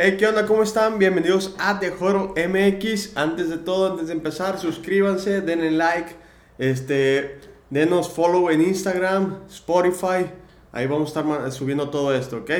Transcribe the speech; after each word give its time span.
Hey, 0.00 0.14
¿qué 0.16 0.28
onda? 0.28 0.46
¿Cómo 0.46 0.62
están? 0.62 1.00
Bienvenidos 1.00 1.56
a 1.58 1.80
The 1.80 1.90
Joro 1.90 2.32
MX. 2.36 3.16
Antes 3.16 3.48
de 3.48 3.58
todo, 3.58 3.90
antes 3.90 4.06
de 4.06 4.12
empezar, 4.12 4.56
suscríbanse, 4.56 5.40
denle 5.40 5.72
like, 5.72 6.12
este, 6.56 7.40
denos 7.68 8.08
follow 8.08 8.48
en 8.48 8.60
Instagram, 8.60 9.40
Spotify. 9.48 10.30
Ahí 10.70 10.86
vamos 10.86 11.16
a 11.16 11.20
estar 11.20 11.50
subiendo 11.50 11.90
todo 11.90 12.14
esto, 12.14 12.36
¿ok? 12.36 12.50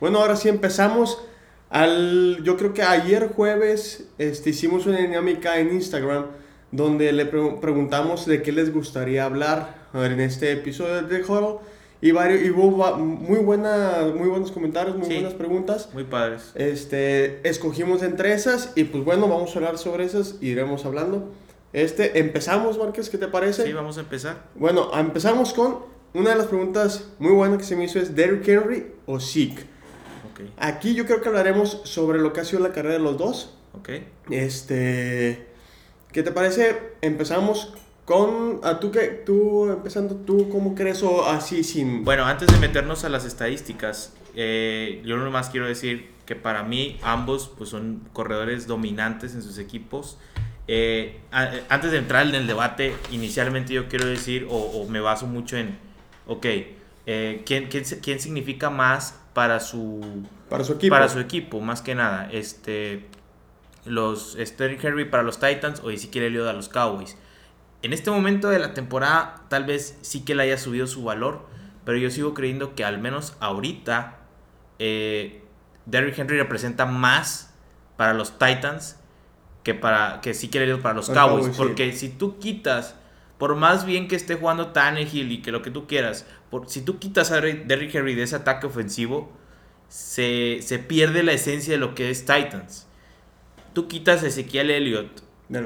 Bueno, 0.00 0.18
ahora 0.18 0.34
sí 0.34 0.48
empezamos. 0.48 1.22
Al, 1.70 2.42
yo 2.42 2.56
creo 2.56 2.74
que 2.74 2.82
ayer 2.82 3.28
jueves 3.28 4.08
este, 4.18 4.50
hicimos 4.50 4.84
una 4.86 4.98
dinámica 4.98 5.60
en 5.60 5.72
Instagram 5.72 6.26
donde 6.72 7.12
le 7.12 7.26
preguntamos 7.26 8.26
de 8.26 8.42
qué 8.42 8.50
les 8.50 8.74
gustaría 8.74 9.24
hablar 9.24 9.86
en 9.94 10.18
este 10.18 10.50
episodio 10.50 11.00
de 11.00 11.16
The 11.16 11.22
Joro. 11.22 11.62
Y, 12.00 12.12
varios, 12.12 12.42
y 12.42 12.50
hubo 12.50 12.96
muy, 12.96 13.38
buena, 13.38 14.12
muy 14.14 14.28
buenos 14.28 14.52
comentarios, 14.52 14.96
muy 14.96 15.08
buenas 15.08 15.34
preguntas. 15.34 15.88
Muy 15.92 16.04
padres. 16.04 16.52
Este, 16.54 17.46
escogimos 17.48 18.02
entre 18.02 18.32
esas 18.32 18.72
y 18.76 18.84
pues 18.84 19.04
bueno, 19.04 19.26
vamos 19.28 19.54
a 19.54 19.58
hablar 19.58 19.78
sobre 19.78 20.04
esas 20.04 20.36
y 20.40 20.50
iremos 20.50 20.84
hablando. 20.84 21.32
Este, 21.72 22.20
empezamos, 22.20 22.78
Márquez, 22.78 23.10
¿qué 23.10 23.18
te 23.18 23.28
parece? 23.28 23.64
Sí, 23.64 23.72
vamos 23.72 23.98
a 23.98 24.00
empezar. 24.00 24.44
Bueno, 24.54 24.90
empezamos 24.96 25.52
con 25.52 25.80
una 26.14 26.30
de 26.30 26.36
las 26.36 26.46
preguntas 26.46 27.10
muy 27.18 27.32
buenas 27.32 27.58
que 27.58 27.64
se 27.64 27.76
me 27.76 27.84
hizo 27.84 27.98
es 27.98 28.14
Derrick 28.14 28.46
Henry 28.48 28.92
o 29.06 29.18
Zeke. 29.18 29.64
Okay. 30.32 30.52
Aquí 30.56 30.94
yo 30.94 31.04
creo 31.04 31.20
que 31.20 31.28
hablaremos 31.28 31.82
sobre 31.84 32.20
lo 32.20 32.32
que 32.32 32.40
ha 32.40 32.44
sido 32.44 32.62
la 32.62 32.72
carrera 32.72 32.94
de 32.94 33.00
los 33.00 33.18
dos. 33.18 33.56
Ok. 33.74 33.90
Este, 34.30 35.48
¿qué 36.12 36.22
te 36.22 36.30
parece? 36.30 36.78
Empezamos 37.02 37.74
con, 38.08 38.60
¿a 38.62 38.80
tú 38.80 38.90
qué? 38.90 39.22
Tú, 39.26 39.70
empezando, 39.70 40.16
¿tú 40.16 40.48
cómo 40.48 40.74
crees 40.74 41.02
o 41.02 41.28
así 41.28 41.62
sin...? 41.62 42.06
Bueno, 42.06 42.24
antes 42.24 42.48
de 42.50 42.56
meternos 42.56 43.04
a 43.04 43.10
las 43.10 43.26
estadísticas, 43.26 44.14
eh, 44.34 45.02
yo 45.04 45.18
nomás 45.18 45.50
quiero 45.50 45.66
decir 45.66 46.08
que 46.24 46.34
para 46.34 46.62
mí 46.62 46.98
ambos 47.02 47.52
pues, 47.58 47.68
son 47.68 48.08
corredores 48.14 48.66
dominantes 48.66 49.34
en 49.34 49.42
sus 49.42 49.58
equipos. 49.58 50.16
Eh, 50.68 51.20
antes 51.68 51.90
de 51.90 51.98
entrar 51.98 52.26
en 52.26 52.34
el 52.34 52.46
debate, 52.46 52.94
inicialmente 53.10 53.74
yo 53.74 53.88
quiero 53.88 54.06
decir, 54.06 54.46
o, 54.50 54.86
me 54.88 55.00
baso 55.00 55.26
mucho 55.26 55.58
en, 55.58 55.78
ok, 56.26 56.46
eh, 57.04 57.42
¿quién, 57.44 57.66
quién, 57.68 57.84
quién, 57.84 58.20
significa 58.20 58.70
más 58.70 59.20
para 59.34 59.60
su, 59.60 60.24
para 60.48 60.64
su 60.64 60.72
equipo? 60.72 60.94
Para 60.94 61.10
su 61.10 61.20
equipo, 61.20 61.60
más 61.60 61.82
que 61.82 61.94
nada. 61.94 62.30
Este, 62.32 63.04
los 63.84 64.34
Sterling 64.40 64.78
Henry 64.82 65.04
para 65.04 65.22
los 65.22 65.38
Titans 65.38 65.80
o 65.84 65.90
Ezekiel 65.90 66.24
Elliott 66.24 66.48
a 66.48 66.54
los 66.54 66.70
Cowboys 66.70 67.18
en 67.82 67.92
este 67.92 68.10
momento 68.10 68.48
de 68.48 68.58
la 68.58 68.74
temporada 68.74 69.44
tal 69.48 69.64
vez 69.64 69.98
sí 70.02 70.24
que 70.24 70.34
le 70.34 70.44
haya 70.44 70.58
subido 70.58 70.86
su 70.86 71.04
valor, 71.04 71.46
pero 71.84 71.98
yo 71.98 72.10
sigo 72.10 72.34
creyendo 72.34 72.74
que 72.74 72.84
al 72.84 72.98
menos 72.98 73.36
ahorita 73.40 74.18
eh, 74.78 75.42
Derrick 75.86 76.18
Henry 76.18 76.36
representa 76.36 76.86
más 76.86 77.54
para 77.96 78.14
los 78.14 78.38
Titans 78.38 78.96
que 79.62 79.74
para 79.74 80.20
que 80.20 80.34
sí 80.34 80.48
quiere 80.48 80.76
para 80.76 80.94
los 80.94 81.10
Cowboys, 81.10 81.56
porque 81.56 81.92
si 81.92 82.08
tú 82.08 82.38
quitas 82.38 82.94
por 83.38 83.54
más 83.54 83.86
bien 83.86 84.08
que 84.08 84.16
esté 84.16 84.34
jugando 84.34 84.68
Tannehill 84.68 85.30
y 85.30 85.42
que 85.42 85.52
lo 85.52 85.62
que 85.62 85.70
tú 85.70 85.86
quieras, 85.86 86.26
por, 86.50 86.68
si 86.68 86.82
tú 86.82 86.98
quitas 86.98 87.30
a 87.30 87.40
Derrick 87.40 87.94
Henry 87.94 88.14
de 88.14 88.24
ese 88.24 88.36
ataque 88.36 88.66
ofensivo, 88.66 89.32
se, 89.88 90.58
se 90.60 90.78
pierde 90.80 91.22
la 91.22 91.32
esencia 91.32 91.74
de 91.74 91.78
lo 91.78 91.94
que 91.94 92.10
es 92.10 92.26
Titans. 92.26 92.88
Tú 93.74 93.86
quitas 93.86 94.24
a 94.24 94.26
Ezequiel 94.26 94.70
Elliott, 94.70 95.22
de 95.48 95.60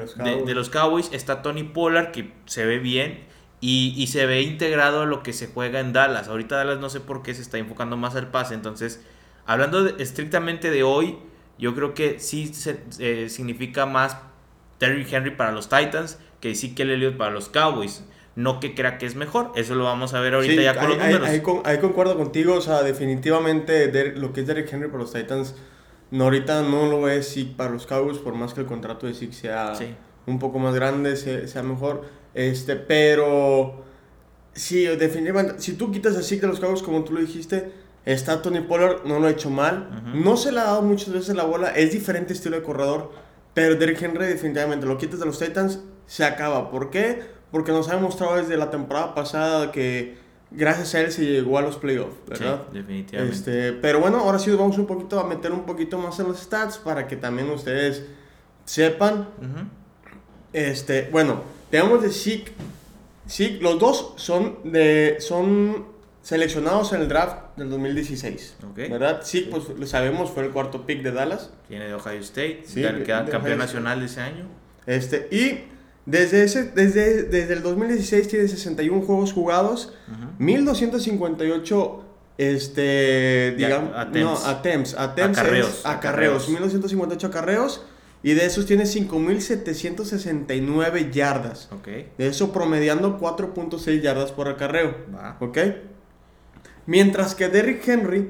los, 0.55 0.69
Cowboys. 0.69 1.09
está 1.11 1.41
Tony 1.41 1.63
Pollard, 1.63 2.11
que 2.11 2.31
se 2.45 2.65
ve 2.65 2.79
bien. 2.79 3.25
Y, 3.59 4.07
se 4.07 4.25
ve 4.25 4.41
integrado 4.41 5.03
a 5.03 5.05
lo 5.05 5.23
que 5.23 5.31
se 5.31 5.47
juega 5.47 5.79
en 5.79 5.93
Dallas. 5.93 6.27
Ahorita 6.27 6.57
Dallas 6.57 6.79
no 6.79 6.89
sé 6.89 6.99
por 6.99 7.23
qué 7.23 7.33
se 7.33 7.41
está 7.41 7.57
enfocando 7.57 7.95
más 7.95 8.15
al 8.15 8.29
pase. 8.29 8.55
Entonces, 8.55 9.01
hablando 9.45 9.87
estrictamente 9.97 10.69
de 10.69 10.83
hoy, 10.83 11.17
yo 11.57 11.73
creo 11.73 11.93
que 11.93 12.19
sí 12.19 12.51
eh, 12.99 13.27
significa 13.29 13.85
más 13.85 14.17
Terry 14.79 15.07
Henry 15.09 15.31
para 15.31 15.53
los 15.53 15.69
Titans 15.69 16.17
que 16.41 16.55
sí 16.55 16.75
que 16.75 16.83
Elliott 16.83 17.15
para 17.15 17.31
los 17.31 17.47
Cowboys. 17.47 18.03
No 18.35 18.59
que 18.59 18.75
crea 18.75 18.97
que 18.97 19.05
es 19.05 19.15
mejor. 19.15 19.53
Eso 19.55 19.75
lo 19.75 19.85
vamos 19.85 20.13
a 20.13 20.19
ver 20.19 20.33
ahorita 20.33 20.61
ya 20.61 20.75
con 20.75 20.89
los 20.89 20.97
números. 20.97 21.29
Ahí, 21.63 21.77
concuerdo 21.79 22.17
contigo. 22.17 22.55
O 22.55 22.61
sea, 22.61 22.83
definitivamente 22.83 24.11
lo 24.15 24.33
que 24.33 24.41
es 24.41 24.47
Derrick 24.47 24.73
Henry 24.73 24.87
para 24.87 25.03
los 25.03 25.13
Titans 25.13 25.55
no, 26.13 26.25
ahorita 26.25 26.61
no 26.61 26.85
lo 26.85 27.09
es 27.09 27.27
sí 27.29 27.55
para 27.57 27.71
los 27.71 27.87
Cowboys, 27.87 28.19
por 28.19 28.35
más 28.35 28.53
que 28.53 28.61
el 28.61 28.67
contrato 28.67 29.07
de 29.07 29.15
Six 29.15 29.35
sea 29.35 29.73
un 30.27 30.37
poco 30.37 30.59
más 30.59 30.75
grande, 30.75 31.15
sea, 31.15 31.63
mejor. 31.63 32.03
Este, 32.35 32.75
pero 32.75 33.83
sí, 34.53 34.85
definitivamente, 34.85 35.55
si 35.57 35.73
tú 35.73 35.91
quitas 35.91 36.15
a 36.15 36.21
Six 36.21 36.39
de 36.39 36.47
los 36.47 36.59
Cowboys, 36.59 36.83
como 36.83 37.03
tú 37.03 37.13
lo 37.13 37.19
dijiste, 37.19 37.71
está 38.05 38.43
Tony 38.43 38.61
Pollard, 38.61 39.05
no 39.05 39.17
lo 39.17 39.25
ha 39.25 39.31
hecho 39.31 39.49
mal. 39.49 40.03
No 40.13 40.37
se 40.37 40.51
le 40.51 40.59
ha 40.59 40.65
dado 40.65 40.83
muchas 40.83 41.11
veces 41.11 41.35
la 41.35 41.45
bola, 41.45 41.69
es 41.69 41.91
diferente 41.91 42.33
estilo 42.33 42.57
de 42.57 42.61
corredor, 42.61 43.11
pero 43.55 43.73
Derrick 43.73 44.03
Henry 44.03 44.27
definitivamente 44.27 44.85
lo 44.85 44.99
quitas 44.99 45.19
de 45.19 45.25
los 45.25 45.39
Titans, 45.39 45.79
se 46.05 46.25
acaba. 46.25 46.69
¿Por 46.69 46.91
qué? 46.91 47.23
Porque 47.51 47.71
nos 47.71 47.89
ha 47.89 47.95
demostrado 47.95 48.35
desde 48.35 48.55
la 48.55 48.69
temporada 48.69 49.15
pasada 49.15 49.71
que 49.71 50.15
gracias 50.53 50.95
a 50.95 51.01
él 51.01 51.11
se 51.11 51.25
llegó 51.25 51.57
a 51.57 51.61
los 51.61 51.77
playoffs, 51.77 52.15
¿verdad? 52.27 52.63
Sí, 52.71 52.77
definitivamente. 52.77 53.35
Este, 53.35 53.73
pero 53.73 53.99
bueno, 53.99 54.19
ahora 54.19 54.39
sí 54.39 54.51
vamos 54.51 54.77
un 54.77 54.85
poquito 54.85 55.19
a 55.19 55.27
meter 55.27 55.51
un 55.51 55.65
poquito 55.65 55.97
más 55.97 56.19
en 56.19 56.27
los 56.27 56.39
stats 56.39 56.77
para 56.77 57.07
que 57.07 57.15
también 57.15 57.49
ustedes 57.49 58.03
sepan. 58.65 59.27
Este, 60.51 61.09
bueno, 61.11 61.41
tenemos 61.69 62.01
de 62.01 62.09
Zeke. 62.09 62.51
Zeke, 63.27 63.61
los 63.61 63.79
dos 63.79 64.13
son 64.17 64.59
de 64.63 65.17
son 65.19 65.87
seleccionados 66.21 66.93
en 66.93 67.01
el 67.01 67.07
draft 67.07 67.57
del 67.57 67.69
2016. 67.69 68.57
¿Verdad? 68.75 69.21
Zeke, 69.23 69.49
pues 69.49 69.69
lo 69.77 69.85
sabemos, 69.87 70.29
fue 70.29 70.45
el 70.45 70.51
cuarto 70.51 70.85
pick 70.85 71.01
de 71.01 71.11
Dallas. 71.11 71.51
Tiene 71.67 71.87
de 71.87 71.93
Ohio 71.95 72.19
State, 72.19 72.63
sí, 72.65 72.81
queda 72.81 73.25
campeón 73.25 73.57
nacional 73.57 73.99
de 73.99 74.05
ese 74.05 74.21
año. 74.21 74.45
Este, 74.85 75.27
y 75.31 75.72
desde, 76.05 76.43
ese, 76.43 76.63
desde, 76.63 77.23
desde 77.23 77.53
el 77.53 77.63
2016 77.63 78.27
tiene 78.27 78.47
61 78.47 79.05
juegos 79.05 79.33
jugados, 79.33 79.93
1258 80.39 82.03
este, 82.37 83.53
digamos, 83.57 83.91
no, 84.13 84.33
attempts, 84.33 84.95
attempts 84.95 85.37
acarreos, 85.37 85.85
acarreos, 85.85 86.49
1258 86.49 87.27
acarreos 87.27 87.85
y 88.23 88.33
de 88.33 88.45
esos 88.45 88.65
tiene 88.65 88.85
5769 88.85 91.11
yardas. 91.11 91.67
Okay. 91.71 92.09
De 92.17 92.27
eso 92.27 92.53
promediando 92.53 93.19
4.6 93.19 94.01
yardas 94.01 94.31
por 94.31 94.47
acarreo. 94.47 94.95
¿Ok? 95.41 95.57
Mientras 96.85 97.35
que 97.35 97.49
Derrick 97.49 97.85
Henry 97.87 98.29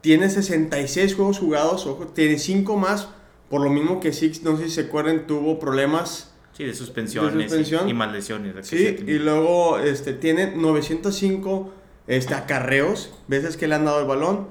tiene 0.00 0.30
66 0.30 1.14
juegos 1.14 1.38
jugados, 1.38 1.86
ojo, 1.86 2.08
tiene 2.08 2.38
5 2.38 2.76
más, 2.76 3.08
por 3.50 3.60
lo 3.60 3.70
mismo 3.70 4.00
que 4.00 4.12
Six, 4.12 4.42
no 4.42 4.56
sé 4.56 4.64
si 4.64 4.70
se 4.70 4.80
acuerdan, 4.82 5.26
tuvo 5.26 5.58
problemas 5.58 6.29
Sí, 6.52 6.64
de 6.64 6.74
suspensiones 6.74 7.52
y, 7.86 7.94
maldiciones. 7.94 8.66
Sí, 8.66 8.96
y 9.06 9.18
luego 9.18 9.78
este, 9.78 10.12
tiene 10.12 10.54
905 10.54 11.72
este, 12.06 12.34
acarreos, 12.34 13.14
veces 13.28 13.56
que 13.56 13.68
le 13.68 13.76
han 13.76 13.84
dado 13.84 14.00
el 14.00 14.06
balón, 14.06 14.48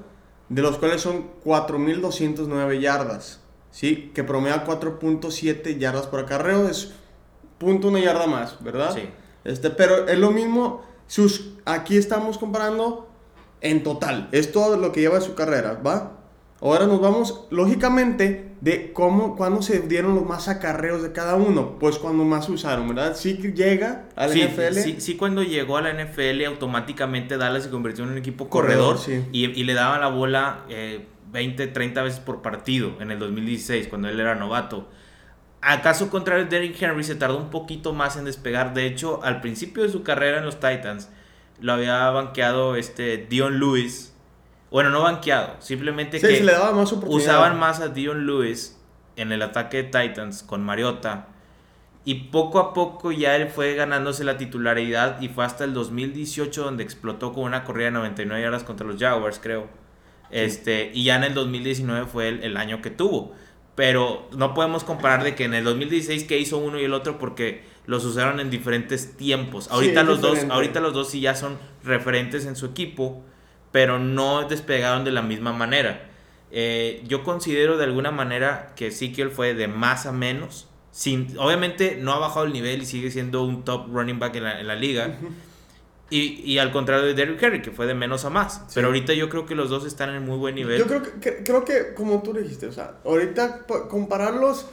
de 0.47 0.61
los 0.61 0.77
cuales 0.77 1.01
son 1.01 1.29
4.209 1.43 2.79
yardas. 2.79 3.41
Sí, 3.71 4.11
que 4.15 4.23
promedia 4.23 4.65
4.7 4.65 5.77
yardas 5.77 6.07
por 6.07 6.21
acarreo, 6.21 6.67
es 6.67 6.93
punto 7.59 7.89
una 7.89 7.99
yarda 7.99 8.25
más, 8.25 8.63
¿verdad? 8.63 8.95
Sí. 8.95 9.09
Este, 9.43 9.69
pero 9.69 10.07
es 10.07 10.17
lo 10.17 10.31
mismo, 10.31 10.83
sus, 11.07 11.51
aquí 11.66 11.97
estamos 11.97 12.37
comparando 12.37 13.07
en 13.61 13.83
total, 13.83 14.29
es 14.31 14.51
todo 14.51 14.77
lo 14.77 14.91
que 14.91 15.01
lleva 15.01 15.21
su 15.21 15.35
carrera, 15.35 15.73
¿va? 15.85 16.19
Ahora 16.62 16.88
nos 16.88 17.00
vamos, 17.00 17.47
lógicamente, 17.52 18.52
de 18.59 18.92
cómo, 18.92 19.38
cuándo 19.38 19.62
se 19.62 19.80
dieron 19.80 20.16
los 20.16 20.25
más 20.25 20.50
acarreos 20.50 21.02
de 21.02 21.14
cada 21.14 21.36
uno. 21.36 21.80
Pues 21.80 21.97
cuando 21.97 22.25
más 22.25 22.50
usaron, 22.50 22.90
¿verdad? 22.90 23.16
Sí 23.16 23.36
llega 23.36 24.09
a 24.18 24.28
la 24.28 24.36
NFL. 24.36 24.74
Sí, 24.74 24.96
sí, 25.00 25.16
cuando 25.16 25.42
llegó 25.42 25.78
a 25.78 25.81
la 25.81 25.94
NFL, 25.94 26.44
automáticamente 26.46 27.38
Dallas 27.38 27.64
se 27.64 27.70
convirtió 27.70 28.03
en 28.03 28.12
un 28.12 28.18
equipo 28.18 28.50
corredor, 28.50 28.97
y, 29.31 29.46
y, 29.46 29.64
le 29.64 29.74
daban 29.74 30.02
la 30.02 30.09
bola 30.09 30.66
20, 31.31 31.64
eh, 31.64 31.68
30 31.68 32.03
veces 32.03 32.20
por 32.20 32.41
partido 32.41 32.91
en 33.00 33.12
el 33.12 33.20
2016, 33.20 33.88
cuando 33.88 34.09
él 34.09 34.20
era 34.20 34.35
novato. 34.35 34.90
Acaso 35.62 36.09
contrario, 36.09 36.46
Derrick 36.46 36.82
Henry 36.82 37.05
se 37.05 37.16
tardó 37.16 37.38
un 37.38 37.50
poquito 37.50 37.94
más 37.94 38.17
en 38.17 38.26
despegar. 38.26 38.73
De 38.73 38.85
hecho, 38.85 39.22
al 39.23 39.40
principio 39.40 39.84
de 39.84 39.90
su 39.90 40.03
carrera 40.03 40.40
en 40.40 40.46
los 40.46 40.55
Titans, 40.55 41.09
lo 41.62 41.72
había 41.72 42.09
banqueado 42.09 42.76
este 42.76 43.17
Dion 43.29 43.59
Lewis 43.59 44.09
bueno, 44.71 44.91
no 44.91 45.01
banqueado, 45.01 45.55
simplemente 45.59 46.19
que 46.19 46.45
usaban 47.07 47.57
más 47.57 47.79
a 47.79 47.89
Dion 47.89 48.27
Lewis 48.27 48.79
en 49.16 49.31
el 49.31 49.41
ataque 49.41 49.83
de 49.83 49.83
Titans 49.83 50.43
con 50.43 50.63
Mariota. 50.63 51.27
Y 52.05 52.16
poco 52.31 52.59
a 52.59 52.73
poco 52.73 53.11
ya 53.11 53.35
él 53.35 53.49
fue 53.49 53.75
ganándose 53.75 54.23
la 54.23 54.37
titularidad 54.37 55.21
y 55.21 55.27
fue 55.27 55.43
hasta 55.43 55.63
el 55.63 55.73
2018 55.73 56.63
donde 56.63 56.83
explotó 56.83 57.33
con 57.33 57.43
una 57.43 57.63
corrida 57.63 57.85
de 57.85 57.91
99 57.91 58.41
yardas 58.41 58.63
contra 58.63 58.87
los 58.87 58.99
Jaguars, 58.99 59.39
creo. 59.41 59.67
Este, 60.31 60.91
y 60.93 61.03
ya 61.03 61.17
en 61.17 61.23
el 61.23 61.33
2019 61.33 62.05
fue 62.05 62.29
el, 62.29 62.55
año 62.57 62.81
que 62.81 62.89
tuvo. 62.89 63.33
Pero 63.75 64.29
no 64.35 64.53
podemos 64.53 64.83
comparar 64.83 65.23
de 65.23 65.35
que 65.35 65.45
en 65.45 65.53
el 65.53 65.63
2016 65.63 66.23
que 66.23 66.39
hizo 66.39 66.57
uno 66.57 66.79
y 66.79 66.83
el 66.83 66.93
otro 66.93 67.17
porque 67.17 67.63
los 67.85 68.05
usaron 68.05 68.39
en 68.39 68.49
diferentes 68.49 69.17
tiempos. 69.17 69.69
Ahorita 69.69 70.03
los 70.03 70.21
dos, 70.21 70.39
ahorita 70.49 70.79
los 70.79 70.93
dos 70.93 71.09
sí 71.09 71.21
ya 71.21 71.35
son 71.35 71.57
referentes 71.83 72.45
en 72.45 72.55
su 72.55 72.67
equipo 72.67 73.23
pero 73.71 73.99
no 73.99 74.47
despegaron 74.47 75.03
de 75.03 75.11
la 75.11 75.21
misma 75.21 75.53
manera. 75.53 76.09
Eh, 76.51 77.03
yo 77.07 77.23
considero 77.23 77.77
de 77.77 77.83
alguna 77.83 78.11
manera 78.11 78.73
que 78.75 78.87
Ezekiel 78.87 79.31
fue 79.31 79.53
de 79.53 79.67
más 79.67 80.05
a 80.05 80.11
menos. 80.11 80.67
Sin, 80.91 81.37
obviamente 81.37 81.97
no 82.01 82.13
ha 82.13 82.19
bajado 82.19 82.45
el 82.45 82.53
nivel 82.53 82.81
y 82.81 82.85
sigue 82.85 83.11
siendo 83.11 83.43
un 83.43 83.63
top 83.63 83.87
running 83.93 84.17
back 84.17 84.35
en 84.35 84.67
la, 84.67 84.75
liga. 84.75 85.17
y, 86.09 86.41
y, 86.41 86.57
al 86.57 86.71
contrario 86.71 87.05
de 87.05 87.13
Derrick 87.13 87.41
Henry, 87.41 87.61
que 87.61 87.71
fue 87.71 87.85
de 87.85 87.93
menos 87.93 88.25
a 88.25 88.31
más. 88.31 88.66
Pero 88.73 88.87
ahorita 88.87 89.13
yo 89.13 89.29
creo 89.29 89.45
que 89.45 89.53
los 89.53 89.69
dos 89.69 89.85
están 89.85 90.09
en 90.16 90.25
muy 90.25 90.37
buen 90.37 90.55
nivel. 90.55 90.79
Yo 90.79 90.87
creo 90.87 91.03
que, 91.03 91.43
creo 91.43 91.63
que 91.63 91.93
como 91.93 92.23
tú 92.23 92.33
dijiste, 92.33 92.66
o 92.66 92.71
sea, 92.71 92.95
ahorita 93.05 93.66
compararlos 93.87 94.66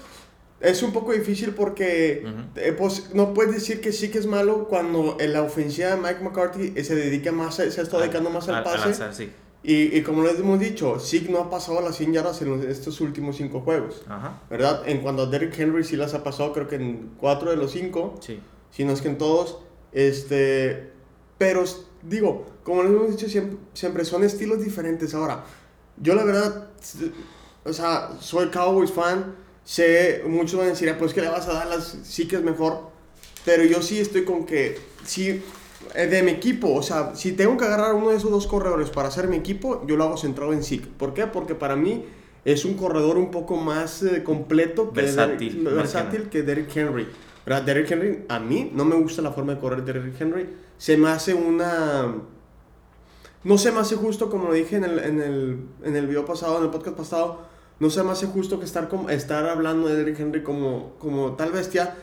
es 0.61 0.83
un 0.83 0.93
poco 0.93 1.13
difícil 1.13 1.51
porque 1.51 2.27
eh, 2.57 2.75
pues, 2.77 3.11
no 3.15 3.35
puedes 3.35 3.55
decir 3.55 3.81
que 3.81 3.93
sí 3.93 4.11
que 4.11 4.19
es 4.19 4.27
malo 4.27 4.67
cuando 4.69 5.17
en 5.21 5.33
la 5.33 5.43
ofensiva 5.43 5.91
de 5.91 5.97
Mike 5.97 6.21
McCarthy 6.23 6.83
se 6.83 6.95
dedica 6.95 7.31
más, 7.31 7.57
se 7.57 7.67
está 7.67 7.99
dedicando 7.99 8.31
más 8.31 8.49
al, 8.49 8.65
pase. 8.65 9.31
y, 9.63 9.97
y, 9.97 10.03
como 10.03 10.23
les 10.23 10.39
hemos 10.39 10.59
dicho, 10.59 10.99
sí 10.99 11.27
no 11.29 11.41
ha 11.41 11.51
pasado 11.51 11.83
las 11.83 11.97
100 11.97 12.15
yardas 12.15 12.41
en 12.41 12.71
estos 12.71 13.01
últimos 13.03 13.37
5 13.37 13.61
juegos. 13.61 14.03
¿Verdad? 14.49 14.83
En 14.87 15.03
cuanto 15.03 15.23
a 15.23 15.27
Derrick 15.27 15.59
Henry 15.59 15.85
sí 15.85 15.97
las 15.97 16.15
ha 16.15 16.25
pasado, 16.25 16.53
creo 16.53 16.69
que 16.69 16.77
en 16.77 17.13
4 17.19 17.51
de 17.51 17.57
los 17.57 17.73
5. 17.73 18.15
Sí. 18.21 18.41
Si 18.71 18.85
no 18.85 18.93
es 18.93 19.03
que 19.03 19.09
en 19.09 19.19
todos. 19.19 19.59
Este, 19.93 20.91
pero 21.37 21.65
digo, 22.03 22.47
como 22.65 22.83
les 22.83 22.93
hemos 22.93 23.11
dicho 23.11 23.29
siempre, 23.29 23.59
siempre 23.75 24.05
son 24.07 24.25
estilos 24.25 24.65
diferentes. 24.65 25.15
Ahora, 25.15 25.45
yo 25.99 26.15
la 26.15 26.25
verdad, 26.25 26.69
o 27.65 27.73
sea, 27.73 28.11
soy 28.21 28.49
Cowboys 28.49 28.91
fan 28.91 29.46
sé, 29.67 30.23
muchos 30.27 30.59
van 30.59 30.69
a 30.69 30.71
decir, 30.71 30.89
ah, 30.89 30.97
pues 30.97 31.13
que 31.13 31.21
le 31.21 31.29
vas 31.29 31.47
a 31.49 31.53
dar 31.53 31.67
las, 31.67 31.99
sí 32.05 32.27
que 32.29 32.37
es 32.37 32.43
mejor, 32.43 32.89
pero 33.45 33.65
yo 33.65 33.83
sí 33.83 33.99
estoy 33.99 34.25
con 34.25 34.47
que, 34.47 34.79
sí, 35.05 35.43
eh, 35.95 36.07
de 36.07 36.23
mi 36.23 36.31
equipo, 36.31 36.73
o 36.73 36.83
sea, 36.83 37.15
si 37.17 37.33
tengo 37.33 37.57
que 37.57 37.65
agarrar 37.65 37.95
uno 37.95 38.11
de 38.11 38.17
esos 38.17 38.31
dos 38.31 38.47
corredores 38.47 38.91
para 38.91 39.09
hacer 39.09 39.27
mi 39.27 39.37
equipo, 39.37 39.85
yo 39.87 39.97
lo 39.97 40.05
hago 40.05 40.17
centrado 40.17 40.53
en 40.53 40.63
SIC. 40.63 40.87
¿Por 40.87 41.15
qué? 41.15 41.27
Porque 41.27 41.55
para 41.57 41.75
mí 41.75 42.05
es 42.45 42.65
un 42.65 42.75
corredor 42.75 43.19
un 43.19 43.33
poco 43.33 43.57
más 43.57 44.05
eh, 44.05 44.23
completo, 44.23 44.93
que 44.93 45.03
versátil, 45.03 45.65
versátil 45.65 46.29
que 46.29 46.43
Derrick 46.43 46.75
Henry. 46.77 47.09
¿verdad? 47.45 47.63
Derrick 47.63 47.91
Henry, 47.91 48.25
a 48.29 48.39
mí 48.39 48.71
no 48.73 48.85
me 48.85 48.95
gusta 48.97 49.21
la 49.21 49.33
forma 49.33 49.55
de 49.55 49.61
correr 49.61 49.85
de 49.85 49.93
Derrick 49.93 50.21
Henry. 50.21 50.49
Se 50.79 50.97
me 50.97 51.09
hace 51.09 51.35
una... 51.35 52.15
No 53.43 53.59
se 53.59 53.71
me 53.71 53.81
hace 53.81 53.97
justo, 53.97 54.31
como 54.31 54.49
lo 54.49 54.55
dije 54.55 54.77
en 54.77 54.85
el, 54.85 54.99
en 54.99 55.21
el, 55.21 55.59
en 55.85 55.97
el 55.97 56.07
video 56.07 56.25
pasado, 56.25 56.59
en 56.59 56.65
el 56.65 56.71
podcast 56.71 56.97
pasado, 56.97 57.56
no 57.79 57.91
se 57.91 58.03
me 58.03 58.11
hace 58.11 58.27
justo 58.27 58.59
que 58.59 58.65
estar, 58.65 58.89
como, 58.89 59.11
estar 59.11 59.47
hablando 59.49 59.89
de 59.89 59.97
Derrick 59.97 60.19
Henry 60.19 60.43
como, 60.43 60.95
como 60.99 61.33
tal 61.33 61.53
bestia 61.53 61.95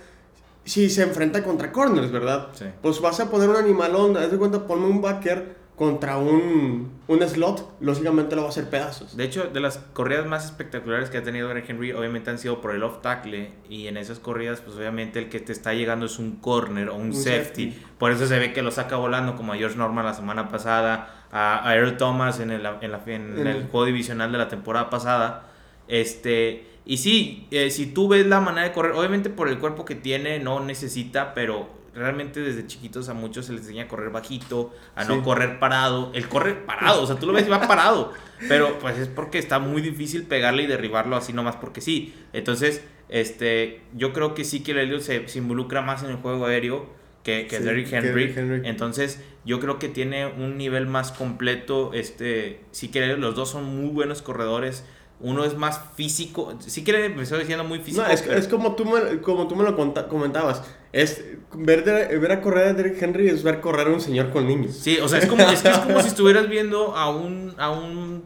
si 0.65 0.89
se 0.89 1.03
enfrenta 1.03 1.43
contra 1.43 1.71
corners, 1.71 2.11
¿verdad? 2.11 2.49
Sí. 2.53 2.65
Pues 2.81 3.01
vas 3.01 3.19
a 3.19 3.29
poner 3.29 3.49
un 3.49 3.57
animalón, 3.57 4.15
haz 4.15 4.31
de 4.31 4.37
cuenta, 4.37 4.65
ponme 4.65 4.87
un 4.87 5.01
backer 5.01 5.63
contra 5.75 6.17
un, 6.17 6.91
un 7.07 7.21
slot, 7.27 7.77
lógicamente 7.81 8.35
lo 8.35 8.43
va 8.43 8.47
a 8.49 8.51
hacer 8.51 8.69
pedazos. 8.69 9.17
De 9.17 9.23
hecho, 9.23 9.45
de 9.45 9.59
las 9.59 9.79
corridas 9.93 10.25
más 10.27 10.45
espectaculares 10.45 11.09
que 11.09 11.17
ha 11.17 11.23
tenido 11.23 11.47
Derrick 11.47 11.69
Henry, 11.69 11.91
obviamente 11.93 12.29
han 12.29 12.37
sido 12.37 12.61
por 12.61 12.75
el 12.75 12.83
off 12.83 13.01
tackle, 13.01 13.51
y 13.67 13.87
en 13.87 13.97
esas 13.97 14.19
corridas, 14.19 14.61
pues 14.61 14.77
obviamente 14.77 15.19
el 15.19 15.29
que 15.29 15.39
te 15.39 15.51
está 15.51 15.73
llegando 15.73 16.05
es 16.05 16.19
un 16.19 16.37
corner 16.37 16.89
o 16.89 16.95
un, 16.95 17.13
safety. 17.13 17.75
Por 17.97 18.11
eso 18.11 18.27
se 18.27 18.37
ve 18.37 18.53
que 18.53 18.61
lo 18.61 18.71
saca 18.71 18.97
volando, 18.97 19.35
como 19.35 19.53
a 19.53 19.55
George 19.55 19.77
Norman 19.77 20.05
la 20.05 20.13
semana 20.13 20.47
pasada, 20.47 21.25
a, 21.31 21.75
Earl 21.75 21.97
Thomas 21.97 22.39
en 22.39 22.51
el, 22.51 22.65
en, 22.81 22.91
la, 22.91 23.01
en 23.07 23.47
el 23.47 23.63
juego 23.67 23.85
divisional 23.85 24.31
de 24.31 24.37
la 24.37 24.47
temporada 24.47 24.91
pasada. 24.91 25.49
Este, 25.88 26.65
y 26.85 26.97
sí, 26.97 27.47
eh, 27.51 27.69
si 27.69 27.88
tú 27.88 28.07
ves 28.07 28.25
la 28.25 28.39
manera 28.39 28.68
de 28.68 28.74
correr, 28.74 28.94
obviamente 28.94 29.30
por 29.30 29.47
el 29.47 29.59
cuerpo 29.59 29.85
que 29.85 29.95
tiene 29.95 30.39
no 30.39 30.59
necesita, 30.59 31.33
pero 31.33 31.69
realmente 31.95 32.41
desde 32.41 32.65
chiquitos 32.65 33.07
a 33.09 33.13
muchos 33.13 33.45
se 33.45 33.53
les 33.53 33.62
enseña 33.62 33.83
a 33.83 33.88
correr 33.88 34.09
bajito, 34.09 34.74
a 34.95 35.03
no 35.06 35.24
correr 35.24 35.59
parado. 35.59 36.12
El 36.13 36.27
corre 36.27 36.53
parado, 36.53 37.03
o 37.03 37.07
sea, 37.07 37.18
tú 37.18 37.27
lo 37.27 37.33
ves 37.33 37.45
y 37.47 37.50
va 37.50 37.62
parado. 37.68 38.13
Pero 38.47 38.80
pues 38.80 38.97
es 38.97 39.07
porque 39.07 39.38
está 39.38 39.59
muy 39.59 39.81
difícil 39.81 40.24
pegarle 40.24 40.63
y 40.63 40.68
derribarlo 40.68 41.15
así 41.15 41.33
nomás 41.33 41.56
porque 41.56 41.81
sí. 41.81 42.13
Entonces, 42.33 42.83
este, 43.09 43.81
yo 43.94 44.12
creo 44.12 44.33
que 44.33 44.44
sí 44.44 44.63
que 44.63 44.71
el 44.71 44.79
Helio 44.79 45.00
se, 45.00 45.25
involucra 45.36 45.81
más 45.81 46.03
en 46.03 46.09
el 46.09 46.18
juego 46.18 46.45
aéreo 46.45 46.89
que, 47.24 47.47
que 47.47 47.59
Derrick 47.59 47.94
Henry. 47.94 48.33
Entonces, 48.65 49.24
yo 49.45 49.62
creo 49.62 49.79
que 49.79 49.88
tiene 49.88 50.25
un 50.25 50.57
nivel 50.57 50.88
más 50.88 51.13
completo. 51.13 51.91
Este, 51.94 52.59
sí 52.71 52.89
que 52.89 53.15
los 53.15 53.36
dos 53.36 53.51
son 53.51 53.63
muy 53.63 53.91
buenos 53.91 54.21
corredores 54.21 54.83
uno 55.19 55.45
es 55.45 55.56
más 55.56 55.80
físico. 55.95 56.54
Si 56.60 56.83
quiere, 56.83 57.10
me 57.10 57.24
estoy 57.24 57.39
diciendo 57.39 57.63
muy 57.63 57.80
físico. 57.80 58.04
No, 58.06 58.12
es, 58.12 58.48
como, 58.48 58.75
tú 58.75 58.86
me, 58.86 59.21
como 59.21 59.48
tú 59.48 59.56
me 59.56 59.63
lo 59.63 59.75
comentabas. 60.10 60.63
Es 60.92 61.24
ver, 61.54 61.83
ver 61.83 62.31
a 62.31 62.42
correr 62.42 62.68
a 62.68 62.74
Derrick 62.74 63.01
Henry 63.01 63.30
es 63.30 63.42
ver 63.42 63.62
correr 63.62 63.88
a 63.88 63.92
un 63.92 64.01
señor 64.01 64.31
con 64.31 64.48
niños. 64.48 64.75
Sí, 64.75 64.98
o 65.00 65.07
sea, 65.07 65.19
es 65.19 65.25
como, 65.25 65.44
es, 65.50 65.62
como 65.62 66.01
si 66.01 66.10
estuvieras 66.10 66.50
viendo 66.50 66.95
a 66.95 67.10
un, 67.10 67.54
a 67.57 67.71
un 67.71 68.24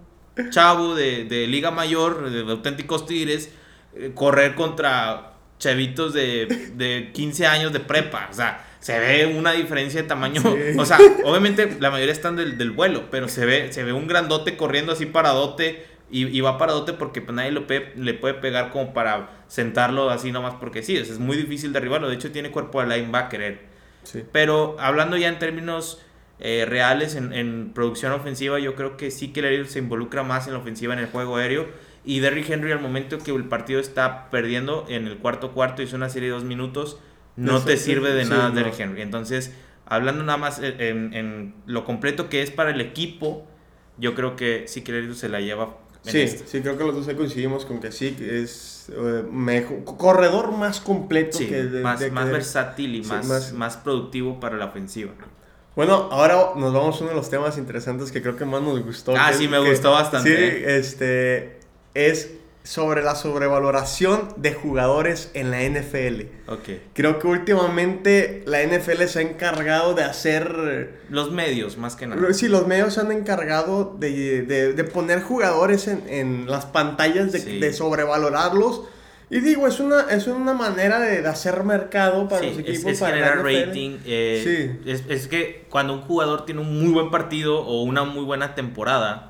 chavo 0.50 0.96
de, 0.96 1.26
de 1.26 1.48
Liga 1.48 1.72
Mayor, 1.72 2.30
de, 2.30 2.52
auténticos 2.52 3.06
tigres, 3.06 3.52
eh, 3.96 4.12
correr 4.14 4.56
contra 4.56 5.34
chavitos 5.60 6.14
de, 6.14 6.72
de 6.76 7.12
15 7.14 7.46
años 7.46 7.74
de 7.74 7.80
prepa. 7.80 8.28
O 8.32 8.34
sea, 8.34 8.66
se 8.80 8.98
ve 9.00 9.26
una 9.26 9.52
diferencia 9.52 10.02
de 10.02 10.08
tamaño. 10.08 10.42
O 10.78 10.86
sea, 10.86 10.98
obviamente 11.26 11.78
la 11.80 11.92
mayoría 11.92 12.14
están 12.14 12.36
del, 12.36 12.58
del 12.58 12.72
vuelo, 12.72 13.10
pero 13.12 13.28
se 13.28 13.46
ve, 13.46 13.72
se 13.72 13.84
ve 13.84 13.94
un 13.94 14.08
grandote 14.08 14.58
corriendo 14.58 14.94
así 14.94 15.06
paradote 15.06 15.97
y, 16.10 16.40
va 16.42 16.58
paradote 16.58 16.94
porque 16.94 17.22
pues, 17.22 17.36
nadie 17.36 17.52
lo 17.52 17.66
le 17.96 18.14
puede 18.14 18.34
pegar 18.36 18.72
como 18.72 18.94
para 18.94 19.30
sentarlo 19.48 20.10
así 20.10 20.32
nomás 20.32 20.54
porque 20.56 20.82
sí, 20.82 20.96
es, 20.96 21.20
muy 21.20 21.36
difícil 21.36 21.74
derribarlo. 21.74 22.08
De 22.08 22.16
hecho, 22.16 22.32
tiene 22.32 22.52
cuerpo 22.52 22.82
de 22.82 22.88
linebacker 22.88 23.42
él. 23.42 23.60
Pero 24.32 24.78
hablando 24.80 25.18
ya 25.18 25.28
en 25.28 25.38
términos 25.38 26.02
eh, 26.40 26.66
reales, 26.68 27.16
en, 27.16 27.72
producción 27.74 28.14
ofensiva, 28.14 28.58
yo 28.60 28.76
creo 28.76 28.96
que 28.96 29.12
sí 29.12 29.34
que 29.34 29.42
el 29.42 29.68
se 29.68 29.80
involucra 29.80 30.24
más 30.24 30.48
en 30.48 30.54
la 30.54 30.60
ofensiva 30.60 30.94
en 30.94 31.00
el 31.00 31.08
juego 31.08 31.38
aéreo. 31.38 31.68
Y 32.06 32.22
Derrick 32.22 32.50
Henry, 32.50 32.72
al 32.72 32.80
momento 32.80 33.18
que 33.18 33.32
el 33.32 33.46
partido 33.46 33.82
está 33.82 34.30
perdiendo 34.30 34.86
en 34.88 35.08
el 35.08 35.18
cuarto 35.18 35.52
cuarto, 35.52 35.82
hizo 35.82 35.98
una 35.98 36.08
serie 36.08 36.30
de 36.30 36.36
dos 36.36 36.46
minutos, 36.46 37.00
no, 37.36 37.62
te 37.62 37.76
sirve 37.76 38.14
de 38.14 38.24
nada 38.24 38.50
Derrick 38.52 38.80
Henry. 38.80 39.02
Entonces, 39.02 39.54
hablando 39.86 40.24
nada 40.24 40.38
más 40.38 40.60
en, 40.60 41.14
en, 41.14 41.54
lo 41.66 41.84
completo 41.84 42.30
que 42.30 42.42
es 42.42 42.50
para 42.50 42.70
el 42.70 42.80
equipo, 42.80 43.46
yo 43.98 44.16
creo 44.16 44.38
que 44.38 44.70
sí 44.70 44.84
que 44.84 45.14
se 45.16 45.28
la 45.28 45.42
lleva 45.42 45.78
Sí, 46.12 46.28
sí, 46.28 46.62
creo 46.62 46.78
que 46.78 46.84
los 46.84 46.96
dos 46.96 47.16
coincidimos 47.16 47.66
con 47.66 47.80
que 47.80 47.92
sí, 47.92 48.16
es 48.20 48.88
eh, 48.92 49.24
mejor, 49.30 49.84
corredor 49.84 50.52
más 50.52 50.80
completo 50.80 51.40
que 51.40 51.64
más, 51.84 52.12
más 52.12 52.30
versátil 52.30 52.96
y 52.96 53.02
más, 53.02 53.54
más, 53.54 53.78
productivo 53.78 54.40
para 54.40 54.58
la 54.58 54.66
ofensiva. 54.66 55.12
Bueno, 55.76 56.10
ahora 56.12 56.54
nos 56.56 56.74
vamos 56.74 56.96
a 56.96 57.00
uno 57.02 57.10
de 57.10 57.16
los 57.16 57.30
temas 57.30 57.58
interesantes 57.58 58.12
que 58.12 58.22
creo 58.22 58.36
que 58.36 58.46
más 58.46 58.62
nos 58.62 58.84
gustó. 58.84 59.14
Ah, 59.16 59.32
sí, 59.34 59.48
me 59.48 59.60
gustó 59.60 59.92
bastante. 59.92 60.30
Sí, 60.30 60.64
este, 60.66 61.60
es 61.94 62.32
sobre 62.68 63.02
la 63.02 63.16
sobrevaloración 63.16 64.28
de 64.36 64.54
jugadores 64.54 65.32
en 65.34 65.52
la 65.52 65.64
NFL. 65.64 66.24
Ok. 66.48 66.70
Creo 66.94 67.18
que 67.18 67.28
últimamente 67.28 68.44
la 68.46 68.62
NFL 68.62 69.04
se 69.06 69.20
ha 69.20 69.22
encargado 69.22 69.94
de 69.94 70.04
hacer... 70.04 71.00
Los 71.10 71.32
medios, 71.32 71.78
más 71.78 71.96
que 71.96 72.08
nada. 72.08 72.34
Sí, 72.34 72.50
los 72.50 72.68
medios 72.68 72.96
se 72.96 73.00
han 73.00 73.14
encargado 73.14 73.96
de, 73.98 74.42
de, 74.42 74.84
poner 74.84 75.22
jugadores 75.22 75.88
en, 75.88 76.04
en, 76.10 76.52
las 76.52 76.66
pantallas, 76.66 77.32
de, 77.32 77.40
de, 77.40 77.72
sobrevalorarlos. 77.72 78.84
Y 79.30 79.40
digo, 79.40 79.66
es 79.66 79.80
una, 79.80 80.02
es 80.10 80.28
una 80.28 80.54
manera 80.54 81.00
de, 81.00 81.26
hacer 81.26 81.64
mercado 81.64 82.28
para 82.28 82.48
los 82.48 82.60
equipos. 82.60 82.92
Es, 82.92 83.00
generar 83.00 83.46
rating. 83.46 84.00
Eh, 84.06 84.42
sí. 84.84 84.92
es, 84.92 85.06
es 85.08 85.30
que 85.30 85.66
cuando 85.70 85.94
un 85.94 86.02
jugador 86.02 86.46
tiene 86.46 86.60
un 86.60 86.78
muy 86.84 86.92
buen 86.92 87.12
partido 87.12 87.62
o 87.62 87.84
una 87.84 88.04
muy 88.04 88.26
buena 88.26 88.56
temporada 88.56 89.27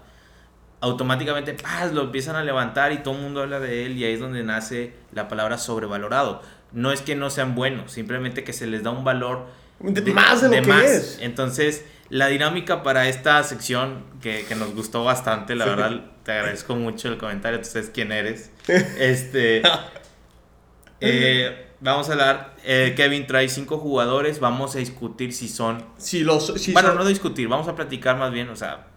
automáticamente 0.79 1.53
¡paz! 1.53 1.91
lo 1.93 2.03
empiezan 2.03 2.35
a 2.35 2.43
levantar 2.43 2.91
y 2.91 2.99
todo 2.99 3.15
el 3.15 3.21
mundo 3.21 3.41
habla 3.41 3.59
de 3.59 3.85
él 3.85 3.97
y 3.97 4.05
ahí 4.05 4.13
es 4.13 4.19
donde 4.19 4.43
nace 4.43 4.93
la 5.11 5.27
palabra 5.27 5.57
sobrevalorado. 5.57 6.41
No 6.71 6.91
es 6.91 7.01
que 7.01 7.15
no 7.15 7.29
sean 7.29 7.55
buenos, 7.55 7.91
simplemente 7.91 8.43
que 8.43 8.53
se 8.53 8.67
les 8.67 8.83
da 8.83 8.91
un 8.91 9.03
valor 9.03 9.47
de, 9.79 10.01
más 10.11 10.41
de 10.41 10.61
lo 10.61 10.67
que 10.67 10.85
es. 10.85 11.17
Entonces, 11.21 11.85
la 12.09 12.27
dinámica 12.27 12.83
para 12.83 13.07
esta 13.07 13.41
sección 13.43 14.03
que, 14.21 14.45
nos 14.57 14.75
gustó 14.75 15.03
bastante, 15.03 15.55
la 15.55 15.65
verdad, 15.65 16.01
te 16.23 16.33
agradezco 16.33 16.75
mucho 16.75 17.07
el 17.07 17.17
comentario, 17.17 17.59
tú 17.59 17.67
sabes 17.67 17.89
quién 17.93 18.11
eres. 18.11 18.51
Este, 18.99 19.61
eh, 20.99 21.67
vamos 21.79 22.09
a 22.09 22.11
hablar, 22.11 22.55
eh, 22.65 22.93
Kevin 22.97 23.25
trae 23.27 23.47
cinco 23.47 23.77
jugadores, 23.77 24.41
vamos 24.41 24.75
a 24.75 24.79
discutir 24.79 25.31
si 25.31 25.47
son... 25.47 25.85
Si 25.97 26.19
los, 26.19 26.53
bueno, 26.73 26.93
no 26.93 27.05
discutir, 27.05 27.47
vamos 27.47 27.69
a 27.69 27.75
platicar 27.75 28.17
más 28.17 28.31
bien, 28.31 28.49
o 28.49 28.55
sea 28.57 28.87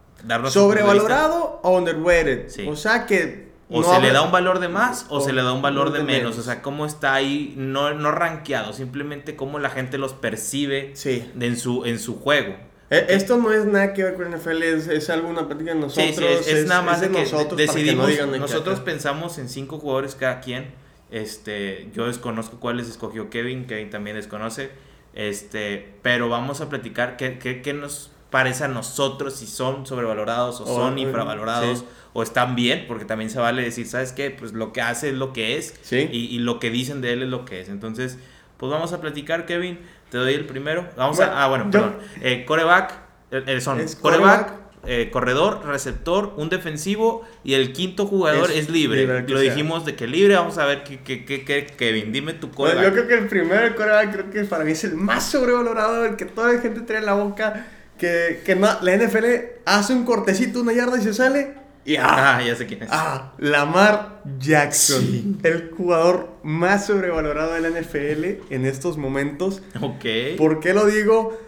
sobrevalorado 0.48 1.60
o 1.62 1.76
underrated. 1.76 2.48
O 2.68 2.76
sea 2.76 3.06
que. 3.06 3.50
O 3.72 3.84
se 3.84 4.00
le 4.00 4.12
da 4.12 4.22
un 4.22 4.32
valor 4.32 4.58
de 4.58 4.68
más 4.68 5.06
o, 5.10 5.20
se 5.20 5.32
le 5.32 5.42
da 5.42 5.52
un 5.52 5.62
valor 5.62 5.92
de, 5.92 6.02
menos. 6.02 6.36
O 6.38 6.42
sea, 6.42 6.60
cómo 6.60 6.86
está 6.86 7.14
ahí, 7.14 7.54
no, 7.56 7.94
no 7.94 8.10
rankeado, 8.10 8.72
simplemente 8.72 9.36
cómo 9.36 9.60
la 9.60 9.70
gente 9.70 9.96
los 9.96 10.12
percibe 10.12 10.94
en, 11.04 11.56
su, 11.56 11.84
en 11.84 12.00
su 12.00 12.18
juego. 12.18 12.56
E, 12.90 13.06
esto 13.10 13.36
no 13.36 13.52
es 13.52 13.66
nada 13.66 13.94
que 13.94 14.02
ver 14.02 14.14
con 14.14 14.28
NFL, 14.28 14.62
es, 14.64 14.88
es 14.88 15.08
alguna 15.08 15.46
práctica 15.46 15.72
de 15.72 15.78
nosotros. 15.78 16.48
es, 16.48 16.66
nada 16.66 16.82
más 16.82 17.00
de, 17.00 17.10
que 17.10 17.20
nosotros 17.20 17.56
decidimos. 17.56 18.10
nosotros 18.40 18.80
pensamos 18.80 19.38
en 19.38 19.48
cinco 19.48 19.78
jugadores 19.78 20.16
cada 20.16 20.40
quien. 20.40 20.72
Este, 21.12 21.88
yo 21.94 22.06
desconozco 22.06 22.58
cuáles 22.60 22.88
escogió 22.88 23.30
Kevin, 23.30 23.66
Kevin 23.66 23.90
también 23.90 24.16
desconoce. 24.16 24.70
Este, 25.14 25.94
pero 26.02 26.28
vamos 26.28 26.60
a 26.60 26.68
platicar 26.68 27.16
qué, 27.16 27.38
qué, 27.38 27.62
qué 27.62 27.72
nos 27.72 28.10
parece 28.30 28.64
a 28.64 28.68
nosotros 28.68 29.34
si 29.34 29.46
son 29.46 29.86
sobrevalorados 29.86 30.60
o, 30.60 30.66
son 30.66 30.98
infravalorados 30.98 31.84
o 32.12 32.22
están 32.22 32.54
bien, 32.54 32.84
porque 32.88 33.04
también 33.04 33.30
se 33.30 33.38
vale 33.38 33.62
decir, 33.62 33.86
¿sabes 33.86 34.12
qué? 34.12 34.30
Pues 34.30 34.52
lo 34.52 34.72
que 34.72 34.80
hace 34.80 35.10
es 35.10 35.14
lo 35.14 35.32
que 35.32 35.56
es 35.56 35.74
y, 35.92 36.38
lo 36.38 36.58
que 36.58 36.70
dicen 36.70 37.00
de 37.00 37.12
él 37.12 37.22
es 37.22 37.28
lo 37.28 37.44
que 37.44 37.60
es. 37.60 37.68
Entonces, 37.68 38.18
pues 38.56 38.70
vamos 38.70 38.92
a 38.92 39.00
platicar, 39.00 39.46
Kevin. 39.46 39.78
Te 40.10 40.18
doy 40.18 40.34
el 40.34 40.44
primero. 40.44 40.88
Vamos 40.96 41.20
a. 41.20 41.44
Ah, 41.44 41.48
bueno, 41.48 41.70
perdón. 41.70 41.96
Eh, 42.20 42.44
coreback. 42.44 42.94
Eh, 43.30 43.60
son 43.60 43.80
coreback, 44.00 44.54
eh, 44.86 45.08
corredor, 45.12 45.64
receptor, 45.64 46.34
un 46.36 46.48
defensivo 46.48 47.24
y 47.44 47.54
el 47.54 47.72
quinto 47.72 48.06
jugador 48.06 48.50
es, 48.50 48.68
libre. 48.68 49.22
Lo 49.28 49.38
dijimos 49.38 49.84
de 49.84 49.94
que 49.94 50.08
libre. 50.08 50.34
Vamos 50.34 50.58
a 50.58 50.66
ver 50.66 50.82
qué, 50.82 51.00
qué, 51.02 51.24
qué, 51.24 51.66
Kevin. 51.66 52.12
Dime 52.12 52.32
tu 52.32 52.50
coreback. 52.50 52.86
yo 52.86 52.92
creo 52.92 53.06
que 53.06 53.14
el 53.14 53.28
primero 53.28 53.76
coreback, 53.76 54.12
creo 54.12 54.30
que 54.30 54.44
para 54.44 54.64
mí 54.64 54.72
es 54.72 54.82
el 54.82 54.96
más 54.96 55.30
sobrevalorado, 55.30 56.04
el 56.04 56.16
que 56.16 56.24
toda 56.24 56.52
la 56.52 56.60
gente 56.60 56.80
trae 56.80 56.98
en 56.98 57.06
la 57.06 57.14
boca. 57.14 57.66
Que, 58.00 58.40
que 58.44 58.56
la 58.56 58.96
NFL 58.96 59.26
hace 59.66 59.92
un 59.92 60.04
cortecito, 60.04 60.62
una 60.62 60.72
yarda 60.72 60.98
y 60.98 61.02
se 61.02 61.14
sale 61.14 61.60
y 61.84 61.96
ah, 61.96 62.40
ya 62.44 62.54
sé 62.54 62.66
quién 62.66 62.82
es. 62.82 62.88
Ah, 62.92 63.32
Lamar 63.38 64.20
Jackson. 64.38 65.38
El 65.42 65.70
jugador 65.70 66.28
más 66.42 66.86
sobrevalorado 66.86 67.54
de 67.54 67.60
la 67.62 67.70
NFL 67.70 68.52
en 68.52 68.66
estos 68.66 68.98
momentos. 68.98 69.62
Ok. 69.80 70.36
¿Por 70.36 70.60
qué 70.60 70.74
lo 70.74 70.86
digo? 70.86 71.38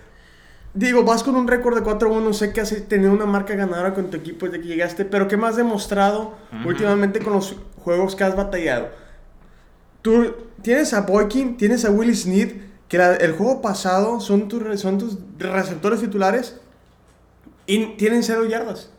Digo, 0.75 1.05
vas 1.05 1.23
con 1.23 1.37
un 1.37 1.47
récord 1.47 1.77
de 1.77 1.85
4-1, 1.85 2.33
sé 2.33 2.53
que 2.53 2.63
has 2.63 2.75
tenido 2.89 3.13
una 3.13 3.27
marca 3.27 3.55
ganadora 3.55 3.93
con 3.93 4.11
tu 4.11 4.17
equipo 4.17 4.47
desde 4.47 4.63
que 4.63 4.69
llegaste, 4.69 5.05
pero 5.05 5.29
¿qué 5.29 5.37
más 5.37 5.51
has 5.51 5.57
demostrado 5.59 6.35
últimamente 6.65 7.19
con 7.21 7.35
los 7.35 7.57
juegos 7.77 8.17
que 8.17 8.25
has 8.25 8.35
batallado? 8.35 8.89
Tú 10.01 10.35
tienes 10.63 10.95
a 10.95 11.03
Boykin, 11.03 11.59
tienes 11.59 11.85
a 11.85 11.91
Willie 11.91 12.15
Sneed, 12.15 12.53
que 12.93 12.99
el 12.99 13.33
juego 13.33 13.63
pasado 13.63 14.21
son, 14.21 14.51
son 14.77 14.99
tus 14.99 15.17
receptores 15.39 16.01
titulares 16.01 16.61
y 17.65 17.87
tienen 17.97 18.23
cero 18.23 18.45
yardas. 18.45 18.91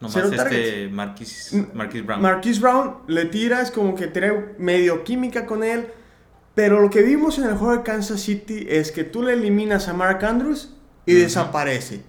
Nomás 0.00 0.16
este 0.16 0.88
Marquis, 0.88 1.54
Marquis 1.72 2.04
Brown. 2.04 2.20
Marquis 2.20 2.60
Brown 2.60 2.96
le 3.06 3.26
tiras 3.26 3.70
como 3.70 3.94
que 3.94 4.08
tiene 4.08 4.46
medio 4.58 5.04
química 5.04 5.46
con 5.46 5.62
él. 5.62 5.86
Pero 6.56 6.80
lo 6.80 6.90
que 6.90 7.02
vimos 7.02 7.38
en 7.38 7.44
el 7.44 7.54
juego 7.54 7.76
de 7.76 7.84
Kansas 7.84 8.20
City 8.22 8.66
es 8.68 8.90
que 8.90 9.04
tú 9.04 9.22
le 9.22 9.34
eliminas 9.34 9.86
a 9.86 9.92
Mark 9.92 10.24
Andrews 10.24 10.74
y 11.06 11.14
desaparece. 11.14 12.02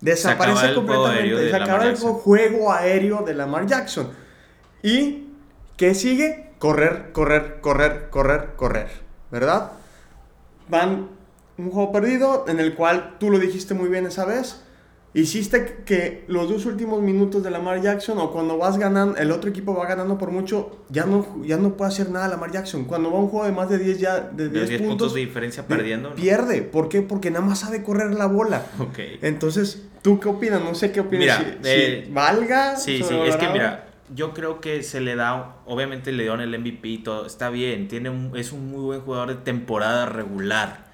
Desaparece 0.00 0.74
completamente. 0.74 1.50
Se 1.50 1.56
acaba 1.56 1.86
el 1.86 1.96
juego 1.96 2.72
aéreo 2.72 3.22
de 3.22 3.34
Lamar 3.34 3.66
Jackson. 3.66 4.10
¿Y 4.80 5.24
qué 5.76 5.96
sigue? 5.96 6.52
Correr, 6.60 7.10
correr, 7.10 7.60
correr, 7.60 8.10
correr, 8.10 8.50
correr. 8.54 8.88
¿Verdad? 9.32 9.72
Van 10.68 11.08
un 11.58 11.70
juego 11.70 11.92
perdido 11.92 12.44
en 12.48 12.60
el 12.60 12.74
cual 12.74 13.16
tú 13.18 13.30
lo 13.30 13.38
dijiste 13.38 13.74
muy 13.74 13.88
bien 13.88 14.06
esa 14.06 14.24
vez 14.24 14.62
hiciste 15.14 15.82
que 15.84 16.24
los 16.26 16.48
dos 16.48 16.64
últimos 16.64 17.02
minutos 17.02 17.42
de 17.42 17.50
Lamar 17.50 17.82
Jackson 17.82 18.18
o 18.18 18.30
cuando 18.30 18.56
vas 18.56 18.78
ganando, 18.78 19.16
el 19.18 19.30
otro 19.30 19.50
equipo 19.50 19.74
va 19.74 19.86
ganando 19.86 20.16
por 20.16 20.30
mucho, 20.30 20.84
ya 20.88 21.04
no, 21.04 21.44
ya 21.44 21.58
no 21.58 21.76
puede 21.76 21.90
hacer 21.90 22.10
nada 22.10 22.28
Lamar 22.28 22.50
Jackson. 22.50 22.84
Cuando 22.84 23.12
va 23.12 23.18
un 23.18 23.28
juego 23.28 23.46
de 23.46 23.52
más 23.52 23.68
de 23.68 23.78
10 23.78 23.98
ya 23.98 24.20
de 24.20 24.48
10, 24.48 24.82
puntos, 24.82 25.14
de 25.14 25.20
diferencia 25.20 25.66
perdiendo. 25.66 26.14
Pierde, 26.14 26.62
¿por 26.62 26.88
qué? 26.88 27.02
Porque 27.02 27.30
nada 27.30 27.44
más 27.44 27.60
sabe 27.60 27.82
correr 27.82 28.14
la 28.14 28.26
bola. 28.26 28.66
Ok. 28.78 28.98
Entonces, 29.20 29.82
¿tú 30.00 30.18
qué 30.18 30.28
opinas? 30.28 30.62
No 30.62 30.74
sé 30.74 30.92
qué 30.92 31.00
opinas. 31.00 31.40
Mira, 31.40 31.58
eh, 31.64 32.08
valga. 32.10 32.76
Sí, 32.76 33.02
sí, 33.02 33.14
es 33.26 33.36
que 33.36 33.48
mira, 33.48 33.91
yo 34.14 34.34
creo 34.34 34.60
que 34.60 34.82
se 34.82 35.00
le 35.00 35.16
da, 35.16 35.56
obviamente 35.66 36.12
le 36.12 36.24
dio 36.24 36.34
el 36.34 36.58
MVP 36.58 36.88
y 36.88 36.98
todo, 36.98 37.26
está 37.26 37.50
bien, 37.50 37.88
tiene 37.88 38.30
es 38.34 38.52
un 38.52 38.70
muy 38.70 38.82
buen 38.82 39.00
jugador 39.00 39.28
de 39.28 39.36
temporada 39.36 40.06
regular 40.06 40.92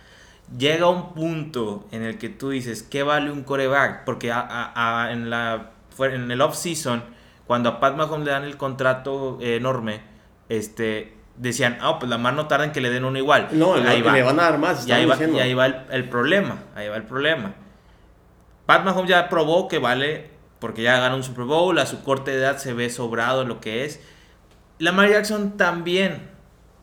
llega 0.57 0.89
un 0.89 1.13
punto 1.13 1.87
en 1.91 2.03
el 2.03 2.19
que 2.19 2.29
tú 2.29 2.51
dices, 2.51 2.83
¿qué 2.83 3.03
vale 3.03 3.31
un 3.31 3.43
coreback? 3.43 4.05
Porque 4.05 4.29
en, 4.29 5.31
la, 5.31 5.71
en 5.99 6.31
el 6.31 6.41
off-season, 6.41 7.03
cuando 7.47 7.69
a 7.69 7.81
Pat 7.81 7.97
Mahomes 7.97 8.25
le 8.25 8.31
dan 8.31 8.45
el 8.45 8.57
contrato 8.57 9.39
enorme, 9.41 10.01
este, 10.49 11.17
decían, 11.37 11.79
ah, 11.81 11.99
pues 11.99 12.09
la 12.09 12.19
más 12.19 12.35
no 12.35 12.47
tarda 12.47 12.65
en 12.65 12.73
que 12.73 12.81
le 12.81 12.91
den 12.91 13.05
uno 13.05 13.19
igual. 13.19 13.49
No, 13.53 13.75
ahí 13.75 14.01
va. 14.01 14.13
le 14.13 14.23
van 14.23 14.41
a 14.41 14.45
dar 14.45 14.59
más. 14.59 14.87
Y 14.87 14.93
ahí, 14.93 15.05
va, 15.05 15.17
y 15.17 15.39
ahí 15.39 15.55
va, 15.55 15.67
el, 15.67 16.09
problema, 16.09 16.59
ahí 16.75 16.89
va 16.89 16.97
el 16.97 17.05
problema. 17.05 17.55
Pat 18.67 18.85
Mahomes 18.85 19.09
ya 19.09 19.29
probó 19.29 19.69
que 19.69 19.79
vale, 19.79 20.31
porque 20.61 20.83
ya 20.83 20.99
ganó 20.99 21.17
un 21.17 21.23
Super 21.23 21.45
Bowl, 21.45 21.79
a 21.79 21.87
su 21.87 22.03
corta 22.03 22.33
edad 22.33 22.59
se 22.59 22.73
ve 22.73 22.91
sobrado 22.91 23.45
lo 23.45 23.61
que 23.61 23.85
es. 23.85 24.01
Lamar 24.79 25.11
Jackson 25.11 25.57
también 25.57 26.31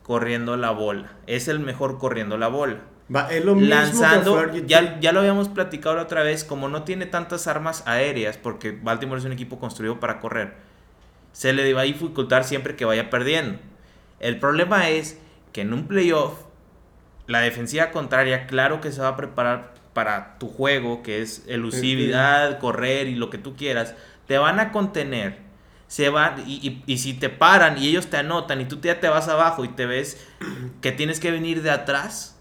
corriendo 0.03 0.57
la 0.57 0.71
bola, 0.71 1.11
es 1.27 1.47
el 1.47 1.59
mejor 1.59 1.97
corriendo 1.97 2.37
la 2.37 2.47
bola 2.47 2.81
lanzando, 3.07 4.51
ya, 4.65 4.99
ya 4.99 5.11
lo 5.11 5.19
habíamos 5.19 5.49
platicado 5.49 5.95
la 5.95 6.03
otra 6.03 6.23
vez, 6.23 6.43
como 6.43 6.69
no 6.69 6.83
tiene 6.83 7.05
tantas 7.05 7.47
armas 7.47 7.83
aéreas, 7.85 8.37
porque 8.37 8.71
Baltimore 8.71 9.19
es 9.19 9.25
un 9.25 9.31
equipo 9.31 9.59
construido 9.59 9.99
para 9.99 10.19
correr, 10.19 10.55
se 11.31 11.53
le 11.53 11.71
va 11.73 11.81
a 11.81 11.85
dificultar 11.85 12.43
siempre 12.43 12.75
que 12.75 12.85
vaya 12.85 13.09
perdiendo. 13.09 13.59
El 14.19 14.39
problema 14.39 14.89
es 14.89 15.19
que 15.53 15.61
en 15.61 15.73
un 15.73 15.87
playoff, 15.87 16.33
la 17.27 17.41
defensiva 17.41 17.91
contraria, 17.91 18.47
claro 18.47 18.81
que 18.81 18.91
se 18.91 19.01
va 19.01 19.09
a 19.09 19.17
preparar 19.17 19.73
para 19.95 20.37
tu 20.39 20.49
juego, 20.49 21.01
que 21.01 21.21
es 21.21 21.45
elusividad, 21.47 22.59
correr 22.59 23.07
y 23.07 23.15
lo 23.15 23.29
que 23.29 23.37
tú 23.37 23.55
quieras, 23.55 23.95
te 24.27 24.37
van 24.37 24.59
a 24.59 24.73
contener. 24.73 25.39
Se 25.87 26.09
van, 26.09 26.43
y, 26.45 26.83
y, 26.85 26.97
si 26.97 27.13
te 27.13 27.29
paran 27.29 27.77
y 27.77 27.87
ellos 27.87 28.07
te 28.07 28.17
anotan 28.17 28.59
y 28.59 28.65
tú 28.65 28.81
ya 28.81 28.99
te 28.99 29.07
vas 29.07 29.29
abajo 29.29 29.63
y 29.63 29.69
te 29.69 29.85
ves 29.85 30.21
que 30.81 30.91
tienes 30.91 31.21
que 31.21 31.31
venir 31.31 31.61
de 31.61 31.71
atrás, 31.71 32.35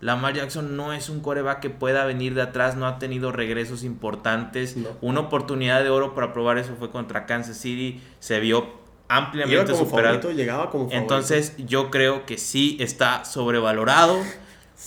Lamar 0.00 0.34
Jackson 0.34 0.76
no 0.76 0.92
es 0.92 1.08
un 1.08 1.20
coreback 1.20 1.60
que 1.60 1.70
pueda 1.70 2.04
venir 2.04 2.34
de 2.34 2.42
atrás, 2.42 2.76
no 2.76 2.88
ha 2.88 2.98
tenido 2.98 3.30
regresos 3.30 3.84
importantes. 3.84 4.76
Una 5.00 5.20
oportunidad 5.20 5.84
de 5.84 5.90
oro 5.90 6.12
para 6.12 6.32
probar 6.32 6.58
eso 6.58 6.74
fue 6.76 6.90
contra 6.90 7.24
Kansas 7.24 7.56
City, 7.56 8.02
se 8.18 8.40
vio 8.40 8.66
ampliamente 9.08 9.76
superado. 9.76 10.32
llegaba 10.32 10.70
como 10.70 10.90
Entonces 10.90 11.54
yo 11.58 11.90
creo 11.92 12.26
que 12.26 12.36
sí 12.36 12.76
está 12.80 13.24
sobrevalorado. 13.24 14.18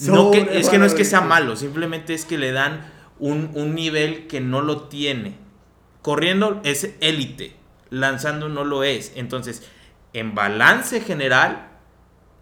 No 0.07 0.31
que, 0.31 0.47
es 0.53 0.69
que 0.69 0.77
no 0.77 0.85
es 0.85 0.93
que 0.93 1.05
sea 1.05 1.21
malo, 1.21 1.55
simplemente 1.55 2.13
es 2.13 2.25
que 2.25 2.37
le 2.37 2.51
dan 2.51 2.91
un, 3.19 3.51
un 3.53 3.75
nivel 3.75 4.27
que 4.27 4.39
no 4.39 4.61
lo 4.61 4.83
tiene. 4.83 5.35
Corriendo 6.01 6.61
es 6.63 6.95
élite, 7.01 7.55
lanzando 7.89 8.47
no 8.49 8.63
lo 8.63 8.83
es. 8.83 9.11
Entonces, 9.15 9.63
en 10.13 10.35
balance 10.35 11.01
general, 11.01 11.69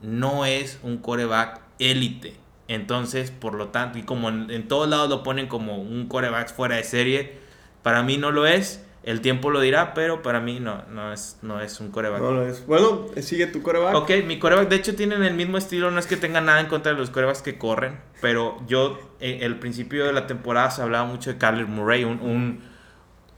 no 0.01 0.45
es 0.45 0.79
un 0.83 0.97
coreback 0.97 1.61
élite. 1.79 2.35
Entonces, 2.67 3.31
por 3.31 3.53
lo 3.53 3.69
tanto, 3.69 3.97
y 3.97 4.03
como 4.03 4.29
en, 4.29 4.67
todos 4.67 4.89
lados 4.89 5.09
lo 5.09 5.23
ponen 5.23 5.47
como 5.47 5.77
un 5.77 6.07
coreback 6.07 6.53
fuera 6.53 6.75
de 6.75 6.83
serie, 6.83 7.37
para 7.81 8.03
mí 8.03 8.17
no 8.17 8.31
lo 8.31 8.45
es. 8.45 8.85
El 9.07 9.21
tiempo 9.21 9.49
lo 9.49 9.61
dirá, 9.61 9.93
pero 9.93 10.21
para 10.21 10.39
mí 10.39 10.59
no, 10.59 10.83
no, 10.89 11.13
es, 11.13 11.39
no 11.41 11.61
es 11.61 11.79
un 11.79 11.91
coreback. 11.91 12.21
No 12.21 12.31
lo 12.31 12.47
es. 12.47 12.65
Bueno, 12.65 13.05
sigue 13.21 13.47
tu 13.47 13.61
coreback. 13.61 13.95
Ok, 13.95 14.11
mi 14.25 14.37
coreback, 14.37 14.69
de 14.69 14.75
hecho, 14.75 14.95
tienen 14.95 15.23
el 15.23 15.33
mismo 15.33 15.57
estilo. 15.57 15.91
No 15.91 15.99
es 15.99 16.07
que 16.07 16.17
tenga 16.17 16.41
nada 16.41 16.59
en 16.59 16.67
contra 16.67 16.91
de 16.91 16.97
los 16.97 17.09
corebacks 17.09 17.41
que 17.41 17.57
corren, 17.57 17.99
pero 18.21 18.57
yo, 18.67 18.99
eh, 19.19 19.39
el 19.41 19.57
principio 19.57 20.05
de 20.05 20.13
la 20.13 20.27
temporada 20.27 20.71
se 20.71 20.81
hablaba 20.81 21.05
mucho 21.05 21.31
de 21.31 21.37
Kyler 21.37 21.67
Murray, 21.67 22.03
un, 22.03 22.19
un, 22.21 22.63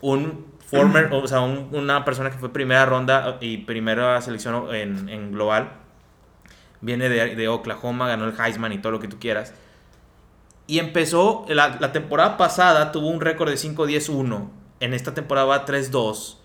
un 0.01 0.45
former, 0.65 1.09
o 1.13 1.27
sea, 1.27 1.41
una 1.41 2.03
persona 2.03 2.31
que 2.31 2.37
fue 2.37 2.51
primera 2.51 2.85
ronda 2.85 3.37
y 3.39 3.57
primera 3.57 4.19
selección 4.21 4.73
en, 4.73 5.07
en 5.09 5.31
global 5.31 5.79
viene 6.81 7.09
de, 7.09 7.47
Oklahoma, 7.47 8.07
ganó 8.07 8.25
el 8.25 8.39
Heisman 8.39 8.71
y 8.71 8.77
todo 8.79 8.91
lo 8.91 8.99
que 8.99 9.07
tú 9.07 9.17
quieras. 9.19 9.53
Y 10.67 10.79
empezó, 10.79 11.45
la, 11.49 11.91
temporada 11.91 12.37
pasada 12.37 12.91
tuvo 12.91 13.07
un 13.07 13.21
récord 13.21 13.49
de 13.49 13.55
5-10-1. 13.55 14.49
En 14.79 14.93
esta 14.93 15.13
temporada 15.13 15.47
va 15.47 15.65
3-2. 15.65 16.37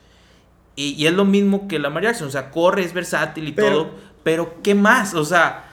Y, 0.76 1.06
es 1.06 1.12
lo 1.12 1.24
mismo 1.24 1.68
que 1.68 1.78
la 1.78 2.00
Jackson. 2.00 2.28
O 2.28 2.30
sea, 2.30 2.50
corre, 2.50 2.82
es 2.82 2.92
versátil 2.92 3.48
y 3.48 3.52
todo. 3.52 3.90
Pero, 4.22 4.62
¿qué 4.62 4.74
más? 4.74 5.14
O 5.14 5.24
sea, 5.24 5.70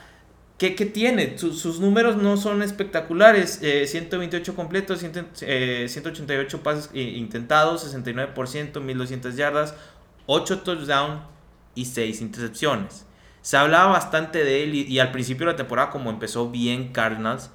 ¿qué, 0.58 0.70
tiene? 0.70 1.38
Sus, 1.38 1.80
números 1.80 2.16
no 2.16 2.36
son 2.36 2.62
espectaculares. 2.62 3.60
128 3.60 4.52
eh, 4.52 4.54
completos, 4.54 5.00
188 5.00 6.56
eh, 6.56 6.60
pases 6.62 6.90
intentados, 6.94 7.92
69%, 7.92 8.80
1200 8.80 9.36
yardas, 9.36 9.74
8 10.26 10.60
touchdowns 10.60 11.22
y 11.74 11.86
6 11.86 12.20
intercepciones. 12.20 13.06
Se 13.40 13.56
hablaba 13.56 13.92
bastante 13.92 14.44
de 14.44 14.62
él 14.62 14.74
y, 14.74 15.00
al 15.00 15.10
principio 15.10 15.46
de 15.46 15.52
la 15.52 15.56
temporada, 15.56 15.90
como 15.90 16.10
empezó 16.10 16.48
bien 16.48 16.92
Cardinals, 16.92 17.50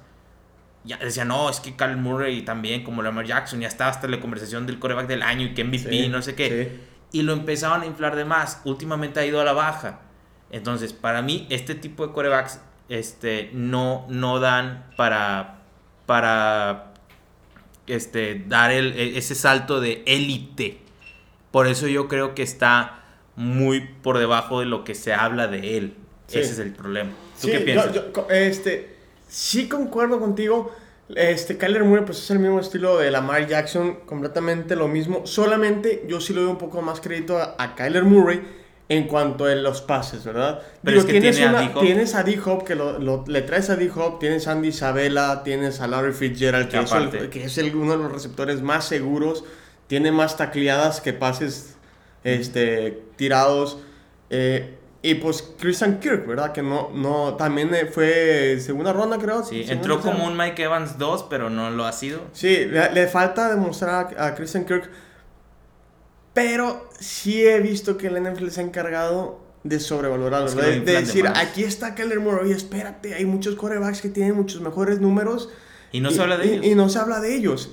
ya 0.88 0.96
decía, 0.96 1.26
no, 1.26 1.50
es 1.50 1.60
que 1.60 1.76
Carl 1.76 1.98
Murray 1.98 2.42
también, 2.42 2.82
como 2.82 3.02
Lamar 3.02 3.26
Jackson, 3.26 3.60
ya 3.60 3.68
estaba 3.68 3.90
hasta 3.90 4.08
la 4.08 4.20
conversación 4.20 4.66
del 4.66 4.78
coreback 4.78 5.06
del 5.06 5.22
año 5.22 5.46
y 5.46 5.54
que 5.54 5.62
MVP, 5.62 6.08
no 6.08 6.22
sé 6.22 6.34
qué. 6.34 6.80
Y 7.12 7.22
lo 7.22 7.34
empezaban 7.34 7.82
a 7.82 7.86
inflar 7.86 8.16
de 8.16 8.24
más. 8.24 8.62
Últimamente 8.64 9.20
ha 9.20 9.26
ido 9.26 9.40
a 9.40 9.44
la 9.44 9.52
baja. 9.52 10.00
Entonces, 10.50 10.94
para 10.94 11.20
mí, 11.20 11.46
este 11.50 11.74
tipo 11.74 12.06
de 12.06 12.14
corebacks 12.14 12.60
este, 12.88 13.50
no, 13.52 14.06
no 14.08 14.40
dan 14.40 14.86
para, 14.96 15.58
para 16.06 16.94
este, 17.86 18.42
dar 18.46 18.70
el, 18.70 18.98
e, 18.98 19.18
ese 19.18 19.34
salto 19.34 19.80
de 19.80 20.02
élite. 20.06 20.78
Por 21.50 21.66
eso 21.66 21.86
yo 21.86 22.08
creo 22.08 22.34
que 22.34 22.42
está 22.42 23.04
muy 23.36 23.80
por 24.02 24.18
debajo 24.18 24.60
de 24.60 24.66
lo 24.66 24.84
que 24.84 24.94
se 24.94 25.12
habla 25.12 25.48
de 25.48 25.76
él. 25.76 25.96
Ese 26.28 26.40
es 26.40 26.58
el 26.58 26.72
problema. 26.72 27.10
¿Tú 27.40 27.48
qué 27.48 27.60
piensas? 27.60 27.94
este, 28.30 28.97
sí 29.28 29.68
concuerdo 29.68 30.18
contigo. 30.18 30.72
Este, 31.14 31.56
Kyler 31.56 31.84
Murray 31.84 32.04
pues 32.04 32.18
es 32.18 32.30
el 32.30 32.38
mismo 32.38 32.60
estilo 32.60 32.98
de 32.98 33.10
Lamar 33.10 33.46
Jackson, 33.46 34.00
completamente 34.04 34.76
lo 34.76 34.88
mismo. 34.88 35.26
Solamente 35.26 36.04
yo 36.06 36.20
sí 36.20 36.34
le 36.34 36.40
doy 36.40 36.50
un 36.50 36.58
poco 36.58 36.82
más 36.82 37.00
crédito 37.00 37.38
a, 37.38 37.74
Kyler 37.76 38.04
Murray 38.04 38.42
en 38.90 39.06
cuanto 39.06 39.44
a 39.44 39.54
los 39.54 39.82
pases, 39.82 40.24
¿verdad? 40.24 40.62
Pero 40.82 40.98
es 40.98 41.04
que 41.04 41.20
tienes, 41.20 41.40
a 41.40 41.74
tienes 41.80 42.14
a 42.14 42.22
D-Hop, 42.22 42.64
que 42.64 42.74
lo, 42.74 43.24
le 43.26 43.42
traes 43.42 43.70
a 43.70 43.76
D-Hop, 43.76 44.18
tienes 44.18 44.48
a 44.48 44.52
Andy 44.52 44.68
Isabella, 44.68 45.42
tienes 45.44 45.80
a 45.80 45.86
Larry 45.86 46.12
Fitzgerald, 46.12 46.68
que, 46.68 47.44
es, 47.44 47.58
uno 47.58 47.92
de 47.92 47.98
los 47.98 48.12
receptores 48.12 48.62
más 48.62 48.86
seguros, 48.86 49.44
tiene 49.86 50.10
más 50.10 50.36
tacleadas 50.36 51.00
que 51.00 51.12
pases 51.12 51.76
este, 52.24 53.02
tirados. 53.16 53.78
Eh, 54.30 54.77
y 55.00 55.14
pues 55.14 55.54
Christian 55.58 56.00
Kirk, 56.00 56.26
¿verdad? 56.26 56.52
Que 56.52 56.62
no, 56.62 56.90
no, 56.92 57.34
también 57.34 57.72
eh, 57.72 57.86
fue 57.86 58.58
segunda 58.60 58.92
ronda, 58.92 59.18
creo. 59.18 59.44
Sí, 59.44 59.64
entró 59.68 60.00
como 60.00 60.26
un 60.26 60.36
Mike 60.36 60.64
Evans 60.64 60.98
2, 60.98 61.26
pero 61.30 61.50
no 61.50 61.70
lo 61.70 61.84
ha 61.84 61.92
sido. 61.92 62.22
Sí, 62.32 62.66
le, 62.66 63.06
falta 63.06 63.48
demostrar 63.48 64.16
a, 64.18 64.34
Christian 64.34 64.64
Kirk. 64.64 64.90
Pero 66.34 66.88
sí 66.98 67.44
he 67.44 67.60
visto 67.60 67.96
que 67.96 68.08
el 68.08 68.22
NFL 68.22 68.48
se 68.48 68.60
ha 68.60 68.64
encargado 68.64 69.40
de 69.62 69.78
sobrevalorarlo. 69.78 70.50
de, 70.50 70.80
decir, 70.80 71.26
aquí 71.28 71.62
está 71.62 71.94
Keller 71.94 72.20
Murray, 72.20 72.52
espérate, 72.52 73.14
hay 73.14 73.24
muchos 73.24 73.54
quarterbacks 73.54 74.00
que 74.00 74.08
tienen 74.08 74.34
muchos 74.34 74.60
mejores 74.60 75.00
números. 75.00 75.48
Y 75.92 76.00
no 76.00 76.10
se 76.10 76.20
habla 76.20 76.36
de 76.36 76.54
ellos. 76.54 76.66
Y 76.66 76.74
no 76.74 76.88
se 76.88 76.98
habla 76.98 77.20
de 77.20 77.34
ellos 77.36 77.70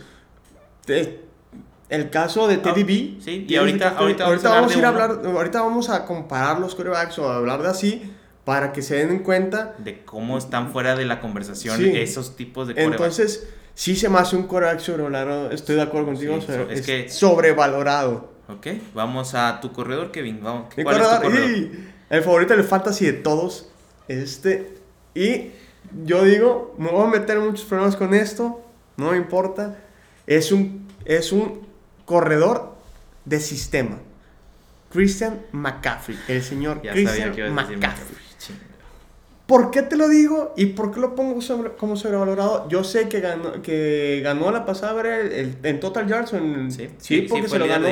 el 1.90 2.10
caso 2.10 2.48
de 2.48 2.58
Teddy 2.58 2.84
B. 2.84 3.18
Sí, 3.22 3.46
y 3.48 3.56
ahorita, 3.56 3.98
ahorita, 3.98 4.26
vamos, 4.50 4.76
a, 4.76 4.78
ir 4.78 4.86
a 4.86 4.88
hablar, 4.88 5.22
ahorita 5.24 5.62
vamos 5.62 5.90
a 5.90 6.06
comparar 6.06 6.60
los 6.60 6.76
corebacks 6.76 7.20
o 7.20 7.30
a 7.30 7.38
hablar 7.38 7.62
de 7.62 7.70
así 7.70 8.12
para 8.44 8.72
que 8.72 8.82
se 8.82 9.06
den 9.06 9.20
cuenta 9.20 9.76
de 9.80 10.04
cómo 10.04 10.38
están 10.38 10.72
fuera 10.72 10.96
de 10.96 11.06
la 11.06 11.20
conversación 11.20 11.84
esos 11.84 12.36
tipos 12.36 12.68
de 12.68 12.76
corebacks. 12.76 12.94
Entonces, 12.94 13.48
sí 13.74 13.96
se 13.96 14.10
me 14.10 14.20
hace 14.20 14.36
un 14.36 14.44
coreback 14.44 14.80
sobrevalorado, 14.80 15.52
estoy 15.52 15.76
de 15.76 15.82
acuerdo 15.82 16.08
contigo, 16.08 16.38
es, 16.70 16.82
que 16.82 17.10
sobrevalorado. 17.10 18.34
Ok, 18.48 18.68
vamos 18.94 19.34
a 19.34 19.60
tu 19.60 19.72
corredor, 19.72 20.12
Kevin. 20.12 20.40
Vamos, 20.42 20.74
¿cuál 20.82 21.02
es 21.02 21.10
tu 21.10 21.22
corredor? 21.22 21.70
el 22.10 22.22
favorito 22.24 22.56
del 22.56 22.64
fantasy 22.64 23.06
de 23.06 23.14
todos, 23.14 23.70
este, 24.08 24.76
y 25.16 25.52
yo 26.04 26.24
digo, 26.24 26.76
me 26.78 26.92
voy 26.92 27.08
a 27.08 27.10
meter 27.10 27.40
muchos 27.40 27.66
problemas 27.66 27.96
con 27.96 28.14
esto, 28.14 28.62
no 28.98 29.12
me 29.12 29.18
importa, 29.18 29.80
es 30.28 30.52
un, 30.52 30.88
es 31.04 31.32
un 31.32 31.66
corredor 32.06 32.76
de 33.26 33.40
sistema. 33.40 33.98
Christian 34.92 35.42
McCaffrey, 35.52 36.18
el 36.28 36.42
señor 36.42 36.82
Christian 36.82 37.54
McCaffrey. 37.54 38.26
¿Por 39.46 39.70
qué 39.70 39.84
te 39.84 39.96
lo 39.96 40.08
digo 40.10 40.54
y 40.58 40.68
por 40.68 40.92
qué 40.92 41.00
lo 41.00 41.14
pongo 41.14 41.40
como 41.78 41.96
sobrevalorado? 41.98 42.68
Yo 42.68 42.84
sé 42.84 43.08
que 43.08 43.20
ganó, 43.20 43.62
que 43.62 44.22
ganó 44.24 44.50
la 44.52 44.66
pasada 44.66 45.00
el, 45.02 45.58
en 45.62 45.80
Total 45.80 46.08
Yards. 46.08 46.34
En, 46.34 46.72
sí, 46.72 46.90
sí, 46.98 47.28
porque 47.30 47.48
se 47.48 47.60
lo 47.60 47.68
ganó. 47.68 47.88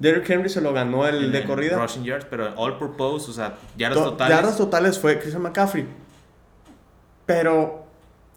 Derrick 0.00 0.28
Henry 0.28 0.48
se 0.48 0.60
lo 0.60 0.72
ganó 0.72 1.06
el 1.06 1.30
de 1.30 1.44
corrida. 1.44 1.80
Rushing 1.80 2.02
yards, 2.02 2.24
pero 2.28 2.52
all 2.56 2.76
purpose, 2.76 3.30
o 3.30 3.32
sea, 3.32 3.56
yardas 3.76 4.02
totales. 4.02 4.36
Yardas 4.36 4.56
totales 4.56 4.98
fue 4.98 5.20
Christian 5.20 5.42
McCaffrey. 5.42 5.86
Pero 7.24 7.84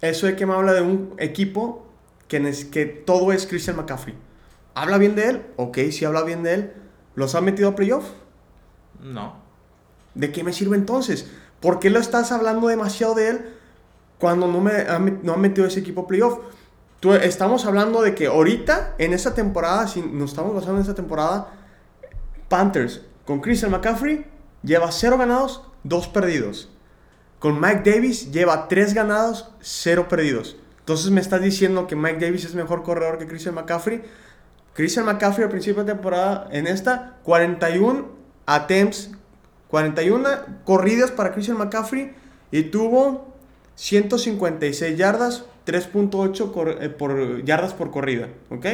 eso 0.02 0.28
de 0.28 0.36
que 0.36 0.46
me 0.46 0.54
habla 0.54 0.74
de 0.74 0.82
un 0.82 1.16
equipo 1.18 1.88
que, 2.28 2.54
que 2.72 2.86
todo 2.86 3.32
es 3.32 3.48
Christian 3.48 3.78
McCaffrey. 3.78 4.14
¿Habla 4.76 4.98
bien 4.98 5.16
de 5.16 5.30
él? 5.30 5.46
Ok, 5.56 5.78
si 5.92 6.06
habla 6.06 6.24
bien 6.24 6.44
de 6.44 6.54
él. 6.54 6.74
¿Los 7.16 7.36
ha 7.36 7.42
metido 7.42 7.70
a 7.70 7.76
playoff? 7.76 8.06
No. 9.02 9.36
¿De 10.16 10.32
qué 10.32 10.44
me 10.44 10.54
sirve 10.54 10.78
entonces? 10.78 11.30
¿Por 11.60 11.80
qué 11.80 11.90
lo 11.90 12.00
estás 12.00 12.32
hablando 12.32 12.68
demasiado 12.68 13.16
de 13.16 13.30
él 13.30 13.46
cuando 14.20 14.48
no, 14.48 14.62
me 14.62 14.72
ha, 14.72 15.00
no 15.00 15.34
ha 15.34 15.38
metido 15.38 15.68
ese 15.68 15.80
equipo 15.80 16.02
a 16.02 16.08
playoff? 16.08 16.40
Tú, 17.00 17.14
estamos 17.14 17.66
hablando 17.66 18.02
de 18.02 18.16
que 18.16 18.28
ahorita, 18.28 18.96
en 18.98 19.14
esta 19.14 19.34
temporada, 19.34 19.88
si 19.88 20.02
nos 20.02 20.32
estamos 20.32 20.56
basando 20.56 20.76
en 20.76 20.82
esta 20.82 20.96
temporada, 20.96 21.52
Panthers 22.48 23.02
con 23.26 23.42
Christian 23.42 23.72
McCaffrey 23.72 24.26
lleva 24.64 24.92
0 24.92 25.18
ganados, 25.18 25.64
2 25.84 26.08
perdidos. 26.10 26.70
Con 27.40 27.60
Mike 27.60 27.90
Davis 27.92 28.32
lleva 28.32 28.68
3 28.68 28.94
ganados, 28.94 29.50
0 29.62 30.08
perdidos. 30.08 30.56
Entonces 30.80 31.12
me 31.12 31.22
estás 31.22 31.42
diciendo 31.42 31.88
que 31.88 31.96
Mike 31.96 32.26
Davis 32.26 32.46
es 32.46 32.56
mejor 32.56 32.84
corredor 32.84 33.18
que 33.18 33.28
Christian 33.28 33.56
McCaffrey. 33.56 34.04
Christian 34.74 35.06
McCaffrey 35.06 35.46
al 35.46 35.52
principio 35.52 35.84
de 35.84 35.94
temporada, 35.94 36.48
en 36.52 36.68
esta, 36.68 37.18
41 37.24 38.08
attempts, 38.46 39.12
41 39.68 40.30
corridas 40.66 41.12
para 41.12 41.32
Christian 41.32 41.58
McCaffrey 41.58 42.14
y 42.52 42.64
tuvo 42.64 43.34
156 43.76 44.98
yardas, 44.98 45.46
3.8 45.66 46.78
eh, 46.82 46.90
por 46.90 47.44
yardas 47.44 47.74
por 47.74 47.92
corrida, 47.92 48.30
¿ok? 48.50 48.66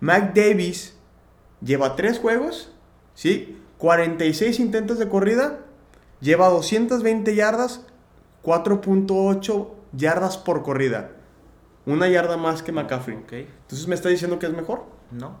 Mac 0.00 0.34
Davis 0.34 0.94
lleva 1.62 1.96
3 1.96 2.18
juegos, 2.18 2.72
¿sí? 3.14 3.58
46 3.78 4.60
intentos 4.60 4.98
de 4.98 5.08
corrida, 5.08 5.60
lleva 6.20 6.48
220 6.48 7.34
yardas, 7.34 7.82
4.8 8.42 9.68
yardas 9.92 10.38
por 10.38 10.62
corrida. 10.62 11.10
Una 11.86 12.08
yarda 12.08 12.36
más 12.36 12.62
que 12.62 12.72
McCaffrey. 12.72 13.16
Entonces 13.16 13.86
me 13.88 13.94
está 13.94 14.08
diciendo 14.08 14.38
que 14.38 14.46
es 14.46 14.52
mejor. 14.52 14.86
No. 15.10 15.38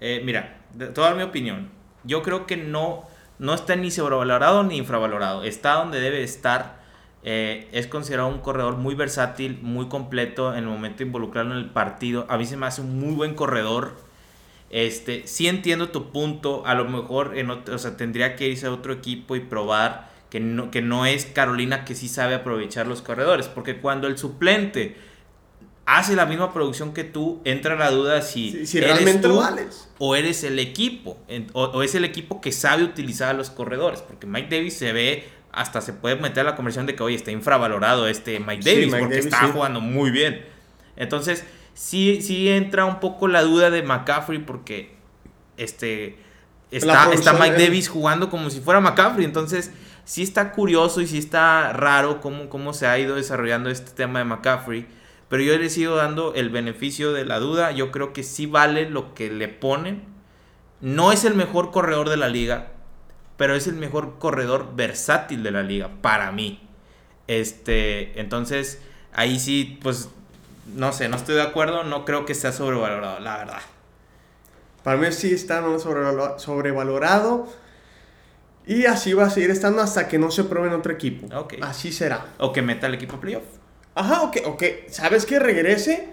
Eh, 0.00 0.22
mira, 0.24 0.60
toda 0.94 1.14
mi 1.14 1.22
opinión. 1.22 1.70
Yo 2.04 2.22
creo 2.22 2.46
que 2.46 2.56
no, 2.56 3.04
no 3.38 3.54
está 3.54 3.76
ni 3.76 3.90
sobrevalorado 3.90 4.64
ni 4.64 4.76
infravalorado. 4.76 5.44
Está 5.44 5.74
donde 5.74 6.00
debe 6.00 6.22
estar. 6.22 6.78
Eh, 7.22 7.68
es 7.72 7.86
considerado 7.86 8.28
un 8.28 8.38
corredor 8.38 8.76
muy 8.76 8.94
versátil, 8.94 9.58
muy 9.62 9.88
completo 9.88 10.52
en 10.52 10.64
el 10.64 10.70
momento 10.70 10.98
de 10.98 11.04
involucrarlo 11.04 11.52
en 11.52 11.58
el 11.58 11.70
partido. 11.70 12.26
A 12.28 12.38
mí 12.38 12.46
se 12.46 12.56
me 12.56 12.66
hace 12.66 12.80
un 12.80 12.98
muy 12.98 13.14
buen 13.14 13.34
corredor. 13.34 13.96
Este, 14.70 15.26
sí 15.26 15.46
entiendo 15.46 15.90
tu 15.90 16.10
punto. 16.10 16.64
A 16.66 16.74
lo 16.74 16.86
mejor 16.86 17.38
en 17.38 17.50
otro, 17.50 17.74
o 17.74 17.78
sea, 17.78 17.96
tendría 17.96 18.34
que 18.34 18.48
irse 18.48 18.66
a 18.66 18.72
otro 18.72 18.92
equipo 18.92 19.36
y 19.36 19.40
probar 19.40 20.08
que 20.30 20.40
no, 20.40 20.70
que 20.70 20.82
no 20.82 21.06
es 21.06 21.24
Carolina 21.24 21.84
que 21.84 21.94
sí 21.94 22.08
sabe 22.08 22.34
aprovechar 22.34 22.86
los 22.86 23.02
corredores. 23.02 23.48
Porque 23.48 23.80
cuando 23.80 24.08
el 24.08 24.18
suplente 24.18 24.96
hace 25.88 26.14
la 26.14 26.26
misma 26.26 26.52
producción 26.52 26.92
que 26.92 27.02
tú, 27.02 27.40
entra 27.46 27.74
la 27.74 27.90
duda 27.90 28.20
si, 28.20 28.66
si, 28.66 28.78
realmente 28.78 29.26
tú 29.26 29.42
o 29.96 30.14
eres 30.14 30.44
el 30.44 30.58
equipo, 30.58 31.16
o, 31.54 31.82
es 31.82 31.94
el 31.94 32.04
equipo 32.04 32.42
que 32.42 32.52
sabe 32.52 32.84
utilizar 32.84 33.30
a 33.30 33.32
los 33.32 33.48
corredores, 33.48 34.02
porque 34.02 34.26
Mike 34.26 34.54
Davis 34.54 34.76
se 34.76 34.92
ve, 34.92 35.26
hasta 35.50 35.80
se 35.80 35.94
puede 35.94 36.16
meter 36.16 36.40
a 36.40 36.50
la 36.50 36.56
conversión 36.56 36.84
de 36.84 36.94
que, 36.94 37.02
oye, 37.02 37.16
está 37.16 37.30
infravalorado 37.30 38.06
este 38.06 38.38
Mike 38.38 38.70
Davis, 38.70 38.94
porque 38.94 39.18
está 39.18 39.48
jugando 39.48 39.80
muy 39.80 40.10
bien. 40.10 40.44
Entonces, 40.96 41.46
sí, 41.72 42.20
sí 42.20 42.50
entra 42.50 42.84
un 42.84 43.00
poco 43.00 43.26
la 43.26 43.40
duda 43.40 43.70
de 43.70 43.82
McCaffrey, 43.82 44.40
porque 44.40 44.94
este, 45.56 46.18
está, 46.70 47.10
está 47.14 47.32
Mike 47.32 47.64
Davis 47.64 47.88
jugando 47.88 48.28
como 48.28 48.50
si 48.50 48.60
fuera 48.60 48.82
McCaffrey, 48.82 49.24
entonces 49.24 49.72
sí 50.04 50.22
está 50.22 50.52
curioso 50.52 51.00
y 51.00 51.06
sí 51.06 51.16
está 51.16 51.72
raro 51.72 52.20
cómo, 52.20 52.50
cómo 52.50 52.74
se 52.74 52.86
ha 52.86 52.98
ido 52.98 53.16
desarrollando 53.16 53.70
este 53.70 53.92
tema 53.92 54.18
de 54.18 54.26
McCaffrey. 54.26 54.97
Pero 55.28 55.42
yo 55.42 55.58
le 55.58 55.68
sigo 55.68 55.96
dando 55.96 56.34
el 56.34 56.48
beneficio 56.48 57.12
de 57.12 57.24
la 57.24 57.38
duda. 57.38 57.70
Yo 57.72 57.90
creo 57.90 58.12
que 58.12 58.22
sí 58.22 58.46
vale 58.46 58.88
lo 58.88 59.14
que 59.14 59.30
le 59.30 59.48
ponen. 59.48 60.04
No 60.80 61.12
es 61.12 61.24
el 61.24 61.34
mejor 61.34 61.70
corredor 61.70 62.08
de 62.08 62.16
la 62.16 62.28
liga, 62.28 62.68
pero 63.36 63.54
es 63.54 63.66
el 63.66 63.74
mejor 63.74 64.18
corredor 64.18 64.74
versátil 64.74 65.42
de 65.42 65.50
la 65.50 65.62
liga, 65.62 65.90
para 66.00 66.32
mí. 66.32 66.66
Este, 67.26 68.18
entonces, 68.20 68.80
ahí 69.12 69.38
sí, 69.38 69.78
pues, 69.82 70.08
no 70.74 70.92
sé, 70.92 71.08
no 71.08 71.16
estoy 71.16 71.34
de 71.34 71.42
acuerdo. 71.42 71.84
No 71.84 72.04
creo 72.04 72.24
que 72.24 72.34
sea 72.34 72.52
sobrevalorado, 72.52 73.20
la 73.20 73.36
verdad. 73.36 73.62
Para 74.82 74.96
mí 74.96 75.06
sí 75.12 75.34
está 75.34 75.62
sobrevalorado. 76.38 77.48
Y 78.66 78.84
así 78.86 79.14
va 79.14 79.24
a 79.24 79.30
seguir 79.30 79.50
estando 79.50 79.82
hasta 79.82 80.08
que 80.08 80.18
no 80.18 80.30
se 80.30 80.44
pruebe 80.44 80.68
en 80.68 80.74
otro 80.74 80.92
equipo. 80.92 81.26
Así 81.62 81.92
será. 81.92 82.26
O 82.38 82.52
que 82.52 82.62
meta 82.62 82.86
el 82.86 82.94
equipo 82.94 83.18
playoff. 83.18 83.57
Ajá, 83.98 84.22
ok, 84.22 84.36
ok. 84.44 84.62
¿Sabes 84.88 85.26
que 85.26 85.40
regrese? 85.40 86.08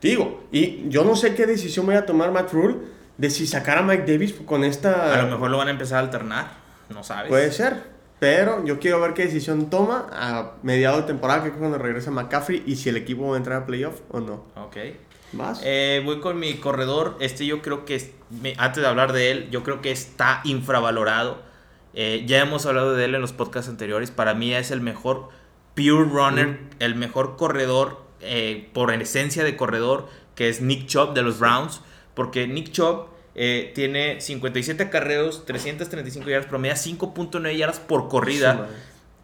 Digo, 0.00 0.44
y 0.50 0.88
yo 0.88 1.04
no 1.04 1.14
sé 1.14 1.36
qué 1.36 1.46
decisión 1.46 1.86
voy 1.86 1.94
a 1.94 2.04
tomar 2.04 2.32
Matt 2.32 2.52
Rule 2.52 2.76
de 3.16 3.30
si 3.30 3.46
sacar 3.46 3.78
a 3.78 3.82
Mike 3.82 4.10
Davis 4.10 4.34
con 4.44 4.64
esta... 4.64 5.14
A 5.14 5.22
lo 5.22 5.30
mejor 5.30 5.50
lo 5.50 5.58
van 5.58 5.68
a 5.68 5.70
empezar 5.70 5.98
a 5.98 6.00
alternar, 6.00 6.50
no 6.88 7.04
sabes. 7.04 7.28
Puede 7.28 7.52
ser, 7.52 7.82
pero 8.18 8.64
yo 8.64 8.80
quiero 8.80 9.00
ver 9.00 9.14
qué 9.14 9.26
decisión 9.26 9.70
toma 9.70 10.08
a 10.12 10.54
mediados 10.64 11.02
de 11.02 11.06
temporada, 11.06 11.42
que 11.42 11.50
es 11.50 11.54
cuando 11.54 11.78
regresa 11.78 12.10
McCaffrey, 12.10 12.64
y 12.66 12.74
si 12.74 12.88
el 12.88 12.96
equipo 12.96 13.28
va 13.28 13.34
a 13.34 13.38
entrar 13.38 13.62
a 13.62 13.66
playoff 13.66 14.00
o 14.10 14.18
no. 14.18 14.44
Ok. 14.56 14.76
¿Más? 15.32 15.60
Eh, 15.62 16.02
voy 16.04 16.18
con 16.18 16.40
mi 16.40 16.54
corredor. 16.54 17.16
Este 17.20 17.46
yo 17.46 17.62
creo 17.62 17.84
que, 17.84 18.14
antes 18.56 18.82
de 18.82 18.88
hablar 18.88 19.12
de 19.12 19.30
él, 19.30 19.48
yo 19.50 19.62
creo 19.62 19.80
que 19.80 19.92
está 19.92 20.40
infravalorado. 20.42 21.38
Eh, 21.94 22.24
ya 22.26 22.40
hemos 22.40 22.66
hablado 22.66 22.94
de 22.94 23.04
él 23.04 23.14
en 23.14 23.20
los 23.20 23.32
podcasts 23.32 23.70
anteriores. 23.70 24.10
Para 24.10 24.34
mí 24.34 24.52
es 24.54 24.72
el 24.72 24.80
mejor 24.80 25.28
pure 25.78 26.04
runner, 26.04 26.58
el 26.80 26.96
mejor 26.96 27.36
corredor 27.36 28.02
eh, 28.20 28.68
por 28.72 28.92
esencia 28.92 29.44
de 29.44 29.56
corredor, 29.56 30.08
que 30.34 30.48
es 30.48 30.60
Nick 30.60 30.86
Chubb 30.86 31.14
de 31.14 31.22
los 31.22 31.38
Browns, 31.38 31.82
porque 32.14 32.48
Nick 32.48 32.72
Chubb 32.72 33.06
eh, 33.36 33.70
tiene 33.76 34.20
57 34.20 34.90
carreos, 34.90 35.46
335 35.46 36.28
yardas, 36.28 36.48
promedia 36.48 36.74
5.9 36.74 37.56
yardas 37.56 37.78
por 37.78 38.08
corrida. 38.08 38.68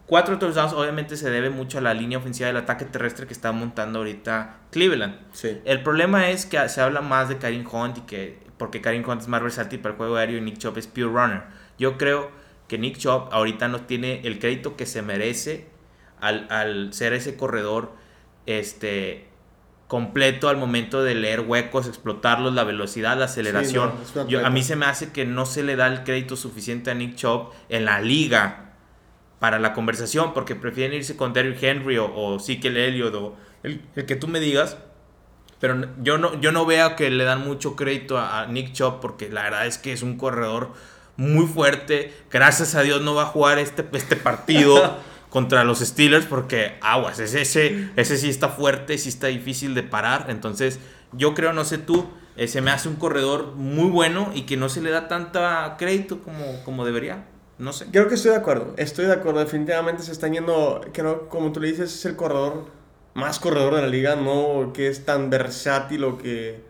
Cuatro 0.06 0.38
touchdowns 0.38 0.74
obviamente 0.74 1.16
se 1.16 1.28
debe 1.30 1.50
mucho 1.50 1.78
a 1.78 1.80
la 1.80 1.92
línea 1.92 2.18
ofensiva 2.18 2.46
del 2.46 2.58
ataque 2.58 2.84
terrestre 2.84 3.26
que 3.26 3.32
está 3.32 3.50
montando 3.50 4.00
ahorita 4.00 4.58
Cleveland. 4.70 5.16
Sí. 5.32 5.60
El 5.64 5.82
problema 5.82 6.30
es 6.30 6.46
que 6.46 6.68
se 6.68 6.80
habla 6.80 7.00
más 7.00 7.30
de 7.30 7.38
Karim 7.38 7.64
Hunt 7.66 7.98
y 7.98 8.00
que 8.02 8.38
porque 8.58 8.80
Karim 8.80 9.02
Hunt 9.08 9.22
es 9.22 9.28
más 9.28 9.42
versátil 9.42 9.80
para 9.80 9.94
el 9.94 9.96
juego 9.96 10.16
aéreo 10.16 10.36
y 10.38 10.40
Nick 10.42 10.58
Chubb 10.58 10.78
es 10.78 10.86
pure 10.86 11.06
runner. 11.06 11.42
Yo 11.78 11.98
creo 11.98 12.30
que 12.68 12.78
Nick 12.78 12.98
Chubb 12.98 13.28
ahorita 13.32 13.66
no 13.66 13.80
tiene 13.80 14.20
el 14.24 14.38
crédito 14.38 14.76
que 14.76 14.86
se 14.86 15.02
merece 15.02 15.73
al, 16.24 16.46
al 16.50 16.92
ser 16.92 17.12
ese 17.12 17.36
corredor 17.36 17.92
este 18.46 19.28
completo 19.86 20.48
al 20.48 20.56
momento 20.56 21.04
de 21.04 21.14
leer 21.14 21.40
huecos, 21.40 21.86
explotarlos, 21.86 22.54
la 22.54 22.64
velocidad, 22.64 23.16
la 23.18 23.26
aceleración. 23.26 23.92
Yo, 24.28 24.44
a 24.44 24.50
mí 24.50 24.62
se 24.62 24.76
me 24.76 24.86
hace 24.86 25.12
que 25.12 25.24
no 25.24 25.46
se 25.46 25.62
le 25.62 25.76
da 25.76 25.86
el 25.86 26.04
crédito 26.04 26.36
suficiente 26.36 26.90
a 26.90 26.94
Nick 26.94 27.16
Chubb 27.16 27.50
en 27.68 27.84
la 27.84 28.00
liga 28.00 28.72
para 29.38 29.58
la 29.58 29.72
conversación, 29.74 30.32
porque 30.32 30.54
prefieren 30.54 30.96
irse 30.96 31.16
con 31.16 31.32
Derrick 31.32 31.62
Henry 31.62 31.98
o, 31.98 32.06
o 32.06 32.36
Ezekiel 32.38 32.76
Elliott 32.76 33.14
o 33.14 33.36
el, 33.62 33.80
que 34.06 34.16
tú 34.16 34.26
me 34.26 34.40
digas. 34.40 34.78
Pero 35.60 35.86
yo 36.02 36.18
no, 36.18 36.40
yo 36.40 36.50
no 36.50 36.66
veo 36.66 36.96
que 36.96 37.10
le 37.10 37.24
dan 37.24 37.44
mucho 37.44 37.76
crédito 37.76 38.18
a, 38.18 38.46
Nick 38.46 38.72
Chubb, 38.72 39.00
porque 39.00 39.28
la 39.28 39.44
verdad 39.44 39.66
es 39.66 39.78
que 39.78 39.92
es 39.92 40.02
un 40.02 40.16
corredor 40.16 40.72
muy 41.16 41.46
fuerte. 41.46 42.12
Gracias 42.30 42.74
a 42.74 42.82
Dios 42.82 43.02
no 43.02 43.14
va 43.14 43.22
a 43.22 43.26
jugar 43.26 43.58
este, 43.58 43.86
este 43.92 44.16
partido. 44.16 44.98
contra 45.34 45.64
los 45.64 45.80
Steelers 45.80 46.26
porque 46.26 46.78
aguas, 46.80 47.18
ese, 47.18 47.42
ese, 47.42 47.88
ese 47.96 48.18
sí 48.18 48.30
está 48.30 48.50
fuerte, 48.50 48.96
sí 48.98 49.08
está 49.08 49.26
difícil 49.26 49.74
de 49.74 49.82
parar. 49.82 50.26
Entonces, 50.28 50.78
yo 51.10 51.34
creo, 51.34 51.52
no 51.52 51.64
sé 51.64 51.78
tú, 51.78 52.06
eh, 52.36 52.46
se 52.46 52.60
me 52.60 52.70
hace 52.70 52.88
un 52.88 52.94
corredor 52.94 53.56
muy 53.56 53.90
bueno 53.90 54.30
y 54.32 54.42
que 54.42 54.56
no 54.56 54.68
se 54.68 54.80
le 54.80 54.92
da 54.92 55.08
tanta 55.08 55.74
crédito 55.76 56.22
como, 56.22 56.62
como 56.64 56.84
debería. 56.84 57.24
No 57.58 57.72
sé. 57.72 57.86
Creo 57.90 58.06
que 58.06 58.14
estoy 58.14 58.30
de 58.30 58.36
acuerdo. 58.36 58.74
Estoy 58.76 59.06
de 59.06 59.12
acuerdo. 59.12 59.40
Definitivamente 59.40 60.04
se 60.04 60.12
están 60.12 60.34
yendo. 60.34 60.82
Creo, 60.92 61.28
como 61.28 61.50
tú 61.50 61.58
le 61.58 61.66
dices, 61.66 61.92
es 61.92 62.04
el 62.04 62.14
corredor 62.14 62.66
más 63.14 63.40
corredor 63.40 63.74
de 63.74 63.82
la 63.82 63.88
liga. 63.88 64.14
No 64.14 64.70
que 64.72 64.86
es 64.86 65.04
tan 65.04 65.30
versátil 65.30 66.04
o 66.04 66.16
que. 66.16 66.62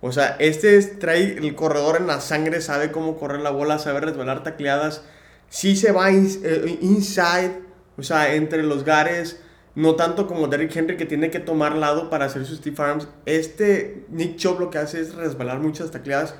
O 0.00 0.10
sea, 0.10 0.34
este 0.40 0.82
trae 0.82 1.38
el 1.38 1.54
corredor 1.54 1.98
en 1.98 2.08
la 2.08 2.20
sangre, 2.20 2.60
sabe 2.62 2.90
cómo 2.90 3.16
correr 3.16 3.42
la 3.42 3.50
bola, 3.50 3.78
sabe 3.78 4.00
resbalar 4.00 4.42
tacleadas. 4.42 5.04
Sí 5.50 5.76
se 5.76 5.92
va 5.92 6.10
eh, 6.10 6.78
inside 6.82 7.67
o 7.98 8.02
sea, 8.02 8.34
entre 8.34 8.62
los 8.62 8.84
gares, 8.84 9.40
no 9.74 9.96
tanto 9.96 10.26
como 10.26 10.46
Derrick 10.46 10.74
Henry 10.74 10.96
que 10.96 11.04
tiene 11.04 11.30
que 11.30 11.40
tomar 11.40 11.76
lado 11.76 12.10
para 12.10 12.26
hacer 12.26 12.44
sus 12.46 12.58
Steve 12.58 12.76
Arms. 12.78 13.08
Este 13.26 14.06
Nick 14.10 14.36
Chubb 14.36 14.60
lo 14.60 14.70
que 14.70 14.78
hace 14.78 15.00
es 15.00 15.14
resbalar 15.14 15.58
muchas 15.58 15.90
tacleadas 15.90 16.34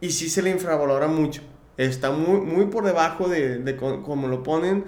y 0.00 0.10
sí 0.10 0.28
se 0.28 0.42
le 0.42 0.50
infravalora 0.50 1.06
mucho. 1.06 1.42
Está 1.76 2.10
muy, 2.10 2.40
muy 2.40 2.66
por 2.66 2.84
debajo 2.84 3.28
de, 3.28 3.58
de 3.58 3.76
como 3.76 4.28
lo 4.28 4.42
ponen. 4.42 4.84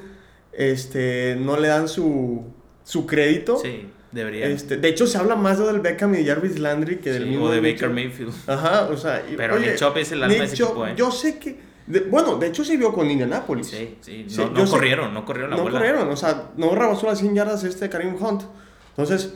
Este, 0.52 1.36
no 1.38 1.58
le 1.58 1.68
dan 1.68 1.88
su, 1.88 2.46
su 2.82 3.06
crédito. 3.06 3.58
Sí, 3.58 3.88
debería. 4.10 4.46
Este, 4.46 4.76
de 4.76 4.88
hecho, 4.88 5.06
se 5.06 5.18
habla 5.18 5.36
más 5.36 5.58
de 5.58 5.66
del 5.66 5.80
Beckham 5.80 6.14
y 6.14 6.18
de 6.18 6.24
Jarvis 6.24 6.58
Landry 6.58 6.96
que 6.96 7.12
del 7.12 7.26
mismo. 7.26 7.44
O 7.44 7.50
de 7.50 7.60
Baker 7.60 7.90
Mayfield. 7.90 8.32
Ajá, 8.46 8.88
o 8.90 8.96
sea. 8.96 9.22
Pero 9.36 9.58
Nick 9.58 9.76
Chubb 9.76 9.98
es 9.98 10.12
el 10.12 10.22
alma 10.22 10.34
de 10.34 10.44
ese 10.44 10.62
equipo, 10.62 10.86
¿eh? 10.86 10.94
Yo 10.96 11.10
sé 11.10 11.38
que 11.38 11.67
bueno, 12.10 12.36
de 12.36 12.48
hecho 12.48 12.64
se 12.64 12.76
vio 12.76 12.92
con 12.92 13.10
Indianapolis. 13.10 13.68
Sí, 13.68 13.98
sí. 14.00 14.26
No, 14.36 14.66
corrieron, 14.66 15.14
no 15.14 15.24
corrieron 15.24 15.50
la 15.50 15.56
No 15.56 15.70
corrieron, 15.70 16.08
o 16.08 16.16
sea, 16.16 16.50
no 16.56 16.74
rebasó 16.74 17.06
las 17.06 17.18
100 17.18 17.34
yardas 17.34 17.64
este 17.64 17.88
Karim 17.88 18.16
Hunt. 18.20 18.42
Entonces, 18.90 19.34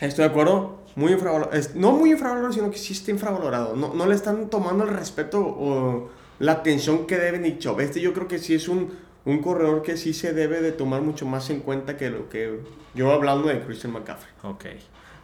estoy 0.00 0.24
de 0.24 0.30
acuerdo, 0.30 0.82
muy 0.94 1.12
infravalorado. 1.12 1.52
No 1.74 1.92
muy 1.92 2.12
infravalorado, 2.12 2.52
sino 2.52 2.70
que 2.70 2.78
sí 2.78 2.92
está 2.92 3.10
infravalorado. 3.10 3.74
No, 3.74 3.94
no 3.94 4.06
le 4.06 4.14
están 4.14 4.48
tomando 4.48 4.84
el 4.84 4.90
respeto 4.90 5.40
o 5.40 6.10
la 6.38 6.52
atención 6.52 7.06
que 7.06 7.16
debe 7.16 7.38
Nick 7.38 7.58
Chubb. 7.58 7.80
Este 7.80 8.00
yo 8.00 8.12
creo 8.12 8.28
que 8.28 8.38
sí 8.38 8.54
es 8.54 8.68
un, 8.68 8.92
un 9.24 9.42
corredor 9.42 9.82
que 9.82 9.96
sí 9.96 10.12
se 10.12 10.32
debe 10.32 10.60
de 10.60 10.72
tomar 10.72 11.02
mucho 11.02 11.26
más 11.26 11.50
en 11.50 11.60
cuenta 11.60 11.96
que 11.96 12.10
lo 12.10 12.28
que 12.28 12.60
yo 12.94 13.10
hablando 13.12 13.48
de 13.48 13.60
Christian 13.60 13.92
McCaffrey. 13.92 14.32
Ok. 14.42 14.64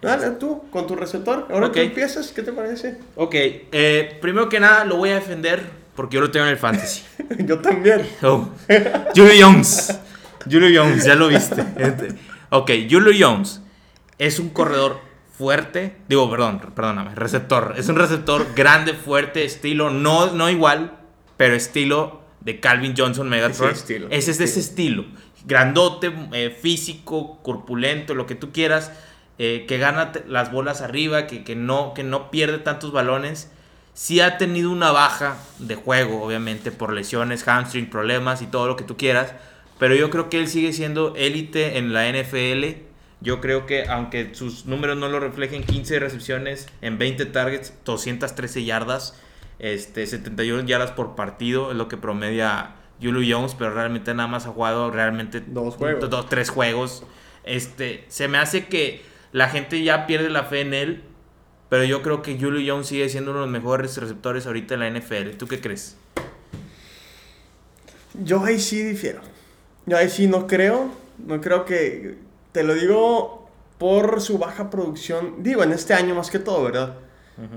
Dale, 0.01 0.31
tú, 0.33 0.63
con 0.71 0.87
tu 0.87 0.95
receptor. 0.95 1.49
Ahora 1.51 1.73
tú 1.73 1.81
empiezas, 1.81 2.31
¿qué 2.31 2.43
te 2.43 2.53
parece? 2.53 2.99
Ok, 3.17 3.35
eh, 3.35 4.17
primero 4.21 4.49
que 4.49 4.61
nada 4.61 4.85
lo 4.85 4.97
voy 4.97 5.11
a 5.11 5.17
defender 5.17 5.78
porque 5.99 6.15
yo 6.15 6.21
lo 6.21 6.31
tengo 6.31 6.47
en 6.47 6.53
el 6.53 6.59
fantasy. 6.59 7.03
yo 7.41 7.59
también. 7.59 8.09
Oh. 8.23 8.51
Julio 9.17 9.33
Jones. 9.37 9.99
Julio 10.45 10.69
Jones, 10.73 11.05
ya 11.05 11.17
lo 11.17 11.27
viste. 11.27 11.61
ok, 12.51 12.71
Julio 12.89 13.13
Jones 13.19 13.61
es 14.17 14.39
un 14.39 14.51
corredor 14.51 15.01
fuerte. 15.37 15.97
Digo, 16.09 16.31
perdón, 16.31 16.61
perdóname, 16.73 17.17
receptor. 17.17 17.75
Es 17.77 17.89
un 17.89 17.97
receptor 17.97 18.47
grande, 18.55 18.95
fuerte, 18.95 19.45
estilo, 19.45 19.91
no, 19.91 20.31
no 20.35 20.49
igual, 20.49 20.97
pero 21.37 21.57
estilo 21.57 22.21
de 22.43 22.61
Calvin 22.61 22.95
Johnson 22.97 23.29
Megatron. 23.29 23.73
Ese, 23.73 24.07
ese 24.09 24.31
es 24.31 24.39
de 24.39 24.45
ese 24.45 24.61
estilo. 24.61 25.05
Grandote, 25.47 26.13
eh, 26.33 26.57
físico, 26.57 27.41
corpulento, 27.43 28.15
lo 28.15 28.25
que 28.27 28.37
tú 28.37 28.53
quieras. 28.53 28.93
Eh, 29.41 29.65
que 29.67 29.79
gana 29.79 30.13
las 30.29 30.53
bolas 30.53 30.81
arriba, 30.81 31.27
que, 31.27 31.43
que, 31.43 31.57
no, 31.57 31.93
que 31.93 32.05
no 32.05 32.31
pierde 32.31 32.59
tantos 32.59 32.93
balones 32.93 33.51
sí 33.99 34.21
ha 34.21 34.39
tenido 34.39 34.71
una 34.71 34.93
baja 34.93 35.39
de 35.59 35.75
juego, 35.75 36.23
obviamente, 36.23 36.71
por 36.71 36.93
lesiones, 36.93 37.43
hamstring, 37.43 37.91
problemas 37.91 38.43
y 38.43 38.47
todo 38.47 38.69
lo 38.69 38.77
que 38.77 38.85
tú 38.85 38.97
quieras. 38.97 39.35
Pero 39.81 39.97
yo 39.97 40.09
creo 40.09 40.31
que 40.31 40.39
él 40.39 40.47
sigue 40.47 40.73
siendo 40.73 41.17
élite 41.17 41.79
en 41.79 41.93
la 41.93 42.09
NFL. 42.09 42.81
Yo 43.21 43.41
creo 43.41 43.67
que 43.67 43.89
aunque 43.89 44.37
sus 44.37 44.67
números 44.67 44.97
no 44.97 45.09
lo 45.09 45.19
reflejen, 45.19 45.65
15 45.65 45.99
recepciones 45.99 46.69
en 46.81 46.97
20 46.97 47.27
targets, 47.27 47.75
213 47.85 48.63
yardas, 48.63 49.21
este, 49.59 50.07
71 50.07 50.69
yardas 50.69 50.93
por 50.93 51.17
partido 51.17 51.73
es 51.73 51.77
lo 51.77 51.89
que 51.89 51.97
promedia 51.97 52.77
Julio 53.03 53.37
Jones, 53.37 53.57
pero 53.59 53.75
realmente 53.75 54.15
nada 54.15 54.29
más 54.29 54.47
ha 54.47 54.51
jugado 54.51 54.93
realmente 54.93 55.43
dos 55.45 55.75
juegos. 55.75 56.09
Dos, 56.09 56.29
tres 56.29 56.51
juegos. 56.51 57.03
Este, 57.43 58.05
se 58.07 58.29
me 58.29 58.39
hace 58.39 58.69
que 58.69 59.03
la 59.33 59.49
gente 59.49 59.83
ya 59.83 60.07
pierde 60.07 60.31
la 60.31 60.45
fe 60.45 60.61
en 60.61 60.73
él 60.73 61.03
pero 61.69 61.85
yo 61.85 62.03
creo 62.03 62.23
que 62.23 62.39
Julio 62.39 62.61
Jones 62.67 62.87
sigue 62.87 63.09
siendo 63.09 63.31
uno 63.31 63.41
de 63.41 63.47
los 63.47 63.53
mejores 63.53 63.97
receptores 63.97 64.47
ahorita 64.47 64.75
en 64.75 64.81
la 64.81 64.91
NFL. 64.91 65.37
¿Tú 65.37 65.47
qué 65.47 65.61
crees? 65.61 65.97
Yo 68.15 68.45
ahí 68.45 68.59
sí 68.59 68.83
difiero. 68.83 69.21
Yo 69.87 69.97
ahí 69.97 70.09
sí 70.09 70.27
no 70.27 70.47
creo. 70.47 70.91
No 71.19 71.41
creo 71.41 71.65
que. 71.65 72.17
Te 72.53 72.63
lo 72.63 72.75
digo 72.75 73.49
por 73.79 74.21
su 74.21 74.39
baja 74.39 74.71
producción. 74.71 75.43
Digo, 75.43 75.63
en 75.63 75.73
este 75.73 75.95
año 75.95 76.15
más 76.15 76.31
que 76.31 76.39
todo, 76.39 76.65
¿verdad? 76.65 76.97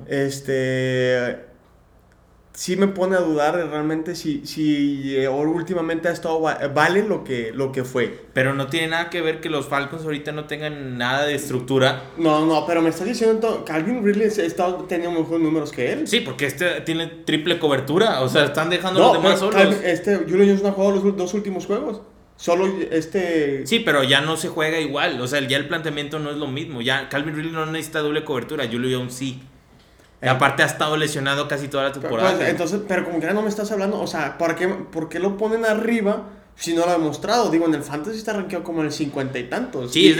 Este 0.08 1.51
sí 2.54 2.76
me 2.76 2.88
pone 2.88 3.16
a 3.16 3.20
dudar 3.20 3.56
realmente 3.56 4.16
si, 4.16 4.46
si 4.46 5.16
eh, 5.16 5.30
últimamente 5.30 6.08
ha 6.10 6.12
estado 6.12 6.42
vale 6.42 7.04
lo 7.04 7.24
que, 7.24 7.52
lo 7.54 7.72
que 7.72 7.84
fue. 7.84 8.26
Pero 8.34 8.54
no 8.54 8.68
tiene 8.68 8.88
nada 8.88 9.10
que 9.10 9.22
ver 9.22 9.42
que 9.42 9.50
los 9.50 9.68
Falcons 9.68 10.04
ahorita 10.04 10.32
no 10.32 10.46
tengan 10.46 10.98
nada 10.98 11.26
de 11.26 11.36
estructura. 11.36 12.04
No, 12.18 12.46
no, 12.46 12.66
pero 12.66 12.82
me 12.82 12.90
estás 12.90 13.08
diciendo 13.08 13.64
Calvin 13.66 14.04
Ridley 14.04 14.28
estado 14.28 14.86
teniendo 14.88 15.20
mejores 15.20 15.42
números 15.42 15.72
que 15.72 15.92
él. 15.92 16.08
Sí, 16.08 16.22
porque 16.22 16.46
este 16.46 16.82
tiene 16.82 17.08
triple 17.08 17.60
cobertura, 17.60 18.22
o 18.22 18.30
sea, 18.30 18.46
están 18.46 18.70
dejando 18.70 19.00
los 19.00 19.14
demás 19.14 19.40
solos. 19.40 19.76
este 19.84 20.18
Julio 20.18 20.46
Jones 20.46 20.64
no 20.64 20.70
ha 20.70 20.72
jugado 20.74 20.96
los 20.96 21.18
dos 21.18 21.34
últimos 21.34 21.66
juegos. 21.66 22.02
Solo 22.42 22.66
este. 22.90 23.68
Sí, 23.68 23.82
pero 23.82 24.04
ya 24.04 24.22
no 24.22 24.36
se 24.36 24.48
juega 24.48 24.80
igual. 24.80 25.22
O 25.22 25.28
sea, 25.28 25.48
ya 25.48 25.58
el 25.58 25.68
planteamiento 25.68 26.18
no 26.18 26.32
es 26.32 26.38
lo 26.38 26.48
mismo. 26.48 26.82
Ya 26.82 27.08
Calvin 27.08 27.36
Ridley 27.36 27.52
no 27.52 27.68
necesita 27.68 28.00
doble 28.00 28.24
cobertura. 28.24 28.66
Julio 28.66 28.98
Jones 28.98 29.14
sí. 29.14 29.40
Y 30.22 30.28
aparte 30.28 30.62
ha 30.62 30.68
estado 30.68 30.98
lesionado 30.98 31.48
casi 31.48 31.68
toda 31.68 31.86
la 31.86 31.92
temporada. 31.92 32.36
Pues, 32.36 32.50
entonces, 32.50 32.82
pero 32.88 33.04
como 33.04 33.20
que 33.20 33.26
ya 33.26 33.34
no 33.34 33.42
me 33.42 33.50
estás 33.50 33.72
hablando, 33.72 34.00
o 34.00 34.06
sea, 34.06 34.38
¿por 34.38 34.56
qué, 34.56 34.68
¿por 34.68 35.10
qué 35.10 35.20
lo 35.20 35.36
ponen 35.36 35.66
arriba 35.66 36.30
si 36.56 36.74
no 36.74 36.86
lo 36.86 36.92
ha 36.92 36.94
demostrado? 36.94 37.50
Digo, 37.50 37.66
en 37.66 37.74
el 37.74 37.82
Fantasy 37.82 38.20
está 38.20 38.34
rankeado 38.34 38.64
como 38.64 38.82
en 38.82 38.88
el 38.88 38.92
cincuenta 38.92 39.40
y 39.40 39.46
tantos. 39.46 39.92
Sí, 39.92 40.16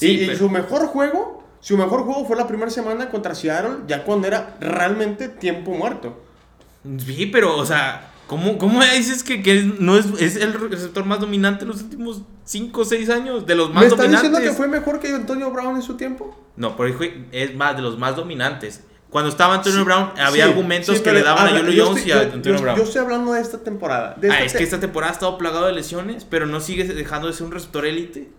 y, 0.00 0.06
y, 0.06 0.36
su 0.36 0.50
mejor 0.50 0.86
juego, 0.88 1.42
su 1.60 1.78
mejor 1.78 2.02
juego 2.02 2.26
fue 2.26 2.36
la 2.36 2.46
primera 2.46 2.70
semana 2.70 3.08
contra 3.08 3.34
Seattle, 3.34 3.78
ya 3.86 4.04
cuando 4.04 4.26
era 4.26 4.56
realmente 4.60 5.28
tiempo 5.28 5.70
muerto. 5.70 6.20
Sí, 6.98 7.24
pero, 7.26 7.56
o 7.56 7.64
sea, 7.64 8.12
¿cómo, 8.26 8.58
cómo 8.58 8.84
dices 8.84 9.24
que, 9.24 9.42
que 9.42 9.62
no 9.78 9.96
es, 9.96 10.06
es, 10.20 10.36
el 10.36 10.52
receptor 10.52 11.06
más 11.06 11.18
dominante 11.18 11.62
en 11.62 11.68
los 11.68 11.80
últimos 11.80 12.22
5 12.44 12.78
o 12.78 12.84
6 12.84 13.08
años? 13.08 13.46
De 13.46 13.54
los 13.54 13.72
más 13.72 13.84
¿Me 13.84 13.88
estás 13.88 14.10
diciendo 14.10 14.38
que 14.38 14.50
fue 14.52 14.68
mejor 14.68 15.00
que 15.00 15.08
Antonio 15.08 15.50
Brown 15.50 15.76
en 15.76 15.82
su 15.82 15.96
tiempo? 15.96 16.36
No, 16.56 16.76
pero 16.76 16.94
es 17.32 17.54
más 17.54 17.74
de 17.74 17.80
los 17.80 17.98
más 17.98 18.16
dominantes. 18.16 18.82
Cuando 19.10 19.28
estaba 19.28 19.56
Antonio 19.56 19.84
Brown, 19.84 20.12
había 20.18 20.44
argumentos 20.44 21.00
que 21.00 21.12
le 21.12 21.22
daban 21.22 21.48
a, 21.48 21.58
Julio 21.58 21.86
Jones 21.86 22.06
y 22.06 22.12
a 22.12 22.20
Antonio 22.20 22.60
Brown. 22.60 22.78
Yo 22.78 22.84
estoy 22.84 23.02
hablando 23.02 23.32
de 23.32 23.40
esta 23.40 23.58
temporada. 23.58 24.16
ah, 24.30 24.42
es 24.44 24.54
que 24.54 24.62
esta 24.62 24.78
temporada 24.78 25.10
ha 25.10 25.14
estado 25.14 25.36
plagado 25.36 25.66
de 25.66 25.72
lesiones, 25.72 26.24
pero 26.24 26.46
no 26.46 26.60
sigue 26.60 26.84
dejando 26.84 27.26
de 27.26 27.34
ser 27.34 27.46
un 27.46 27.52
receptor 27.52 27.84
élite. 27.84 28.30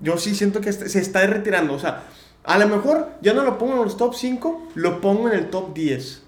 Yo 0.00 0.18
sí 0.18 0.34
siento 0.34 0.60
que 0.60 0.72
se 0.72 0.98
está 0.98 1.24
retirando. 1.26 1.74
O 1.74 1.78
sea, 1.78 2.02
a 2.42 2.58
lo 2.58 2.66
mejor 2.66 3.10
ya 3.22 3.34
no 3.34 3.44
lo 3.44 3.56
pongo 3.56 3.74
en 3.74 3.82
los 3.84 3.96
top 3.96 4.14
5, 4.14 4.70
lo 4.74 5.00
pongo 5.00 5.28
en 5.28 5.34
el 5.36 5.48
top 5.48 5.72
10. 5.72 6.22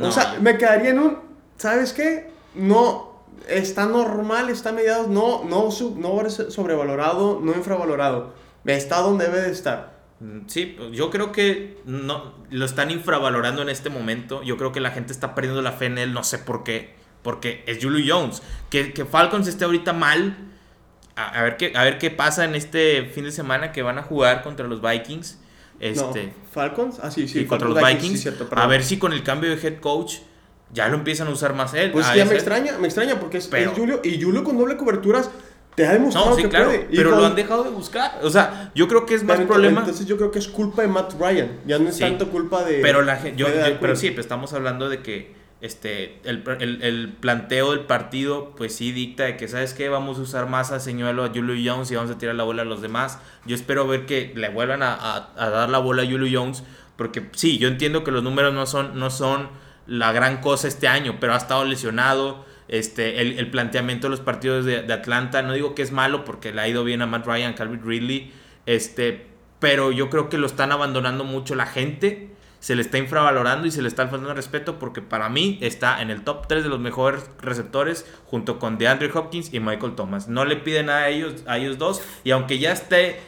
O 0.00 0.10
sea, 0.12 0.36
me 0.40 0.56
quedaría 0.56 0.90
en 0.90 0.98
un. 1.00 1.18
¿Sabes 1.56 1.92
qué? 1.92 2.30
No. 2.54 3.12
Está 3.48 3.86
normal, 3.86 4.48
está 4.48 4.72
mediado, 4.72 5.08
no, 5.08 5.44
no, 5.44 5.70
sub, 5.70 5.98
no 5.98 6.30
sobrevalorado, 6.30 7.40
no 7.42 7.52
infravalorado. 7.52 8.32
Está 8.64 9.00
donde 9.00 9.26
debe 9.26 9.42
de 9.42 9.50
estar. 9.50 9.93
Mm, 10.20 10.46
sí, 10.46 10.76
yo 10.92 11.10
creo 11.10 11.32
que 11.32 11.78
no 11.84 12.34
lo 12.50 12.64
están 12.64 12.90
infravalorando 12.90 13.62
en 13.62 13.68
este 13.68 13.90
momento. 13.90 14.42
Yo 14.42 14.56
creo 14.56 14.72
que 14.72 14.80
la 14.80 14.90
gente 14.90 15.12
está 15.12 15.34
perdiendo 15.34 15.62
la 15.62 15.72
fe 15.72 15.86
en 15.86 15.98
él, 15.98 16.12
no 16.12 16.24
sé 16.24 16.38
por 16.38 16.64
qué. 16.64 16.94
Porque 17.22 17.64
es 17.66 17.82
Julio 17.82 18.04
Jones. 18.06 18.42
Que, 18.70 18.92
que 18.92 19.04
Falcons 19.04 19.46
esté 19.46 19.64
ahorita 19.64 19.92
mal, 19.92 20.36
a, 21.16 21.42
ver 21.42 21.56
qué, 21.56 21.72
a 21.74 21.84
ver 21.84 21.98
qué 21.98 22.10
pasa 22.10 22.44
en 22.44 22.54
este 22.54 23.06
fin 23.06 23.24
de 23.24 23.32
semana 23.32 23.72
que 23.72 23.82
van 23.82 23.98
a 23.98 24.02
jugar 24.02 24.42
contra 24.42 24.66
los 24.66 24.82
Vikings. 24.82 25.38
Este, 25.80 26.32
Falcons, 26.52 27.00
ah, 27.02 27.10
sí, 27.10 27.26
sí. 27.28 27.40
Y 27.40 27.44
contra 27.46 27.68
los 27.68 27.82
Vikings. 27.82 28.28
a 28.52 28.66
ver 28.66 28.84
si 28.84 28.98
con 28.98 29.12
el 29.12 29.22
cambio 29.22 29.54
de 29.54 29.66
head 29.66 29.80
coach 29.80 30.18
ya 30.72 30.88
lo 30.88 30.96
empiezan 30.96 31.28
a 31.28 31.30
usar 31.30 31.54
más 31.54 31.72
él. 31.74 31.92
Pues 31.92 32.06
ya 32.14 32.24
me 32.24 32.34
extraña, 32.34 32.78
me 32.78 32.86
extraña 32.86 33.20
porque 33.20 33.38
es, 33.38 33.50
Julio 33.74 34.00
y 34.02 34.20
Julio 34.20 34.44
con 34.44 34.58
doble 34.58 34.76
coberturas 34.76 35.30
te 35.74 35.86
ha 35.86 35.92
demostrado 35.92 36.30
no, 36.30 36.36
sí, 36.36 36.44
claro, 36.44 36.70
Pero 36.90 37.10
lo 37.10 37.26
han 37.26 37.34
dejado 37.34 37.64
de 37.64 37.70
buscar. 37.70 38.20
O 38.22 38.30
sea, 38.30 38.70
yo 38.74 38.86
creo 38.86 39.06
que 39.06 39.14
es 39.14 39.24
más 39.24 39.40
problema. 39.40 39.80
Entonces 39.80 40.06
yo 40.06 40.16
creo 40.16 40.30
que 40.30 40.38
es 40.38 40.48
culpa 40.48 40.82
de 40.82 40.88
Matt 40.88 41.14
Ryan. 41.18 41.60
Ya 41.66 41.78
no 41.78 41.88
es 41.88 41.98
tanto 41.98 42.28
culpa 42.30 42.62
de. 42.64 42.80
Pero 42.80 43.02
la 43.02 43.22
yo, 43.30 43.46
pero 43.80 43.96
sí, 43.96 44.10
pues 44.10 44.24
estamos 44.26 44.52
hablando 44.52 44.88
de 44.88 45.02
que 45.02 45.34
este 45.60 46.20
el, 46.24 46.44
el, 46.60 47.08
planteo 47.20 47.72
del 47.72 47.86
partido, 47.86 48.54
pues 48.54 48.76
sí 48.76 48.92
dicta 48.92 49.24
de 49.24 49.36
que, 49.36 49.48
¿sabes 49.48 49.72
qué? 49.74 49.88
Vamos 49.88 50.18
a 50.18 50.22
usar 50.22 50.48
más 50.48 50.70
a 50.72 50.78
Señuelo, 50.78 51.24
a 51.24 51.28
Julio 51.28 51.54
Jones 51.64 51.90
y 51.90 51.96
vamos 51.96 52.10
a 52.10 52.18
tirar 52.18 52.34
la 52.34 52.44
bola 52.44 52.62
a 52.62 52.66
los 52.66 52.82
demás. 52.82 53.18
Yo 53.46 53.54
espero 53.54 53.86
ver 53.86 54.06
que 54.06 54.32
le 54.36 54.50
vuelvan 54.50 54.82
a, 54.82 55.30
a, 55.36 55.50
dar 55.50 55.70
la 55.70 55.78
bola 55.78 56.02
a 56.02 56.06
Julio 56.06 56.40
Jones. 56.40 56.62
Porque 56.96 57.28
sí, 57.32 57.58
yo 57.58 57.66
entiendo 57.66 58.04
que 58.04 58.12
los 58.12 58.22
números 58.22 58.54
no 58.54 58.66
son, 58.66 58.98
no 58.98 59.10
son 59.10 59.48
la 59.86 60.12
gran 60.12 60.40
cosa 60.40 60.68
este 60.68 60.86
año, 60.86 61.16
pero 61.18 61.34
ha 61.34 61.38
estado 61.38 61.64
lesionado 61.64 62.44
este, 62.78 63.20
el, 63.20 63.50
planteamiento 63.50 64.08
de 64.08 64.10
los 64.10 64.20
partidos 64.20 64.64
de, 64.64 64.92
Atlanta, 64.92 65.42
no 65.42 65.52
digo 65.52 65.76
que 65.76 65.82
es 65.82 65.92
malo 65.92 66.24
porque 66.24 66.52
le 66.52 66.60
ha 66.60 66.68
ido 66.68 66.82
bien 66.82 67.02
a 67.02 67.06
Matt 67.06 67.24
Ryan, 67.24 67.52
Calvin 67.54 67.80
Ridley, 67.84 68.32
este, 68.66 69.28
pero 69.60 69.92
yo 69.92 70.10
creo 70.10 70.28
que 70.28 70.38
lo 70.38 70.46
están 70.46 70.72
abandonando 70.72 71.22
mucho 71.22 71.54
la 71.54 71.66
gente, 71.66 72.30
se 72.58 72.74
le 72.74 72.82
está 72.82 72.98
infravalorando 72.98 73.68
y 73.68 73.70
se 73.70 73.80
le 73.80 73.86
está 73.86 74.08
faltando 74.08 74.34
respeto 74.34 74.80
porque 74.80 75.02
para 75.02 75.28
mí 75.28 75.58
está 75.60 76.02
en 76.02 76.10
el 76.10 76.22
top 76.22 76.48
3 76.48 76.64
de 76.64 76.68
los 76.68 76.80
mejores 76.80 77.30
receptores 77.40 78.06
junto 78.26 78.58
con 78.58 78.76
DeAndre 78.76 79.10
Hopkins 79.14 79.52
y 79.52 79.60
Michael 79.60 79.94
Thomas. 79.94 80.28
No 80.28 80.44
le 80.44 80.56
piden 80.56 80.86
nada 80.86 81.02
a 81.02 81.08
ellos, 81.10 81.44
a 81.46 81.58
ellos 81.58 81.78
dos 81.78 82.02
y 82.24 82.30
aunque 82.30 82.58
ya 82.58 82.72
esté 82.72 83.20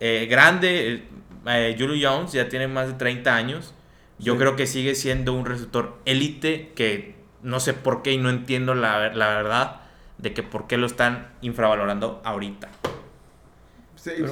eh, 0.00 0.26
grande, 0.28 1.04
eh, 1.46 1.76
Julio 1.78 2.10
Jones 2.10 2.32
ya 2.32 2.48
tiene 2.48 2.66
más 2.66 2.88
de 2.88 2.94
30 2.94 3.36
años, 3.36 3.74
yo 4.18 4.38
creo 4.38 4.56
que 4.56 4.66
sigue 4.66 4.94
siendo 4.94 5.34
un 5.34 5.44
receptor 5.44 5.98
élite 6.06 6.72
que 6.74 7.17
no 7.42 7.60
sé 7.60 7.74
por 7.74 8.02
qué 8.02 8.12
y 8.12 8.18
no 8.18 8.30
entiendo 8.30 8.74
la, 8.74 8.98
verdad 8.98 9.80
de 10.18 10.34
que 10.34 10.42
por 10.42 10.66
qué 10.66 10.76
lo 10.76 10.86
están 10.86 11.28
infravalorando 11.42 12.20
ahorita. 12.24 12.68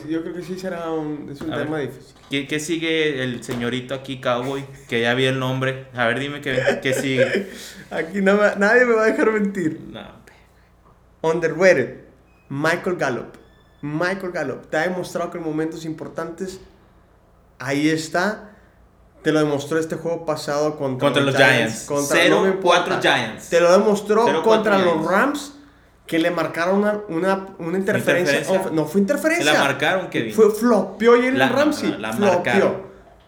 yo 0.09 0.23
creo 0.23 0.35
que 0.35 0.43
sí 0.43 0.59
será 0.59 0.91
un, 0.91 1.29
es 1.31 1.41
un 1.41 1.51
tema 1.51 1.79
difícil. 1.79 2.15
¿qué, 2.31 2.61
sigue 2.61 3.23
el 3.23 3.43
señorito 3.45 3.95
aquí, 3.95 4.21
Cowboy? 4.21 4.65
Que 4.89 5.01
ya 5.01 5.15
vi 5.15 5.27
el 5.27 5.39
nombre. 5.39 5.87
A 5.95 6.07
ver, 6.07 6.19
dime 6.19 6.41
qué, 6.41 6.81
qué 6.83 6.95
sigue. 6.95 7.51
aquí 7.91 8.21
nadie 8.21 8.85
me 8.85 8.95
va 8.95 9.05
a 9.05 9.07
dejar 9.07 9.33
mentir. 9.33 9.81
No. 9.91 10.17
Underrated. 11.23 12.07
Michael 12.49 12.97
Gallup. 12.97 13.37
Michael 13.83 14.33
Gallup. 14.33 14.67
Te 14.67 14.77
ha 14.79 14.83
demostrado 14.83 15.31
que 15.31 15.39
en 15.39 15.45
momentos 15.45 15.85
importantes 15.85 16.61
ahí 17.59 17.89
está 17.89 18.56
te 19.23 19.33
lo 19.33 19.41
demostró 19.41 19.79
este 19.79 19.97
juego 19.97 20.25
pasado 20.25 20.77
contra, 20.77 21.07
contra 21.07 21.23
los 21.23 21.37
Giants. 21.37 21.85
Contra, 21.87 22.17
0-4 22.17 23.01
Giants. 23.01 23.49
Te 23.49 23.61
lo 23.61 23.73
demostró 23.73 24.43
contra 24.43 24.79
los 24.79 25.05
Rams 25.05 25.53
que 26.07 26.19
le 26.19 26.31
marcaron 26.31 26.79
una, 26.79 27.01
una, 27.09 27.47
una 27.59 27.79
interferencia. 27.79 28.71
no 28.73 28.87
fue 28.87 29.01
interferencia. 29.01 29.53
La 29.53 29.59
marcaron, 29.59 30.09
Kevin. 30.09 30.33
Fue 30.33 30.51
flopeó 30.51 31.17
y 31.17 31.27
el 31.27 31.39
Ramsey. 31.39 31.97
La, 31.99 32.13
flopeó. 32.13 32.87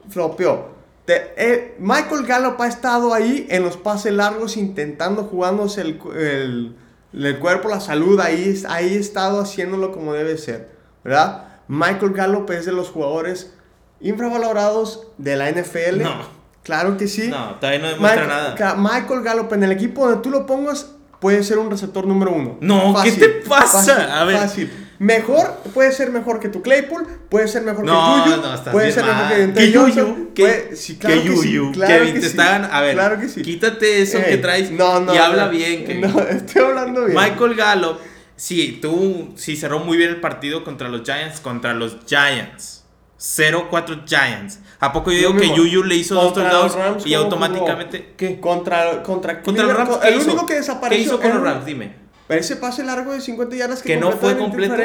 Flopeó. 0.09 0.79
Eh, 1.09 1.75
Michael 1.79 2.27
Gallup 2.27 2.61
ha 2.61 2.69
estado 2.69 3.15
ahí 3.15 3.47
en 3.51 3.63
los 3.63 3.77
pases 3.77 4.13
largos 4.13 4.57
intentando 4.57 5.25
jugándose 5.25 5.81
el, 5.81 6.01
el, 6.15 6.77
el 7.13 7.39
cuerpo, 7.39 7.69
la 7.69 7.81
salud. 7.81 8.21
Ahí, 8.21 8.63
ahí 8.69 8.97
ha 8.97 9.01
estado 9.01 9.41
haciéndolo 9.41 9.91
como 9.91 10.13
debe 10.13 10.37
ser. 10.39 10.71
¿Verdad? 11.03 11.47
Michael 11.67 12.13
Gallup 12.13 12.51
es 12.51 12.67
de 12.67 12.73
los 12.73 12.91
jugadores 12.91 13.55
infravalorados 14.01 15.07
de 15.19 15.37
la 15.37 15.51
NFL. 15.51 16.03
No. 16.03 16.39
Claro 16.63 16.97
que 16.97 17.09
sí. 17.09 17.29
No, 17.29 17.55
todavía 17.55 17.81
no 17.81 17.89
demuestra 17.89 18.27
nada. 18.27 18.75
Michael 18.77 19.23
Gallup, 19.23 19.53
en 19.55 19.65
el 19.65 19.73
equipo 19.73 20.07
donde 20.07 20.23
tú 20.23 20.31
lo 20.31 20.45
pongas, 20.45 20.91
puede 21.19 21.43
ser 21.43 21.59
un 21.59 21.71
receptor 21.71 22.07
número 22.07 22.33
uno. 22.33 22.59
No, 22.61 22.95
¿qué 23.03 23.13
te 23.13 23.29
pasa? 23.49 24.21
a 24.21 24.25
ver. 24.25 24.37
Fácil. 24.37 24.71
Mejor, 24.99 25.63
puede 25.73 25.93
ser 25.93 26.11
mejor 26.11 26.41
que 26.41 26.49
tu 26.49 26.61
Claypool, 26.61 27.07
puede 27.31 27.47
ser 27.47 27.63
mejor 27.63 27.85
que 27.85 27.91
Yuyu, 27.91 28.43
no, 28.43 28.53
estás 28.53 28.73
puede 28.73 28.91
ser 28.91 29.05
mejor 29.05 29.29
que 29.29 29.53
¿Qué 29.55 29.71
Yuyu? 29.71 30.31
¿Qué, 30.35 30.71
sí, 30.75 30.97
claro 30.97 31.23
que 31.23 31.29
Yuyu? 31.29 31.73
Sí, 31.73 31.81
Kevin, 31.81 32.21
te 32.21 32.27
están, 32.27 32.65
a 32.65 32.81
ver, 32.81 32.95
claro 32.95 33.21
que 33.21 33.29
sí. 33.29 33.43
quítate 33.43 34.03
eso 34.03 34.19
que 34.19 34.39
traes 34.39 34.73
no, 34.73 34.99
no, 34.99 35.15
y 35.15 35.19
habla 35.19 35.47
bien. 35.49 36.01
No, 36.01 36.21
estoy 36.29 36.65
hablando 36.65 37.05
bien. 37.05 37.17
Michael 37.17 37.55
Gallup, 37.55 37.99
sí, 38.35 38.81
tú, 38.83 39.35
sí 39.37 39.57
cerró 39.57 39.79
muy 39.79 39.97
bien 39.97 40.11
el 40.11 40.21
partido 40.21 40.65
contra 40.65 40.89
los 40.89 41.03
Giants, 41.05 41.39
contra 41.39 41.75
los 41.75 41.99
Giants 42.05 42.78
0-4 43.19 44.05
Giants. 44.07 44.61
¿A 44.81 44.93
poco 44.93 45.11
yo 45.11 45.19
digo 45.19 45.37
que 45.37 45.49
Yuyu 45.55 45.83
le 45.83 45.97
hizo 45.97 46.15
dos 46.15 46.35
touchdowns 46.35 47.05
y 47.05 47.15
automáticamente. 47.15 48.15
¿Qué? 48.17 48.41
Contra, 48.41 49.03
contra, 49.03 49.43
contra 49.43 49.65
los 49.65 49.77
Rams. 49.77 49.99
el 50.05 50.19
único 50.21 50.47
que 50.47 50.55
desapareció. 50.55 51.03
¿Qué 51.03 51.07
hizo 51.07 51.21
con 51.21 51.35
los 51.35 51.43
Rams? 51.43 51.67
Dime. 51.67 52.09
Ese 52.29 52.57
pase 52.57 52.85
largo 52.85 53.13
de 53.13 53.21
50 53.21 53.57
yardas 53.57 53.83
que, 53.83 53.97
no 53.97 54.13
fue 54.13 54.37
completo. 54.37 54.77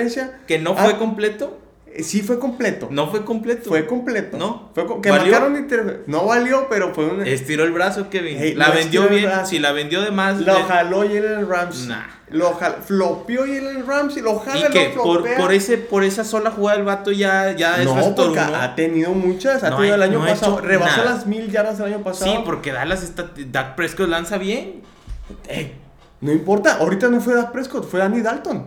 Que 0.48 0.60
no 0.60 0.76
fue 0.76 0.98
completo. 0.98 1.60
Eh, 1.96 2.04
sí 2.04 2.22
fue 2.22 2.40
completo. 2.40 2.88
No 2.90 3.10
fue 3.10 3.24
completo. 3.24 3.70
Fue 3.70 3.86
completo. 3.86 4.38
No. 4.38 4.72
Fue 4.74 4.86
que 5.02 5.10
marcaron 5.10 5.68
No 6.08 6.26
valió, 6.26 6.68
pero 6.70 6.94
fue 6.94 7.06
un... 7.06 7.26
Estiró 7.26 7.64
el 7.64 7.72
brazo, 7.72 8.10
Kevin. 8.10 8.58
la 8.58 8.72
vendió 8.72 9.08
bien. 9.08 9.30
Si 9.46 9.60
la 9.60 9.72
vendió 9.72 10.02
de 10.02 10.12
más. 10.12 10.40
Lo 10.40 10.64
jaló 10.64 11.06
y 11.06 11.16
el 11.16 11.48
Rams. 11.48 11.88
Nah. 11.88 12.06
Lo 12.30 12.56
jaló. 12.56 12.78
Flopió 12.84 13.46
y 13.46 13.58
el 13.58 13.86
Rams 13.86 14.18
y 14.18 14.22
lo 14.22 14.40
jaló. 14.40 14.60
¿Y 14.60 14.72
que 14.72 14.94
por, 14.96 15.24
por, 15.36 15.54
ese, 15.54 15.78
por 15.78 16.04
esa 16.04 16.24
sola 16.24 16.50
jugada 16.50 16.80
el 16.80 16.86
vato 16.86 17.12
ya, 17.12 17.52
ya 17.52 17.78
no, 17.84 18.00
es 18.00 18.08
porque 18.08 18.40
ha 18.40 18.76
tenido 18.76 19.12
muchas. 19.12 19.64
Ha 19.64 19.76
tenido 19.76 19.96
el 19.96 20.02
año 20.02 20.20
pasado. 20.20 20.60
Rebasó 20.62 21.04
las 21.04 21.28
mil 21.28 21.52
yardas 21.52 21.80
el 21.80 21.86
año 21.86 22.04
pasado. 22.04 22.32
Sí, 22.32 22.40
porque 22.44 22.72
Dallas 22.72 23.04
está. 23.04 23.32
Dak 23.52 23.76
Prescott 23.76 24.10
lanza 24.10 24.40
bien. 24.40 24.82
no 26.22 26.32
importa. 26.32 26.78
Ahorita 26.78 27.08
no 27.10 27.22
fue 27.22 27.36
Dak 27.36 27.52
Prescott, 27.52 27.88
fue 27.88 28.02
Andy 28.02 28.22
Dalton. 28.22 28.66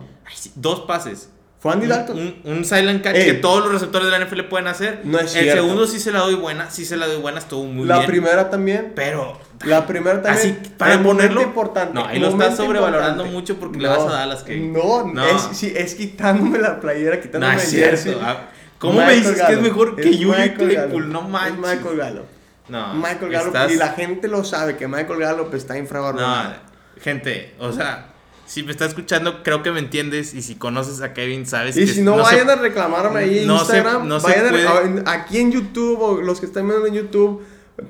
dos 0.55 0.81
pases. 0.81 1.29
Fue 1.59 1.73
Andy 1.73 1.87
Dalton. 1.87 2.35
Un, 2.43 2.65
silent 2.65 3.03
catch 3.03 3.15
que 3.15 3.33
todos 3.33 3.63
los 3.63 3.71
receptores 3.71 4.11
de 4.11 4.17
la 4.17 4.23
NFL 4.23 4.41
pueden 4.41 4.67
hacer. 4.67 5.01
No 5.03 5.19
es 5.19 5.31
cierto. 5.31 5.51
El 5.51 5.57
segundo 5.57 5.87
sí 5.87 5.99
se 5.99 6.11
la 6.11 6.19
doy 6.19 6.35
buena, 6.35 6.69
sí 6.69 6.85
se 6.85 6.97
la 6.97 7.07
doy 7.07 7.17
buena, 7.17 7.39
estuvo 7.39 7.63
muy 7.63 7.85
bien. 7.85 7.87
La 7.87 8.05
primera 8.05 8.49
también. 8.49 8.93
Pero. 8.95 9.39
La 9.65 9.87
primera 9.87 10.21
también. 10.21 10.59
Así, 10.59 10.71
para 10.77 11.01
ponerlo. 11.01 11.41
Importante. 11.41 11.95
No, 11.95 12.05
ahí 12.05 12.19
lo 12.19 12.29
estás 12.29 12.57
sobrevalorando 12.57 13.25
mucho 13.25 13.57
porque 13.57 13.79
le 13.79 13.87
vas 13.87 14.01
a 14.01 14.11
Dallas 14.11 14.43
que. 14.43 14.55
No, 14.55 15.03
no. 15.05 15.25
Es, 15.25 15.49
sí, 15.53 15.73
es 15.75 15.95
quitándome 15.95 16.59
la 16.59 16.79
playera, 16.79 17.19
quitándome 17.19 17.55
no, 17.55 17.59
es 17.59 17.69
cierto. 17.69 18.19
Ah, 18.21 18.49
¿Cómo 18.77 19.03
me 19.03 19.15
dices 19.15 19.41
que 19.41 19.53
es 19.53 19.61
mejor 19.61 19.95
que 19.95 20.13
Julian 20.15 20.53
Claypool? 20.53 21.11
No 21.11 21.23
manches. 21.23 21.53
Es 21.53 21.59
Michael 21.59 21.97
Gallup. 21.97 22.25
No. 22.69 22.93
Michael 22.93 23.31
Gallup. 23.31 23.55
Y 23.71 23.77
la 23.77 23.89
gente 23.93 24.27
lo 24.27 24.43
sabe 24.43 24.77
que 24.77 24.87
Michael 24.87 25.19
Gallup 25.19 25.51
está 25.55 25.75
infravalorado. 25.75 26.49
No, 26.49 26.55
gente, 27.01 27.55
o 27.57 27.71
sea 27.71 28.13
si 28.47 28.63
me 28.63 28.71
está 28.71 28.85
escuchando, 28.85 29.43
creo 29.43 29.61
que 29.61 29.71
me 29.71 29.79
entiendes. 29.79 30.33
Y 30.33 30.41
si 30.41 30.55
conoces 30.55 31.01
a 31.01 31.13
Kevin, 31.13 31.45
sabes 31.45 31.75
y 31.75 31.85
si 31.85 32.01
no, 32.01 32.15
vayan 32.15 32.49
a 32.49 32.55
reclamarme 32.55 33.19
ahí 33.19 33.39
en 33.39 33.51
Instagram, 33.51 34.09
vayan 34.23 35.03
aquí 35.05 35.39
en 35.39 35.51
YouTube 35.51 36.01
o 36.01 36.21
los 36.21 36.39
que 36.39 36.45
están 36.45 36.67
viendo 36.67 36.87
en 36.87 36.93
YouTube, 36.93 37.43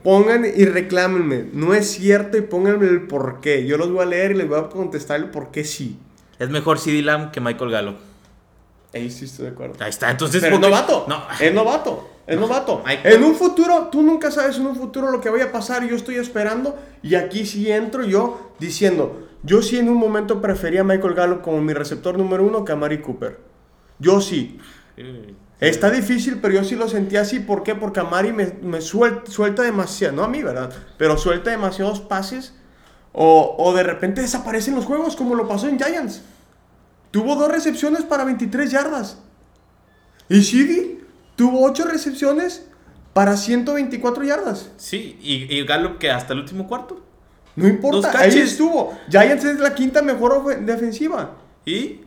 pongan 0.04 0.46
y 0.46 0.65
reclámenme. 0.65 1.46
No 1.54 1.76
es 1.76 1.91
cierto 1.91 2.38
y 2.38 2.41
pónganme 2.41 2.88
el 2.88 3.04
por 3.04 3.39
qué. 3.39 3.65
Yo 3.67 3.78
los 3.78 3.91
voy 3.91 4.02
a 4.02 4.06
leer 4.06 4.32
y 4.32 4.34
les 4.34 4.50
voy 4.50 4.60
a 4.60 4.67
contestar 4.67 5.20
el 5.20 5.30
por 5.30 5.52
qué 5.52 5.63
sí. 5.63 6.00
Es 6.39 6.50
mejor 6.50 6.80
CD 6.80 7.04
Lamb 7.04 7.32
que 7.32 7.39
Michael 7.39 7.72
Gallo. 7.72 7.96
Ahí 8.93 9.12
sí 9.12 9.26
estoy 9.26 9.46
de 9.46 9.52
acuerdo. 9.52 9.76
Ahí 9.80 9.89
está, 9.89 10.10
entonces. 10.10 10.41
Pero 10.41 10.56
es 10.56 10.62
novato. 10.62 11.06
No. 11.08 11.24
Es 11.39 11.54
novato. 11.54 12.10
Es 12.26 12.38
novato. 12.38 12.84
En 13.04 13.24
un 13.24 13.36
futuro, 13.36 13.89
tú 13.91 14.02
nunca 14.02 14.32
sabes 14.32 14.58
en 14.58 14.65
un 14.65 14.76
futuro 14.76 15.12
lo 15.12 15.22
que 15.22 15.30
vaya 15.30 15.46
a 15.46 15.52
pasar. 15.52 15.88
Yo 15.88 15.96
estoy 15.96 16.15
esperando. 16.15 16.78
Y 17.04 17.15
aquí 17.15 17.46
sí 17.46 17.72
entro 17.72 18.04
yo 18.04 18.54
diciendo 18.60 19.27
yo 19.48 19.62
sí 19.62 19.78
en 19.78 19.88
un 19.88 19.98
momento 19.98 20.42
prefería 20.42 20.82
a 20.82 20.84
Michael 20.84 21.14
Gallup 21.14 21.42
como 21.42 21.62
mi 21.62 21.74
receptor 21.74 22.18
número 22.18 22.46
uno 22.46 22.66
que 22.66 22.74
a 22.74 22.76
Mari 22.76 23.02
Cooper. 23.02 23.40
Yo 23.98 24.20
sí. 24.20 24.60
Está 25.62 25.90
difícil, 25.90 26.40
pero 26.42 26.56
yo 26.56 26.64
sí 26.66 26.76
lo 26.76 26.90
sentía 26.90 27.22
así. 27.22 27.40
¿Por 27.40 27.64
qué? 27.64 27.74
Porque 27.74 28.02
a 28.02 28.04
Mari 28.04 28.34
me, 28.34 28.82
suelta, 28.82 29.64
demasiado. 29.64 30.18
No 30.18 30.24
a 30.26 30.28
mí, 30.28 30.44
¿verdad? 30.44 30.74
Pero 30.98 31.18
suelta 31.18 31.50
demasiados 31.50 32.02
pases. 32.02 32.56
O, 33.14 33.74
de 33.74 33.84
repente 33.84 34.22
desaparecen 34.22 34.76
los 34.76 34.86
juegos, 34.86 35.16
como 35.16 35.34
lo 35.34 35.48
pasó 35.48 35.70
en 35.70 35.80
Giants. 35.80 36.24
Tuvo 37.12 37.38
dos 37.38 37.50
recepciones 37.50 38.04
para 38.04 38.26
23 38.26 38.70
yardas. 38.70 39.24
Y 40.28 40.42
Shiggy 40.42 41.00
tuvo 41.38 41.66
ocho 41.66 41.86
recepciones 41.86 42.68
para 43.14 43.38
124 43.38 44.26
yardas. 44.26 44.72
Sí, 44.76 45.18
y, 45.22 45.56
y 45.56 45.66
Gallup 45.66 46.00
que 46.00 46.12
hasta 46.12 46.34
el 46.34 46.40
último 46.40 46.68
cuarto. 46.68 47.07
No 47.58 47.67
importa, 47.67 48.17
ahí 48.17 48.38
estuvo. 48.38 48.98
Giants 49.10 49.43
es 49.43 49.60
la 49.60 49.74
quinta 49.76 50.02
mejor 50.02 50.63
defensiva. 50.63 51.34
¿Y? 51.65 52.02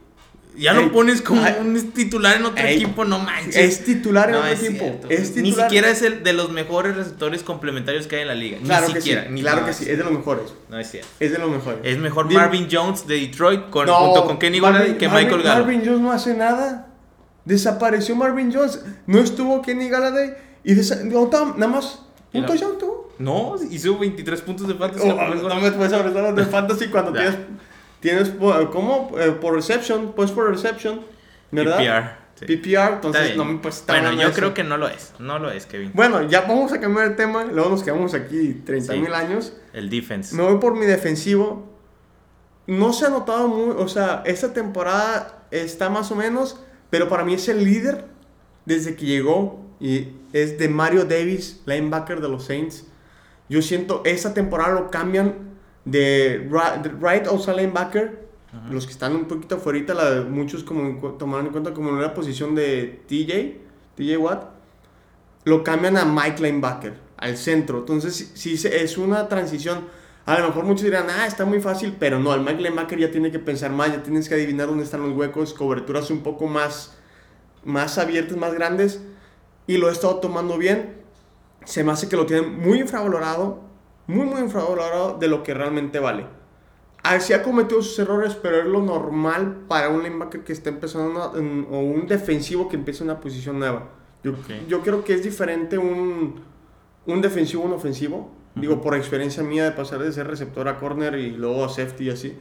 Ya 0.56 0.72
lo 0.74 0.92
pones 0.92 1.22
como 1.22 1.42
un 1.60 1.92
titular 1.92 2.36
en 2.36 2.44
otro 2.44 2.64
equipo, 2.64 3.04
no 3.04 3.18
manches. 3.18 3.56
Es 3.56 3.84
titular 3.84 4.28
en 4.28 4.36
otro 4.36 4.48
equipo. 4.48 4.98
Ni 5.36 5.52
siquiera 5.52 5.90
es 5.90 6.02
el 6.02 6.22
de 6.22 6.32
los 6.32 6.50
mejores 6.50 6.96
receptores 6.96 7.42
complementarios 7.42 8.06
que 8.06 8.16
hay 8.16 8.22
en 8.22 8.28
la 8.28 8.34
liga. 8.34 8.58
Claro 8.64 8.88
ni 8.88 8.94
que 8.94 9.00
siquiera. 9.00 9.26
Sí. 9.28 9.40
claro 9.40 9.64
que 9.66 9.72
sí, 9.72 9.90
es 9.90 9.98
de 9.98 10.04
los 10.04 10.12
mejores. 10.12 10.52
No 10.68 10.78
es 10.78 10.90
cierto. 10.90 11.08
Es 11.18 11.32
de 11.32 11.38
los 11.38 11.50
mejores. 11.50 11.80
Es 11.82 11.98
mejor 11.98 12.30
Marvin 12.32 12.68
Jones 12.70 13.06
de 13.06 13.20
Detroit 13.20 13.70
con, 13.70 13.88
junto 13.88 14.24
con 14.24 14.38
Kenny 14.38 14.60
Galladay 14.60 14.98
que 14.98 15.08
Michael 15.08 15.42
Gallup. 15.42 15.66
Marvin 15.66 15.82
Jones 15.84 16.00
no 16.00 16.12
hace 16.12 16.34
nada. 16.34 16.88
Desapareció 17.44 18.14
Marvin 18.14 18.52
Jones. 18.52 18.80
No 19.06 19.18
estuvo 19.18 19.62
Kenny 19.62 19.88
Galladay. 19.88 20.34
Y 20.64 20.74
nada 20.74 21.68
más. 21.68 22.00
Un 22.32 22.46
touchdown 22.46 22.78
tuvo. 22.78 22.99
No, 23.20 23.54
hizo 23.70 23.98
23 23.98 24.40
puntos 24.40 24.66
de 24.66 24.74
fantasy. 24.74 25.09
Oh, 25.09 25.14
no 25.14 25.61
me 25.61 25.70
puedes 25.70 25.92
hablar 25.92 26.35
de 26.35 26.44
fantasy 26.46 26.88
cuando 26.88 27.12
tienes 27.12 27.37
Tienes, 28.00 28.30
¿cómo? 28.30 29.12
Eh, 29.18 29.33
por 29.33 29.54
reception, 29.54 30.12
pues 30.16 30.30
por 30.30 30.50
reception, 30.50 31.02
¿verdad? 31.50 31.76
PPR. 31.76 32.20
PPR, 32.46 32.94
entonces 32.94 33.37
no 33.37 33.44
me 33.44 33.59
puedes 33.59 33.80
estar 33.80 34.00
Bueno, 34.00 34.18
yo 34.18 34.33
creo 34.33 34.54
que 34.54 34.64
no 34.64 34.78
lo 34.78 34.88
es, 34.88 35.12
no 35.18 35.38
lo 35.38 35.50
es, 35.50 35.66
Kevin. 35.66 35.90
Bueno, 35.92 36.26
ya 36.26 36.40
vamos 36.40 36.72
a 36.72 36.80
cambiar 36.80 37.09
el 37.09 37.16
tema, 37.16 37.44
luego 37.44 37.68
nos 37.68 37.83
quedamos 37.83 38.14
aquí 38.14 38.62
30 38.64 38.94
mil 38.94 39.12
años. 39.12 39.52
El 39.74 39.90
defense. 39.90 40.35
Me 40.35 40.42
voy 40.42 40.59
por 40.59 40.74
mi 40.74 40.87
defensivo. 40.87 41.68
No 42.66 42.94
se 42.94 43.04
ha 43.04 43.11
notado 43.11 43.48
muy, 43.48 43.74
o 43.76 43.88
sea, 43.88 44.22
esta 44.24 44.54
temporada 44.54 45.44
está 45.50 45.90
más 45.90 46.11
o 46.11 46.16
menos, 46.16 46.59
pero 46.88 47.11
para 47.11 47.24
mí 47.24 47.35
es 47.35 47.46
el 47.48 47.62
líder 47.62 48.06
desde 48.64 48.96
que 48.96 49.04
llegó 49.04 49.61
y 49.78 50.09
es 50.33 50.59
de 50.59 50.68
Mario 50.70 51.04
Davis, 51.04 51.61
linebacker 51.66 52.22
de 52.22 52.28
los 52.30 52.44
Saints. 52.44 52.87
Yo 53.50 53.60
siento, 53.62 54.02
esta 54.04 54.32
temporada 54.32 54.72
lo 54.74 54.90
cambian 54.90 55.58
de 55.84 56.48
right 57.00 57.26
outside 57.26 57.56
linebacker, 57.56 58.30
los 58.70 58.86
que 58.86 58.92
están 58.92 59.14
un 59.16 59.24
poquito 59.26 59.56
afuera, 59.56 59.92
la, 59.92 60.22
muchos 60.22 60.62
como 60.62 61.14
tomaron 61.14 61.46
en 61.46 61.52
cuenta 61.52 61.74
como 61.74 61.90
una 61.90 62.14
posición 62.14 62.54
de 62.54 63.02
TJ, 63.08 63.60
TJ 63.96 64.16
Watt, 64.18 64.44
lo 65.44 65.64
cambian 65.64 65.96
a 65.96 66.04
Mike 66.04 66.40
linebacker, 66.40 66.94
al 67.16 67.36
centro. 67.36 67.78
Entonces, 67.78 68.30
si, 68.34 68.54
es 68.54 68.96
una 68.96 69.28
transición, 69.28 69.88
a 70.26 70.38
lo 70.38 70.46
mejor 70.46 70.64
muchos 70.64 70.84
dirán, 70.84 71.06
ah, 71.10 71.26
está 71.26 71.44
muy 71.44 71.60
fácil, 71.60 71.96
pero 71.98 72.20
no, 72.20 72.32
el 72.32 72.42
Mike 72.42 72.62
linebacker 72.62 73.00
ya 73.00 73.10
tiene 73.10 73.32
que 73.32 73.40
pensar 73.40 73.72
más, 73.72 73.88
ya 73.90 74.00
tienes 74.00 74.28
que 74.28 74.36
adivinar 74.36 74.68
dónde 74.68 74.84
están 74.84 75.02
los 75.02 75.16
huecos, 75.16 75.54
coberturas 75.54 76.08
un 76.12 76.22
poco 76.22 76.46
más, 76.46 76.96
más 77.64 77.98
abiertas, 77.98 78.36
más 78.36 78.54
grandes, 78.54 79.02
y 79.66 79.76
lo 79.76 79.88
he 79.88 79.92
estado 79.92 80.20
tomando 80.20 80.56
bien. 80.56 80.99
Se 81.64 81.85
me 81.85 81.92
hace 81.92 82.09
que 82.09 82.16
lo 82.16 82.27
tienen 82.27 82.59
muy 82.61 82.81
infravalorado, 82.81 83.61
muy, 84.07 84.27
muy 84.27 84.40
infravalorado 84.40 85.18
de 85.18 85.29
lo 85.29 85.42
que 85.42 85.55
realmente 85.55 85.99
vale. 85.99 86.27
Así 87.03 87.33
ha 87.33 87.42
cometido 87.42 87.83
sus 87.83 87.99
errores, 87.99 88.35
pero 88.35 88.59
es 88.59 88.66
lo 88.66 88.83
normal 88.83 89.64
para 89.68 89.88
un 89.88 90.03
linebacker 90.03 90.44
que 90.44 90.53
está 90.53 90.68
empezando 90.68 91.33
o 91.33 91.79
un 91.79 92.07
defensivo 92.07 92.68
que 92.68 92.77
empieza 92.77 93.05
una 93.05 93.20
posición 93.20 93.59
nueva. 93.59 93.88
Yo, 94.23 94.35
yo 94.68 94.83
creo 94.83 95.03
que 95.03 95.14
es 95.14 95.23
diferente 95.23 95.79
un, 95.79 96.42
un 97.07 97.20
defensivo 97.23 97.62
a 97.62 97.66
un 97.66 97.73
ofensivo. 97.73 98.31
Digo, 98.55 98.83
por 98.83 98.94
experiencia 98.96 99.42
mía 99.42 99.64
de 99.64 99.70
pasar 99.70 100.01
de 100.01 100.12
ser 100.12 100.27
receptor 100.27 100.68
a 100.68 100.79
corner 100.79 101.14
y 101.14 101.31
luego 101.31 101.64
a 101.64 101.68
safety 101.68 102.09
y 102.09 102.11
así. 102.11 102.38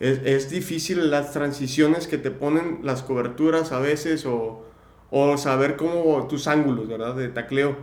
Es, 0.00 0.20
es 0.24 0.48
difícil 0.48 1.10
las 1.10 1.32
transiciones 1.32 2.06
que 2.06 2.16
te 2.16 2.30
ponen 2.30 2.78
las 2.82 3.02
coberturas 3.02 3.72
a 3.72 3.80
veces 3.80 4.24
o, 4.24 4.64
o 5.10 5.36
saber 5.36 5.76
cómo 5.76 6.26
tus 6.28 6.46
ángulos, 6.46 6.88
¿verdad? 6.88 7.14
De 7.16 7.28
tacleo. 7.28 7.76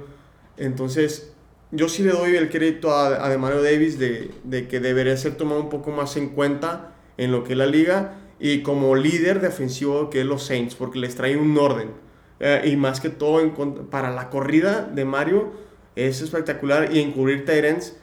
Entonces, 0.57 1.33
yo 1.71 1.89
sí 1.89 2.03
le 2.03 2.11
doy 2.11 2.35
el 2.35 2.49
crédito 2.49 2.93
a, 2.93 3.35
Mario 3.37 3.61
Davis 3.61 3.99
de, 3.99 4.67
que 4.69 4.79
debería 4.79 5.17
ser 5.17 5.35
tomado 5.35 5.61
un 5.61 5.69
poco 5.69 5.91
más 5.91 6.15
en 6.17 6.29
cuenta 6.29 6.93
en 7.17 7.31
lo 7.31 7.43
que 7.43 7.53
es 7.53 7.57
la 7.57 7.65
liga 7.65 8.13
y 8.39 8.61
como 8.61 8.95
líder 8.95 9.41
defensivo 9.41 10.09
que 10.09 10.21
es 10.21 10.25
los 10.25 10.43
Saints, 10.43 10.75
porque 10.75 10.99
les 10.99 11.15
trae 11.15 11.37
un 11.37 11.57
orden. 11.57 11.89
Eh, 12.39 12.63
y 12.65 12.75
más 12.75 12.99
que 12.99 13.09
todo 13.09 13.41
para 13.89 14.11
la 14.11 14.29
corrida 14.29 14.81
de 14.81 15.05
Mario 15.05 15.53
es 15.95 16.21
espectacular 16.21 16.93
y 16.93 16.99
encubrir 16.99 17.45
Tyrants 17.45 17.95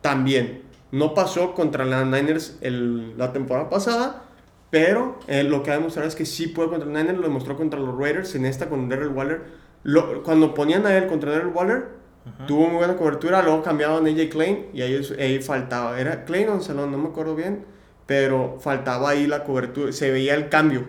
también. 0.00 0.62
No 0.90 1.12
pasó 1.14 1.54
contra 1.54 1.84
los 1.84 2.06
Niners 2.06 2.56
el, 2.60 3.18
la 3.18 3.32
temporada 3.32 3.68
pasada, 3.68 4.24
pero 4.70 5.18
eh, 5.26 5.42
lo 5.42 5.62
que 5.62 5.70
ha 5.70 5.74
demostrado 5.74 6.08
es 6.08 6.14
que 6.14 6.24
sí 6.24 6.46
puede 6.46 6.70
contra 6.70 6.88
los 6.88 6.96
Niners, 6.96 7.18
lo 7.18 7.24
demostró 7.24 7.56
contra 7.56 7.78
los 7.80 7.98
Raiders 7.98 8.34
en 8.34 8.46
esta 8.46 8.68
con 8.68 8.88
Darrell 8.88 9.08
Waller. 9.08 9.67
Lo, 9.84 10.22
cuando 10.22 10.54
ponían 10.54 10.86
a 10.86 10.96
él 10.96 11.06
contra 11.06 11.32
Darrell 11.32 11.52
Waller, 11.54 11.98
Tuvo 12.46 12.68
muy 12.68 12.76
buena 12.76 12.96
cobertura, 12.96 13.42
luego 13.42 13.62
cambiaron 13.62 14.06
a 14.06 14.10
AJ 14.10 14.28
Klein 14.28 14.66
y 14.72 14.82
ahí, 14.82 15.00
ahí 15.18 15.40
faltaba. 15.40 15.98
Era 16.00 16.24
Klein 16.24 16.48
o 16.48 16.60
Salón, 16.60 16.92
no 16.92 16.98
me 16.98 17.08
acuerdo 17.08 17.34
bien, 17.34 17.64
pero 18.06 18.58
faltaba 18.60 19.10
ahí 19.10 19.26
la 19.26 19.44
cobertura, 19.44 19.92
se 19.92 20.10
veía 20.10 20.34
el 20.34 20.48
cambio. 20.48 20.86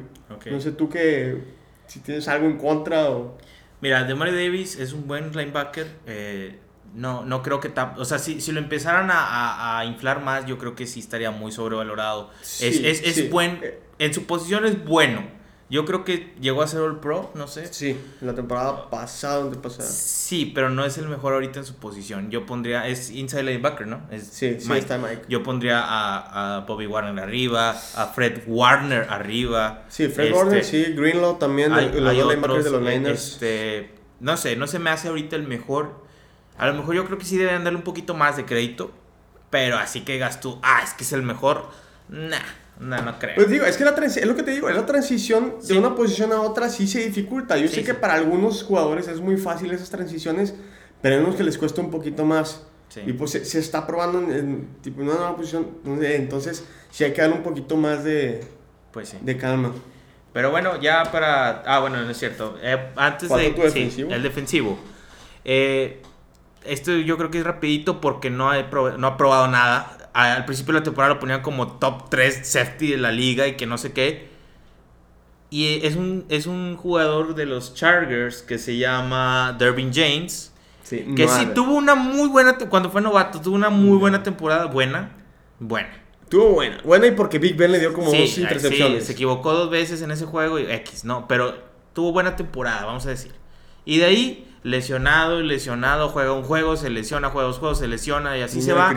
No 0.50 0.62
sé 0.62 0.72
tú 0.72 0.90
que 0.90 1.42
si 1.88 2.00
tienes 2.00 2.28
algo 2.28 2.46
en 2.46 2.58
contra 2.58 3.10
o... 3.10 3.38
Mira, 3.82 4.04
Mario 4.16 4.36
Davis 4.36 4.78
es 4.78 4.94
un 4.94 5.08
buen 5.08 5.32
linebacker. 5.32 5.88
Eh, 6.06 6.60
no, 6.94 7.26
no 7.26 7.42
creo 7.42 7.60
que... 7.60 7.72
O 7.98 8.06
sea, 8.06 8.20
si, 8.20 8.42
si 8.42 8.52
lo 8.52 8.60
empezaran 8.60 9.10
a, 9.12 9.80
a, 9.80 9.86
inflar 9.86 10.22
más, 10.22 10.46
yo 10.46 10.58
creo 10.58 10.76
que 10.76 10.86
sí 10.86 11.00
estaría 11.00 11.32
muy 11.32 11.52
sobrevalorado. 11.52 12.30
es 12.42 12.62
es, 12.62 13.02
es 13.04 13.30
buen... 13.30 13.60
Eh, 13.64 13.80
en 14.00 14.14
su 14.14 14.26
posición 14.26 14.66
es 14.66 14.84
bueno 14.86 15.39
yo 15.70 15.86
creo 15.86 16.04
que 16.04 16.34
llegó 16.42 16.64
a 16.64 16.68
ser 16.68 16.82
All 16.82 17.00
Pro, 17.00 17.32
no 17.36 17.48
sé. 17.48 17.72
Sí, 17.72 17.96
la 18.22 18.34
temporada 18.34 18.90
pasada, 18.90 19.38
donde 19.38 19.58
pasada. 19.58 19.88
Sí, 19.88 20.52
pero 20.56 20.72
no 20.72 20.84
es 20.84 20.98
el 20.98 21.08
mejor 21.08 21.34
ahorita 21.34 21.60
en 21.60 21.66
su 21.66 21.76
posición. 21.76 22.32
Yo 22.32 22.48
pondría, 22.48 22.88
es 22.88 23.12
inside 23.12 23.44
linebacker, 23.44 23.86
¿no? 23.86 24.02
Es 24.10 24.24
sí, 24.24 24.60
sí, 24.60 24.74
está 24.74 24.98
Mike. 24.98 25.26
Yo 25.30 25.44
pondría 25.44 25.82
a, 25.84 26.58
a, 26.58 26.60
Bobby 26.62 26.88
Warner 26.88 27.24
arriba, 27.24 27.70
a 27.96 28.08
Fred 28.08 28.42
Warner 28.48 29.06
arriba. 29.12 29.84
Sí, 29.90 30.08
Fred 30.08 30.34
Warner, 30.34 30.58
este, 30.58 30.86
sí, 30.86 30.94
Greenlaw 30.94 31.38
también, 31.38 31.72
hay, 31.72 31.92
los 31.92 32.16
linebackers 32.16 32.64
de 32.64 32.72
los 32.72 32.82
Niners. 32.82 33.34
Este, 33.34 33.94
no 34.20 34.38
sé, 34.38 34.56
no 34.56 34.66
se 34.66 34.80
me 34.80 34.90
hace 34.90 35.10
ahorita 35.10 35.36
el 35.36 35.44
mejor. 35.44 36.04
A 36.58 36.66
lo 36.66 36.74
mejor 36.74 36.96
yo 36.96 37.06
creo 37.06 37.20
que 37.20 37.26
sí 37.26 37.38
deben 37.38 37.64
darle 37.64 37.78
un 37.78 37.84
poquito 37.84 38.16
más 38.16 38.38
de 38.38 38.46
crédito, 38.46 38.92
pero 39.52 39.78
así 39.78 40.02
que 40.02 40.14
digas 40.14 40.42
tú, 40.42 40.60
ah, 40.64 40.82
es 40.84 40.96
que 40.96 41.04
es 41.04 41.14
el 41.14 41.22
mejor. 41.22 41.70
Nah. 42.10 42.40
No, 42.80 43.02
no 43.02 43.20
creo. 43.20 43.36
Pues 43.36 43.50
digo, 43.50 43.66
es 43.66 43.76
que 43.76 43.84
la 43.84 43.92
es 43.92 44.26
lo 44.26 44.36
que 44.36 44.44
te 44.44 44.52
digo, 44.52 44.70
la 44.70 44.86
transición 44.86 45.56
de 45.62 45.78
una 45.78 45.96
posición 45.96 46.32
a 46.32 46.42
otra 46.42 46.70
sí 46.70 46.88
se 46.88 47.00
dificulta. 47.00 47.58
Yo 47.58 47.68
sé 47.68 47.84
que 47.84 47.94
para 47.94 48.14
algunos 48.14 48.64
jugadores 48.64 49.08
es 49.10 49.20
muy 49.20 49.36
fácil 49.38 49.72
esas 49.72 49.90
transiciones, 49.90 50.56
pero 51.02 51.16
hay 51.16 51.22
unos 51.22 51.36
que 51.36 51.44
les 51.44 51.58
cuesta 51.58 51.82
un 51.82 51.92
poquito 51.92 52.24
más. 52.26 52.66
Y 53.06 53.14
pues 53.14 53.32
se, 53.32 53.60
está 53.60 53.86
probando 53.86 54.20
en, 54.34 54.68
tipo, 54.82 55.02
una 55.02 55.14
nueva 55.14 55.36
posición. 55.36 55.68
Entonces, 55.86 56.66
sí 56.90 57.04
hay 57.04 57.14
que 57.14 57.22
darle 57.22 57.36
un 57.36 57.44
poquito 57.44 57.76
más 57.76 58.04
de, 58.04 58.44
pues 58.92 59.16
de 59.22 59.38
calma. 59.38 59.74
Pero 60.32 60.50
bueno, 60.50 60.80
ya 60.80 61.04
para. 61.12 61.62
Ah, 61.66 61.80
bueno, 61.80 62.02
no 62.02 62.10
es 62.10 62.18
cierto. 62.18 62.58
Eh, 62.64 62.92
antes 62.96 63.30
de. 63.30 63.52
Defensivo? 63.52 64.12
el 64.12 64.24
defensivo. 64.24 64.80
Eh, 65.44 66.02
esto 66.66 66.94
yo 66.94 67.18
creo 67.18 67.30
que 67.30 67.40
es 67.40 67.44
rapidito 67.44 68.02
porque 68.02 68.30
no, 68.30 68.52
no 68.98 69.08
ha 69.08 69.18
probado 69.18 69.48
nada 69.48 69.99
al 70.14 70.46
principio 70.46 70.74
de 70.74 70.80
la 70.80 70.84
temporada 70.84 71.14
lo 71.14 71.20
ponían 71.20 71.42
como 71.42 71.74
top 71.80 72.10
3 72.10 72.48
safety 72.48 72.92
de 72.92 72.98
la 72.98 73.12
liga 73.12 73.48
y 73.48 73.56
que 73.56 73.66
no 73.66 73.78
sé 73.78 73.94
qué. 73.94 74.30
Y 75.50 75.86
es 75.86 75.96
un, 75.96 76.26
es 76.30 76.46
un 76.46 76.78
jugador 76.78 77.36
de 77.36 77.46
los 77.46 77.74
Chargers 77.74 78.42
que 78.44 78.58
se 78.58 78.78
llama 78.78 79.56
Dervin 79.58 79.92
James. 79.94 80.54
que 80.88 81.28
sí 81.28 81.48
tuvo 81.56 81.74
una 81.74 81.96
muy 81.96 82.30
buena, 82.30 82.58
cuando 82.58 82.90
fue 82.90 83.02
novato, 83.02 83.42
tuvo 83.42 83.56
una 83.56 83.70
muy 83.70 83.98
buena 83.98 84.22
temporada, 84.22 84.66
buena, 84.66 85.12
buena. 85.60 85.90
Tuvo 86.30 86.52
buena, 86.52 86.78
buena 86.84 87.08
y 87.08 87.12
porque 87.12 87.40
Big 87.40 87.56
Ben 87.56 87.72
le 87.72 87.80
dio 87.80 87.94
como 87.94 88.12
dos 88.12 88.38
intercepciones. 88.38 89.02
Sí, 89.02 89.08
se 89.08 89.12
equivocó 89.14 89.54
dos 89.54 89.72
veces 89.72 90.04
en 90.04 90.12
ese 90.12 90.26
juego 90.26 90.60
y 90.60 90.72
X, 90.72 91.04
no, 91.04 91.28
pero 91.28 91.56
tuvo 91.94 92.12
buena 92.12 92.36
temporada, 92.36 92.86
vamos 92.86 93.08
a 93.08 93.10
decir. 93.10 93.34
Y 93.86 93.98
de 93.98 94.06
ahí 94.06 94.49
lesionado 94.64 95.40
y 95.42 95.48
lesionado, 95.48 96.10
juega 96.10 96.34
un 96.34 96.44
juego, 96.44 96.76
se 96.76 96.90
lesiona, 96.90 97.30
juega 97.30 97.48
dos 97.48 97.60
juegos, 97.60 97.80
se 97.80 97.88
lesiona 97.88 98.38
y 98.38 98.42
así 98.42 98.62
se 98.62 98.74
va. 98.74 98.94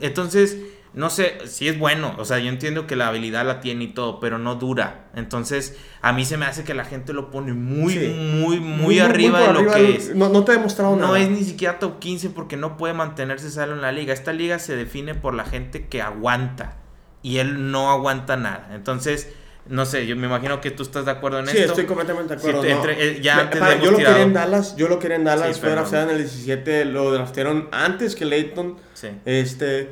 Entonces, 0.00 0.58
no 0.94 1.10
sé, 1.10 1.38
si 1.46 1.66
es 1.66 1.76
bueno, 1.76 2.14
o 2.18 2.24
sea, 2.24 2.38
yo 2.38 2.48
entiendo 2.48 2.86
que 2.86 2.94
la 2.94 3.08
habilidad 3.08 3.44
la 3.44 3.60
tiene 3.60 3.84
y 3.84 3.88
todo, 3.88 4.20
pero 4.20 4.38
no 4.38 4.54
dura. 4.54 5.06
Entonces, 5.14 5.76
a 6.02 6.12
mí 6.12 6.24
se 6.24 6.36
me 6.36 6.46
hace 6.46 6.62
que 6.62 6.72
la 6.72 6.84
gente 6.84 7.12
lo 7.12 7.32
pone 7.32 7.52
muy, 7.52 7.98
muy, 7.98 8.60
muy, 8.60 9.00
arriba 9.00 9.40
de 9.40 9.52
lo 9.52 9.72
que 9.72 9.96
es. 9.96 10.14
No, 10.14 10.28
no 10.28 10.44
te 10.44 10.52
he 10.52 10.56
demostrado 10.56 10.94
nada. 10.94 11.08
No 11.08 11.16
es 11.16 11.28
ni 11.28 11.42
siquiera 11.42 11.80
top 11.80 11.98
15 11.98 12.30
porque 12.30 12.56
no 12.56 12.76
puede 12.76 12.94
mantenerse 12.94 13.50
solo 13.50 13.74
en 13.74 13.82
la 13.82 13.90
liga. 13.90 14.12
Esta 14.14 14.32
liga 14.32 14.60
se 14.60 14.76
define 14.76 15.16
por 15.16 15.34
la 15.34 15.44
gente 15.44 15.88
que 15.88 16.00
aguanta 16.00 16.76
y 17.22 17.38
él 17.38 17.72
no 17.72 17.90
aguanta 17.90 18.36
nada. 18.36 18.70
Entonces, 18.72 19.32
no 19.66 19.86
sé, 19.86 20.06
yo 20.06 20.14
me 20.16 20.26
imagino 20.26 20.60
que 20.60 20.70
tú 20.70 20.82
estás 20.82 21.06
de 21.06 21.10
acuerdo 21.10 21.38
en 21.38 21.46
esto. 21.46 21.58
Sí, 21.58 21.64
estoy 21.64 21.86
completamente 21.86 22.36
de 22.36 22.40
acuerdo. 22.40 22.64
Eh, 22.64 23.20
ya 23.22 23.50
yo 23.82 23.90
lo 23.90 23.96
quería 23.96 24.22
en 24.22 24.32
Dallas, 24.32 24.76
yo 24.76 24.88
lo 24.88 24.98
quería 24.98 25.16
en 25.16 25.24
Dallas, 25.24 25.58
fue 25.58 25.70
drafteado 25.70 26.10
en 26.10 26.16
el 26.16 26.22
17, 26.22 26.84
lo 26.84 27.10
draftearon 27.12 27.68
antes 27.72 28.14
que 28.14 28.24
Leighton. 28.24 28.76
Sí. 28.92 29.08
Este, 29.24 29.88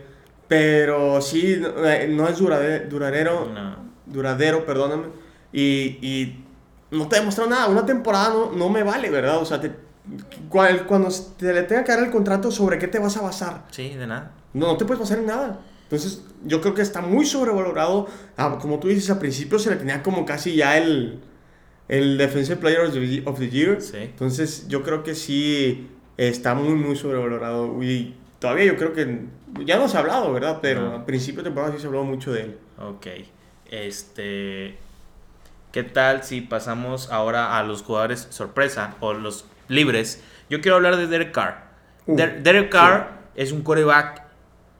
pero 0.46 1.20
sí, 1.22 1.58
no, 1.60 1.86
eh, 1.86 2.30
es 2.30 2.38
duradero, 2.38 2.88
duradero, 2.88 3.52
duradero, 4.06 4.66
perdóname. 4.66 5.06
Y, 5.52 5.98
y 6.02 6.44
no 6.90 7.08
te 7.08 7.16
demostrado 7.16 7.48
nada, 7.48 7.66
una 7.68 7.86
temporada 7.86 8.30
no, 8.30 8.52
no 8.52 8.68
me 8.68 8.82
vale, 8.82 9.08
¿verdad? 9.10 9.38
O 9.38 9.46
sea, 9.46 9.60
te, 9.60 9.72
cuando 10.48 11.08
te 11.38 11.52
le 11.52 11.62
tenga 11.62 11.84
que 11.84 11.92
dar 11.92 12.04
el 12.04 12.10
contrato, 12.10 12.50
¿sobre 12.50 12.78
qué 12.78 12.88
te 12.88 12.98
vas 12.98 13.16
a 13.16 13.22
basar? 13.22 13.64
Sí, 13.70 13.90
de 13.94 14.06
nada. 14.06 14.32
No, 14.52 14.66
no 14.68 14.76
te 14.76 14.84
puedes 14.84 15.00
basar 15.00 15.18
en 15.18 15.26
nada. 15.26 15.60
Entonces, 15.92 16.24
yo 16.42 16.62
creo 16.62 16.72
que 16.72 16.80
está 16.80 17.02
muy 17.02 17.26
sobrevalorado. 17.26 18.08
Ah, 18.38 18.56
como 18.58 18.80
tú 18.80 18.88
dices, 18.88 19.10
a 19.10 19.18
principio 19.18 19.58
se 19.58 19.68
le 19.68 19.76
tenía 19.76 20.02
como 20.02 20.24
casi 20.24 20.56
ya 20.56 20.78
el, 20.78 21.20
el 21.86 22.16
Defensive 22.16 22.56
Player 22.56 22.80
of 23.26 23.38
the 23.38 23.50
Year. 23.50 23.78
Entonces, 23.92 24.66
yo 24.68 24.82
creo 24.82 25.02
que 25.02 25.14
sí 25.14 25.90
está 26.16 26.54
muy, 26.54 26.76
muy 26.76 26.96
sobrevalorado. 26.96 27.82
Y 27.82 28.14
todavía 28.38 28.64
yo 28.64 28.78
creo 28.78 28.94
que 28.94 29.26
ya 29.66 29.76
no 29.76 29.86
se 29.86 29.98
ha 29.98 30.00
hablado, 30.00 30.32
¿verdad? 30.32 30.60
Pero 30.62 30.94
al 30.94 31.04
principio 31.04 31.42
de 31.42 31.50
temporada 31.50 31.74
sí 31.74 31.78
se 31.78 31.88
habló 31.88 32.04
mucho 32.04 32.32
de 32.32 32.40
él. 32.40 32.58
Ok. 32.78 33.08
Este. 33.70 34.78
¿Qué 35.72 35.82
tal 35.82 36.24
si 36.24 36.40
pasamos 36.40 37.10
ahora 37.10 37.58
a 37.58 37.62
los 37.64 37.82
jugadores 37.82 38.28
sorpresa 38.30 38.96
o 39.00 39.12
los 39.12 39.44
libres? 39.68 40.24
Yo 40.48 40.62
quiero 40.62 40.76
hablar 40.76 40.96
de 40.96 41.06
Derek 41.06 41.32
Carr. 41.32 41.64
Uh, 42.06 42.16
Derek 42.16 42.70
Carr 42.70 43.10
es 43.34 43.52
un 43.52 43.60
coreback 43.60 44.31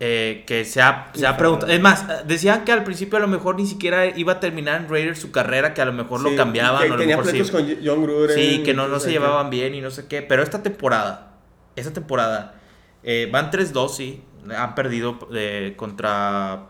eh, 0.05 0.43
que 0.49 0.65
se 0.65 0.83
ha, 0.83 1.13
se 1.15 1.25
ha 1.25 1.37
preguntado. 1.37 1.71
Es 1.71 1.81
más, 1.81 2.27
decían 2.27 2.65
que 2.65 2.73
al 2.73 2.83
principio 2.83 3.19
a 3.19 3.21
lo 3.21 3.29
mejor 3.29 3.55
ni 3.55 3.69
siquiera 3.69 4.05
iba 4.07 4.33
a 4.33 4.41
terminar 4.41 4.81
en 4.81 4.89
Raiders 4.89 5.21
su 5.21 5.31
carrera, 5.31 5.75
que 5.75 5.81
a 5.81 5.85
lo 5.85 5.93
mejor 5.93 6.23
lo 6.23 6.35
cambiaban. 6.35 6.91
Que 6.91 6.97
tenía 6.97 7.23
sí. 7.23 7.49
con 7.53 7.65
John 7.85 8.03
Gruden. 8.03 8.35
Sí, 8.37 8.65
que 8.65 8.75
no, 8.75 8.89
no 8.89 8.99
se 8.99 9.13
llevaban 9.13 9.49
bien 9.49 9.77
y 9.77 9.81
no 9.81 9.93
sé 9.93 10.09
qué. 10.09 10.21
Pero 10.23 10.43
esta 10.43 10.61
temporada, 10.61 11.37
esta 11.77 11.93
temporada, 11.93 12.57
eh, 13.05 13.29
van 13.31 13.53
3-2, 13.53 13.89
sí. 13.91 14.25
Han 14.53 14.75
perdido 14.75 15.21
eh, 15.33 15.75
contra. 15.77 16.65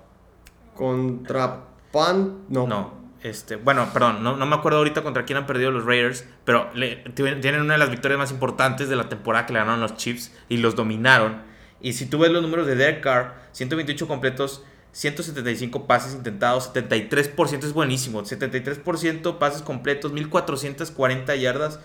Contra 0.74 1.64
Pan. 1.90 2.40
No. 2.50 2.66
No. 2.66 3.00
Este, 3.22 3.56
bueno, 3.56 3.88
perdón, 3.94 4.22
no, 4.22 4.36
no, 4.36 4.44
me 4.44 4.56
acuerdo 4.56 4.76
ahorita 4.76 5.02
contra 5.02 5.24
quién 5.24 5.38
han 5.38 5.46
perdido 5.46 5.70
los 5.70 5.86
Raiders, 5.86 6.26
pero 6.44 6.68
tienen 7.14 7.62
una 7.62 7.74
de 7.74 7.78
las 7.78 7.88
victorias 7.88 8.18
más 8.18 8.30
importantes 8.30 8.90
de 8.90 8.96
la 8.96 9.08
temporada 9.08 9.46
que 9.46 9.54
le 9.54 9.60
ganaron 9.60 9.80
los 9.80 9.96
Chiefs 9.96 10.36
y 10.50 10.58
los 10.58 10.76
dominaron. 10.76 11.50
Y 11.82 11.92
si 11.92 12.06
tú 12.06 12.18
ves 12.18 12.30
los 12.30 12.42
números 12.42 12.66
de 12.66 12.76
Derek 12.76 13.02
Carr, 13.02 13.34
128 13.52 14.08
completos, 14.08 14.62
175 14.92 15.86
pases 15.86 16.14
intentados, 16.14 16.72
73% 16.72 17.64
es 17.64 17.72
buenísimo, 17.72 18.22
73% 18.22 19.38
pases 19.38 19.62
completos, 19.62 20.12
1440 20.12 21.34
yardas, 21.36 21.80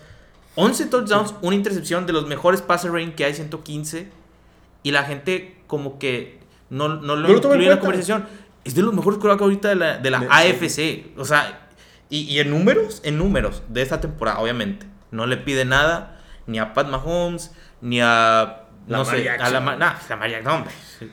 11 0.54 0.86
touchdowns, 0.86 1.34
una 1.42 1.56
intercepción 1.56 2.06
de 2.06 2.12
los 2.12 2.26
mejores 2.26 2.62
passer 2.62 2.92
rating 2.92 3.12
que 3.12 3.24
hay, 3.24 3.34
115. 3.34 4.08
Y 4.82 4.90
la 4.92 5.04
gente 5.04 5.56
como 5.66 5.98
que 5.98 6.38
no, 6.70 6.88
no 6.88 7.16
lo, 7.16 7.30
incluye 7.30 7.64
en 7.64 7.70
la 7.70 7.80
conversación 7.80 8.26
es 8.64 8.74
de 8.74 8.82
los 8.82 8.92
mejores 8.92 9.18
que 9.18 9.28
ahorita 9.28 9.68
de 9.68 9.74
la, 9.76 9.98
de 9.98 10.10
la 10.10 10.18
AFC. 10.30 11.16
O 11.16 11.24
sea, 11.24 11.68
y, 12.10 12.38
en 12.38 12.50
números, 12.50 13.00
en 13.04 13.18
números 13.18 13.62
de 13.68 13.82
esta 13.82 14.00
temporada, 14.00 14.40
obviamente. 14.40 14.86
No 15.10 15.26
le 15.26 15.38
pide 15.38 15.64
nada 15.64 16.20
ni 16.46 16.58
a 16.58 16.74
Pat 16.74 16.88
Mahomes, 16.88 17.52
ni 17.80 18.00
a. 18.02 18.67
no 18.88 19.04
sé, 19.04 19.28
a 19.28 19.50
la, 19.50 19.60
nah, 19.60 19.94
la 20.08 20.16
María, 20.16 20.40
no, 20.40 20.54
hombre. 20.56 20.72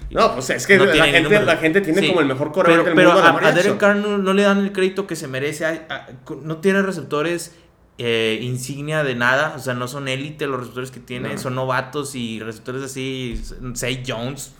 No, 0.09 0.33
pues 0.33 0.49
es 0.49 0.65
que 0.65 0.77
la, 0.77 1.05
gente, 1.05 1.41
la, 1.41 1.57
gente, 1.57 1.81
tiene 1.81 2.07
como 2.07 2.21
el 2.21 2.27
mejor 2.27 2.51
corredor 2.51 2.85
del 2.85 2.95
pero 2.95 3.13
mundo. 3.13 3.23
Pero 3.35 3.45
a, 3.45 3.49
a, 3.49 3.53
Derek 3.53 3.77
Carr 3.77 3.95
no, 3.97 4.33
le 4.33 4.43
dan 4.43 4.59
el 4.59 4.71
crédito 4.71 5.05
que 5.05 5.15
se 5.15 5.27
merece. 5.27 5.81
no 6.41 6.57
tiene 6.57 6.81
receptores 6.81 7.55
eh, 7.97 8.39
insignia 8.41 9.03
de 9.03 9.15
nada. 9.15 9.53
O 9.55 9.59
sea, 9.59 9.73
no 9.73 9.87
son 9.87 10.07
élite 10.07 10.47
los 10.47 10.59
receptores 10.59 10.91
que 10.91 10.99
tiene. 10.99 11.37
Son 11.37 11.55
novatos 11.55 12.15
y 12.15 12.39
receptores 12.39 12.83
así. 12.83 13.41
Say 13.73 14.03
Jones, 14.07 14.53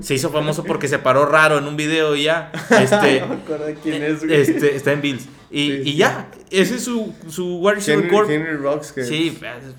se 0.00 0.14
hizo 0.14 0.30
famoso 0.30 0.64
porque 0.64 0.88
se 0.88 0.98
paró 0.98 1.26
raro 1.26 1.58
en 1.58 1.66
un 1.66 1.76
video 1.76 2.16
y 2.16 2.24
ya. 2.24 2.52
Este, 2.70 3.20
no 3.20 3.28
me 3.28 3.34
acuerdo 3.34 3.66
quién 3.82 4.02
es, 4.02 4.22
Este, 4.22 4.76
está 4.76 4.92
en 4.92 5.02
Bills. 5.02 5.28
Y, 5.50 5.72
y 5.88 5.96
ya, 5.96 6.30
ese 6.50 6.76
es 6.76 6.84
su, 6.84 7.14
su 7.28 7.62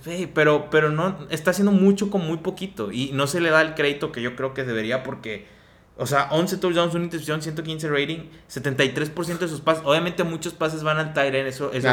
Sí, 0.03 0.32
pero, 0.34 0.70
pero 0.72 0.89
no, 0.89 1.28
está 1.30 1.51
haciendo 1.51 1.72
mucho 1.72 2.09
con 2.09 2.26
muy 2.26 2.38
poquito. 2.38 2.91
Y 2.91 3.11
no 3.13 3.28
se 3.28 3.39
le 3.39 3.49
da 3.49 3.61
el 3.61 3.76
crédito 3.76 4.11
que 4.11 4.22
yo 4.22 4.36
creo 4.36 4.55
que 4.55 4.63
debería 4.63 5.03
porque, 5.03 5.45
o 5.95 6.07
sea, 6.07 6.28
11 6.32 6.57
touchdowns, 6.57 6.95
una 6.95 7.03
intercepción, 7.03 7.43
115 7.43 7.88
rating, 7.88 8.30
73% 8.51 9.38
de 9.38 9.47
sus 9.47 9.61
pases. 9.61 9.84
Obviamente 9.86 10.24
muchos 10.24 10.53
pases 10.53 10.82
van 10.82 10.97
al 10.97 11.13
Tyren, 11.13 11.45
eso, 11.45 11.72
eso 11.72 11.88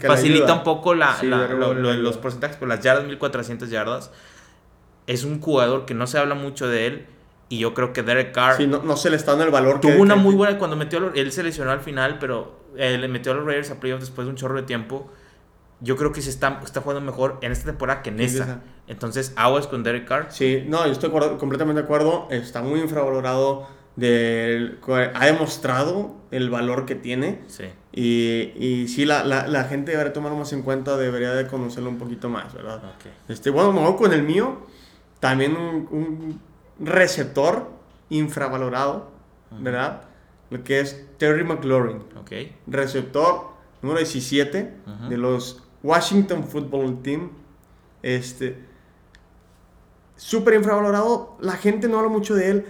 facilita 0.00 0.54
un 0.54 0.62
poco 0.62 0.94
la, 0.94 1.20
los 1.22 2.16
porcentajes, 2.18 2.56
pero 2.58 2.68
las 2.68 2.80
yardas, 2.80 3.06
1400 3.06 3.70
yardas 3.70 4.12
es 5.06 5.24
un 5.24 5.40
jugador 5.40 5.84
que 5.84 5.94
no 5.94 6.06
se 6.06 6.18
habla 6.18 6.34
mucho 6.34 6.68
de 6.68 6.86
él. 6.86 7.06
Y 7.50 7.58
yo 7.58 7.74
creo 7.74 7.92
que 7.92 8.02
Derek 8.02 8.32
Carr. 8.32 8.56
Sí, 8.56 8.66
no, 8.66 8.96
se 8.96 9.10
le 9.10 9.16
está 9.16 9.32
dando 9.32 9.44
el 9.44 9.50
valor 9.50 9.80
Tuvo 9.80 10.00
una 10.00 10.16
muy 10.16 10.34
buena. 10.34 10.58
Cuando 10.58 10.76
metió. 10.76 11.12
él 11.14 11.30
se 11.30 11.42
lesionó 11.42 11.72
al 11.72 11.80
final, 11.80 12.18
pero 12.18 12.63
él 12.76 13.00
le 13.00 13.08
metió 13.08 13.32
a 13.32 13.34
los 13.34 13.44
Raiders 13.44 13.70
a 13.70 13.80
playoffs 13.80 14.02
después 14.02 14.26
de 14.26 14.30
un 14.30 14.36
chorro 14.36 14.56
de 14.56 14.62
tiempo. 14.62 15.10
Yo 15.80 15.96
creo 15.96 16.12
que 16.12 16.22
se 16.22 16.30
está, 16.30 16.60
está 16.64 16.80
jugando 16.80 17.00
mejor 17.02 17.38
en 17.42 17.52
esta 17.52 17.66
temporada 17.66 18.02
que 18.02 18.10
en 18.10 18.20
esta. 18.20 18.62
Entonces, 18.86 19.32
aguas 19.36 19.66
con 19.66 19.82
Derek 19.82 20.06
Carr. 20.06 20.26
Sí, 20.30 20.64
no, 20.66 20.86
yo 20.86 20.92
estoy 20.92 21.10
completamente 21.10 21.80
de 21.80 21.84
acuerdo. 21.84 22.28
Está 22.30 22.62
muy 22.62 22.80
infravalorado. 22.80 23.66
De, 23.96 24.76
ha 25.14 25.26
demostrado 25.26 26.16
el 26.32 26.50
valor 26.50 26.84
que 26.84 26.96
tiene. 26.96 27.42
Sí. 27.46 27.66
Y, 27.92 28.52
y 28.56 28.88
sí, 28.88 29.04
la, 29.04 29.22
la, 29.22 29.46
la, 29.46 29.64
gente 29.64 29.92
debería 29.92 30.12
tomarlo 30.12 30.36
más 30.36 30.52
en 30.52 30.62
cuenta, 30.62 30.96
debería 30.96 31.32
de 31.32 31.46
conocerlo 31.46 31.90
un 31.90 31.98
poquito 31.98 32.28
más, 32.28 32.52
¿verdad? 32.52 32.78
Okay. 32.96 33.12
Este, 33.28 33.50
bueno, 33.50 33.72
me 33.72 33.96
con 33.96 34.12
el 34.12 34.24
mío. 34.24 34.66
También 35.20 35.56
un, 35.56 36.40
receptor 36.80 37.70
infravalorado, 38.10 39.10
¿verdad? 39.52 40.02
Lo 40.50 40.64
que 40.64 40.80
es 40.80 41.06
Terry 41.24 41.42
McLaurin. 41.42 42.02
Okay. 42.20 42.54
Receptor 42.66 43.54
número 43.80 43.98
17 43.98 44.74
de 45.08 45.16
los 45.16 45.62
Washington 45.82 46.44
Football 46.44 47.00
Team. 47.00 47.30
Este. 48.02 48.58
Súper 50.16 50.52
infravalorado. 50.52 51.38
La 51.40 51.52
gente 51.52 51.88
no 51.88 51.96
habla 51.96 52.10
mucho 52.10 52.34
de 52.34 52.50
él. 52.50 52.66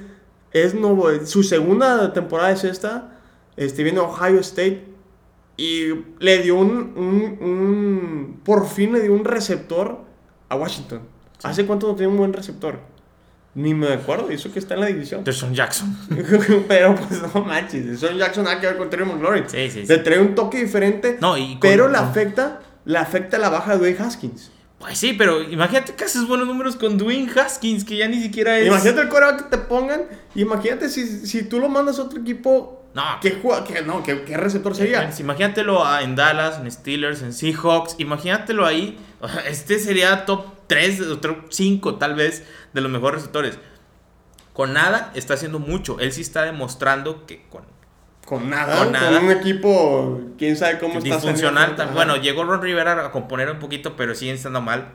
Es 0.52 0.72
nuevo. 0.72 1.08
Su 1.26 1.42
segunda 1.42 2.12
temporada 2.12 2.52
es 2.52 2.62
esta. 2.62 3.18
Este, 3.56 3.82
viene 3.82 3.98
a 3.98 4.04
Ohio 4.04 4.38
State. 4.38 4.86
Y 5.56 5.88
le 6.20 6.38
dio 6.38 6.54
un, 6.54 6.94
un, 6.96 8.40
Por 8.44 8.68
fin 8.68 8.92
le 8.92 9.00
dio 9.00 9.14
un 9.14 9.24
receptor 9.24 9.98
a 10.48 10.54
Washington. 10.54 11.00
¿Hace 11.42 11.66
cuánto 11.66 11.88
no 11.88 11.96
tenía 11.96 12.08
un 12.08 12.18
buen 12.18 12.32
receptor? 12.32 12.78
Ni 13.54 13.72
me 13.72 13.92
acuerdo, 13.92 14.30
eso 14.30 14.52
que 14.52 14.58
está 14.58 14.74
en 14.74 14.80
la 14.80 14.86
división. 14.86 15.22
De 15.22 15.32
Son 15.32 15.54
Jackson. 15.54 15.96
pero 16.68 16.96
pues 16.96 17.22
no 17.22 17.44
manches, 17.44 18.00
Son 18.00 18.16
Jackson 18.16 18.44
nada 18.44 18.60
que 18.60 18.66
ver 18.66 18.76
con 18.76 18.90
Terry 18.90 19.04
McLaurin. 19.04 19.44
Sí, 19.48 19.70
sí, 19.70 19.86
sí. 19.86 19.86
Le 19.86 19.98
trae 19.98 20.18
un 20.18 20.34
toque 20.34 20.58
diferente, 20.58 21.18
no, 21.20 21.38
y 21.38 21.56
pero 21.60 21.88
le 21.88 21.98
afecta, 21.98 22.60
le 22.84 22.98
afecta 22.98 23.38
la 23.38 23.50
baja 23.50 23.72
de 23.72 23.78
Dwayne 23.78 23.98
Haskins. 23.98 24.50
Pues 24.78 24.98
sí, 24.98 25.14
pero 25.14 25.42
imagínate 25.42 25.94
que 25.94 26.04
haces 26.04 26.26
buenos 26.26 26.46
números 26.46 26.76
con 26.76 26.98
Dwayne 26.98 27.30
Haskins, 27.34 27.84
que 27.84 27.96
ya 27.96 28.08
ni 28.08 28.20
siquiera 28.20 28.58
es... 28.58 28.66
Imagínate 28.66 29.00
el 29.00 29.08
coreback 29.08 29.44
que 29.44 29.56
te 29.56 29.58
pongan, 29.58 30.02
imagínate 30.34 30.88
si, 30.88 31.26
si 31.26 31.42
tú 31.44 31.58
lo 31.58 31.68
mandas 31.68 31.98
a 31.98 32.02
otro 32.02 32.20
equipo... 32.20 32.82
No, 32.94 33.02
¿Qué, 33.20 33.40
no, 33.84 34.02
¿qué, 34.04 34.22
¿qué, 34.22 34.36
receptor 34.36 34.76
sería? 34.76 35.10
imagínatelo 35.18 35.82
en 35.98 36.14
Dallas, 36.14 36.60
en 36.60 36.70
Steelers, 36.70 37.22
en 37.22 37.32
Seahawks. 37.32 37.96
Imagínatelo 37.98 38.64
ahí. 38.64 38.96
Este 39.48 39.80
sería 39.80 40.24
top 40.26 40.46
3, 40.68 41.20
top 41.20 41.36
5 41.50 41.96
tal 41.96 42.14
vez 42.14 42.44
de 42.72 42.80
los 42.80 42.92
mejores 42.92 43.22
receptores. 43.22 43.58
Con 44.52 44.74
nada 44.74 45.10
está 45.16 45.34
haciendo 45.34 45.58
mucho. 45.58 45.98
Él 45.98 46.12
sí 46.12 46.20
está 46.20 46.42
demostrando 46.42 47.26
que 47.26 47.42
con 47.48 47.64
con 48.24 48.48
nada, 48.48 48.84
con, 48.84 48.92
nada. 48.92 49.20
un 49.20 49.30
equipo, 49.30 50.20
quién 50.38 50.56
sabe 50.56 50.78
cómo 50.78 50.98
está 50.98 51.16
Disfuncional. 51.16 51.76
Bueno, 51.92 52.16
llegó 52.16 52.44
Ron 52.44 52.62
Rivera 52.62 53.04
a 53.04 53.10
componer 53.10 53.50
un 53.50 53.58
poquito, 53.58 53.96
pero 53.96 54.14
sigue 54.14 54.32
estando 54.32 54.60
mal. 54.60 54.94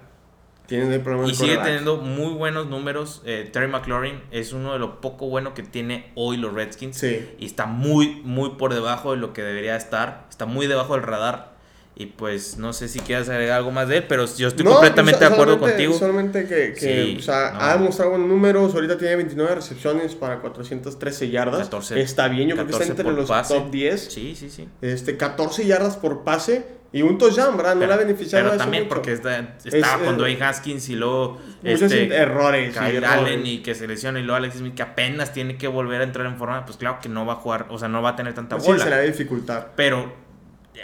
Tiene 0.69 0.99
problemas 0.99 1.31
Y 1.31 1.35
sigue 1.35 1.57
teniendo 1.57 1.97
muy 1.97 2.31
buenos 2.33 2.67
números. 2.67 3.23
Eh, 3.25 3.49
Terry 3.51 3.67
McLaurin 3.67 4.21
es 4.29 4.53
uno 4.53 4.73
de 4.73 4.79
lo 4.79 5.01
poco 5.01 5.27
bueno 5.27 5.55
que 5.55 5.63
tiene 5.63 6.11
hoy 6.13 6.37
los 6.37 6.53
Redskins. 6.53 6.95
Sí. 6.95 7.27
Y 7.39 7.47
está 7.47 7.65
muy, 7.65 8.21
muy 8.23 8.51
por 8.51 8.73
debajo 8.75 9.11
de 9.11 9.17
lo 9.17 9.33
que 9.33 9.41
debería 9.41 9.75
estar. 9.75 10.27
Está 10.29 10.45
muy 10.45 10.67
debajo 10.67 10.93
del 10.93 11.01
radar. 11.01 11.53
Y 11.99 12.05
pues 12.05 12.57
no 12.57 12.71
sé 12.71 12.87
si 12.87 13.01
quieras 13.01 13.27
agregar 13.27 13.57
algo 13.57 13.71
más 13.71 13.89
de 13.89 13.97
él, 13.97 14.05
pero 14.07 14.25
yo 14.25 14.47
estoy 14.47 14.65
completamente 14.65 15.19
de 15.19 15.25
acuerdo 15.25 15.59
contigo. 15.59 15.93
Solamente 15.93 16.47
que, 16.47 16.73
que 16.73 17.17
o 17.19 17.21
sea, 17.21 17.57
ha 17.59 17.73
demostrado 17.73 18.11
buenos 18.11 18.29
números. 18.29 18.73
Ahorita 18.73 18.97
tiene 18.97 19.17
29 19.17 19.55
recepciones 19.55 20.15
para 20.15 20.39
413 20.39 21.29
yardas. 21.29 21.63
14, 21.63 21.99
está 21.99 22.29
bien, 22.29 22.47
yo 22.47 22.55
creo 22.55 22.67
que 22.67 22.71
está 22.71 22.85
entre 22.85 23.11
los 23.11 23.27
top 23.27 23.69
10. 23.69 23.99
Sí, 24.01 24.33
sí, 24.33 24.49
sí. 24.49 24.69
Este, 24.81 25.17
14 25.17 25.65
yardas 25.65 25.97
por 25.97 26.23
pase 26.23 26.63
y 26.93 27.01
un 27.01 27.17
touchdown, 27.17 27.57
¿verdad? 27.57 27.75
No 27.75 27.85
le 27.85 27.93
ha 27.93 27.97
beneficiado 27.97 28.45
Pero 28.45 28.57
también 28.57 28.87
porque 28.87 29.11
está, 29.11 29.57
estaba 29.65 30.05
con 30.05 30.17
Dwayne 30.17 30.41
Haskins 30.41 30.87
y 30.87 30.95
luego. 30.95 31.37
Este, 31.65 32.15
errores. 32.15 32.77
Kyle 32.77 33.03
Allen 33.03 33.45
y 33.45 33.57
que 33.57 33.75
se 33.75 33.89
lesiona 33.89 34.21
y 34.21 34.23
luego 34.23 34.37
Alex 34.37 34.55
Smith 34.55 34.73
que 34.73 34.83
apenas 34.83 35.33
tiene 35.33 35.57
que 35.57 35.67
volver 35.67 35.99
a 35.99 36.05
entrar 36.05 36.25
en 36.27 36.37
forma. 36.37 36.65
Pues 36.65 36.77
claro 36.77 36.99
que 37.01 37.09
no 37.09 37.25
va 37.25 37.33
a 37.33 37.35
jugar, 37.35 37.65
o 37.69 37.77
sea, 37.77 37.89
no 37.89 38.01
va 38.01 38.11
a 38.11 38.15
tener 38.15 38.33
tanta 38.33 38.55
bola. 38.55 38.77
Sí, 38.77 38.83
se 38.85 38.89
le 38.89 38.95
va 38.95 39.01
a 39.01 39.05
dificultar. 39.05 39.73
Pero 39.75 40.28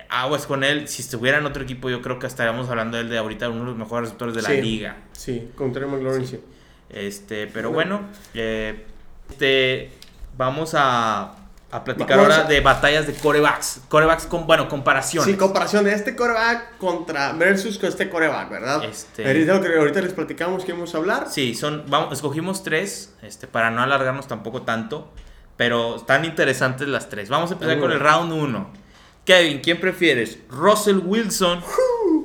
aguas 0.10 0.46
con 0.46 0.64
él. 0.64 0.88
Si 0.88 1.02
estuviera 1.02 1.38
en 1.38 1.46
otro 1.46 1.64
equipo, 1.64 1.90
yo 1.90 2.02
creo 2.02 2.20
que 2.20 2.28
estaríamos 2.28 2.70
hablando 2.70 2.98
de 2.98 3.04
él 3.04 3.10
de 3.10 3.18
ahorita, 3.18 3.50
uno 3.50 3.60
de 3.60 3.66
los 3.66 3.78
mejores 3.78 4.10
receptores 4.10 4.36
de 4.36 4.42
la 4.42 4.50
liga. 4.50 4.98
Sí, 5.14 5.50
con 5.56 5.72
Terry 5.74 5.88
McLaurin, 5.88 6.28
sí. 6.28 6.40
Este, 6.90 7.48
pero 7.48 7.72
bueno, 7.72 8.02
eh, 8.34 8.86
este, 9.30 9.92
vamos 10.38 10.74
a, 10.76 11.36
a 11.72 11.84
platicar 11.84 12.20
ahora 12.20 12.44
de 12.44 12.62
batallas 12.62 13.08
de 13.08 13.14
corebacks. 13.14 13.82
Corebacks 13.90 14.28
con, 14.28 14.48
bueno, 14.48 14.68
comparaciones. 14.68 15.30
Sí, 15.30 15.38
comparación 15.38 15.84
de 15.84 15.94
este 15.94 16.16
coreback 16.16 16.78
contra 16.78 17.34
versus 17.34 17.78
con 17.80 17.90
este 17.90 18.10
coreback, 18.10 18.50
¿verdad? 18.50 18.84
Este... 18.84 19.26
Ahorita, 19.26 20.02
les 20.02 20.14
platicamos 20.14 20.64
que 20.64 20.74
vamos 20.74 20.94
a 20.94 20.98
hablar. 20.98 21.28
Sí, 21.30 21.56
son, 21.56 21.84
vamos, 21.88 22.14
escogimos 22.14 22.64
tres, 22.64 23.14
este, 23.24 23.48
para 23.48 23.72
no 23.72 23.82
alargarnos 23.82 24.28
tampoco 24.28 24.62
tanto, 24.62 25.12
pero 25.58 25.98
están 25.98 26.24
interesantes 26.24 26.88
las 26.88 27.10
tres. 27.10 27.30
Vamos 27.30 27.52
a 27.52 27.54
empezar 27.56 27.80
con 27.80 27.92
el 27.92 28.00
round 28.00 28.32
1. 28.32 28.85
Kevin, 29.26 29.60
¿quién 29.60 29.80
prefieres? 29.80 30.38
¿Russell 30.50 31.00
Wilson 31.04 31.60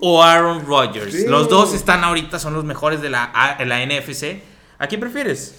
o 0.03 0.23
Aaron 0.23 0.67
Rodgers? 0.67 1.27
Los 1.27 1.49
dos 1.49 1.75
están 1.75 2.05
ahorita, 2.05 2.39
son 2.39 2.53
los 2.53 2.65
mejores 2.65 3.01
de 3.01 3.09
la, 3.11 3.57
de 3.59 3.65
la 3.65 3.85
NFC. 3.85 4.43
¿A 4.79 4.87
quién 4.87 5.01
prefieres? 5.01 5.55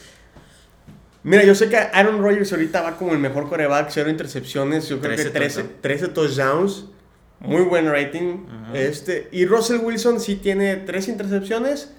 Mira, 1.23 1.43
yo 1.43 1.53
sé 1.53 1.69
que 1.69 1.77
Aaron 1.77 2.21
Rodgers 2.21 2.51
ahorita 2.51 2.81
va 2.81 2.97
como 2.97 3.13
el 3.13 3.19
mejor 3.19 3.47
coreback, 3.49 3.89
cero 3.91 4.09
intercepciones, 4.09 4.87
yo 4.87 4.99
creo 4.99 5.15
que 5.15 5.25
13, 5.25 5.63
13 5.81 6.07
touchdowns, 6.09 6.85
muy 7.39 7.61
buen 7.63 7.91
rating. 7.91 8.45
este, 8.73 9.27
y 9.31 9.45
Russell 9.45 9.79
Wilson 9.83 10.19
sí 10.19 10.35
tiene 10.35 10.77
3 10.77 11.07
intercepciones 11.09 11.91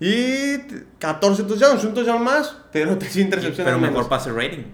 y 0.00 0.58
14 0.98 1.44
touchdowns, 1.44 1.84
un 1.84 1.94
touchdown 1.94 2.22
más, 2.22 2.56
pero 2.72 2.98
3 2.98 3.16
intercepciones. 3.16 3.72
Pero 3.72 3.78
mejor 3.78 4.08
pase 4.08 4.30
rating. 4.32 4.64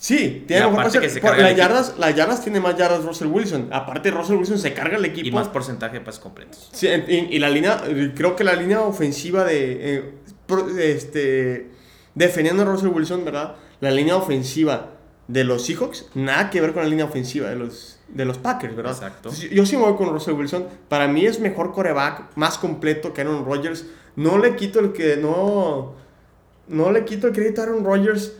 Sí, 0.00 0.44
tiene 0.48 0.66
mejor. 0.66 0.90
Que 0.90 1.42
las, 1.42 1.56
yardas, 1.56 1.94
las 1.98 2.16
yardas 2.16 2.42
tiene 2.42 2.58
más 2.58 2.74
yardas 2.74 3.04
Russell 3.04 3.26
Wilson. 3.28 3.68
Aparte, 3.70 4.10
Russell 4.10 4.36
Wilson 4.36 4.58
se 4.58 4.72
carga 4.72 4.96
el 4.96 5.04
equipo. 5.04 5.28
Y 5.28 5.30
más 5.30 5.48
porcentaje 5.48 5.98
de 5.98 6.00
pases 6.00 6.20
completos. 6.20 6.70
Sí, 6.72 6.88
y, 6.88 7.38
la 7.38 7.50
línea, 7.50 7.82
creo 8.16 8.34
que 8.34 8.42
la 8.42 8.54
línea 8.54 8.80
ofensiva 8.80 9.44
de. 9.44 9.96
Eh, 9.96 10.14
este 10.78 11.70
defendiendo 12.14 12.62
a 12.62 12.64
Russell 12.64 12.88
Wilson, 12.88 13.26
¿verdad? 13.26 13.56
La 13.80 13.90
línea 13.90 14.16
ofensiva 14.16 14.92
de 15.28 15.44
los 15.44 15.66
Seahawks, 15.66 16.06
nada 16.14 16.48
que 16.48 16.62
ver 16.62 16.72
con 16.72 16.82
la 16.82 16.88
línea 16.88 17.04
ofensiva 17.04 17.50
de 17.50 17.56
los, 17.56 18.00
de 18.08 18.24
los 18.24 18.38
Packers, 18.38 18.74
¿verdad? 18.74 18.94
Exacto. 18.94 19.30
yo 19.52 19.66
sí 19.66 19.76
me 19.76 19.82
voy 19.82 19.96
con 19.96 20.08
Russell 20.08 20.34
Wilson. 20.34 20.66
Para 20.88 21.08
mí 21.08 21.26
es 21.26 21.40
mejor 21.40 21.72
coreback, 21.72 22.36
más 22.36 22.56
completo 22.56 23.12
que 23.12 23.20
Aaron 23.20 23.44
Rodgers. 23.44 23.84
No 24.16 24.38
le 24.38 24.56
quito 24.56 24.80
el 24.80 24.92
que 24.92 25.18
no. 25.18 25.94
No 26.68 26.90
le 26.90 27.04
quito 27.04 27.26
el 27.26 27.32
crédito 27.32 27.60
a 27.60 27.64
Aaron 27.64 27.84
Rodgers, 27.84 28.32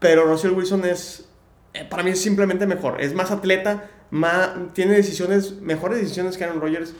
pero 0.00 0.24
Russell 0.24 0.50
Wilson 0.50 0.84
es. 0.84 1.26
Eh, 1.72 1.86
para 1.88 2.02
mí 2.02 2.10
es 2.10 2.20
simplemente 2.20 2.66
mejor. 2.66 3.00
Es 3.00 3.14
más 3.14 3.30
atleta, 3.30 3.88
más, 4.10 4.50
tiene 4.72 4.94
decisiones, 4.94 5.60
mejores 5.60 6.00
decisiones 6.00 6.36
que 6.36 6.44
Aaron 6.44 6.60
Rodgers. 6.60 6.94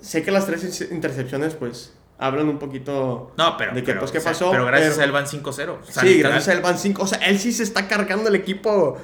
Sé 0.00 0.22
que 0.22 0.30
las 0.30 0.46
tres 0.46 0.80
intercepciones, 0.92 1.54
pues, 1.54 1.92
hablan 2.18 2.48
un 2.48 2.58
poquito 2.58 3.32
no, 3.36 3.56
pero, 3.56 3.74
de 3.74 3.82
que, 3.82 3.94
pues, 3.94 4.12
qué 4.12 4.20
pasó. 4.20 4.52
Pero 4.52 4.66
gracias 4.66 4.98
a 4.98 5.04
él 5.04 5.10
van 5.10 5.26
5-0. 5.26 5.78
Sí, 5.88 6.18
gracias 6.20 6.48
a 6.48 6.52
él 6.52 6.60
van 6.60 6.78
5. 6.78 7.02
O 7.02 7.06
sea, 7.06 7.18
él 7.26 7.38
sí 7.40 7.50
se 7.50 7.64
está 7.64 7.88
cargando 7.88 8.28
el 8.28 8.36
equipo. 8.36 8.96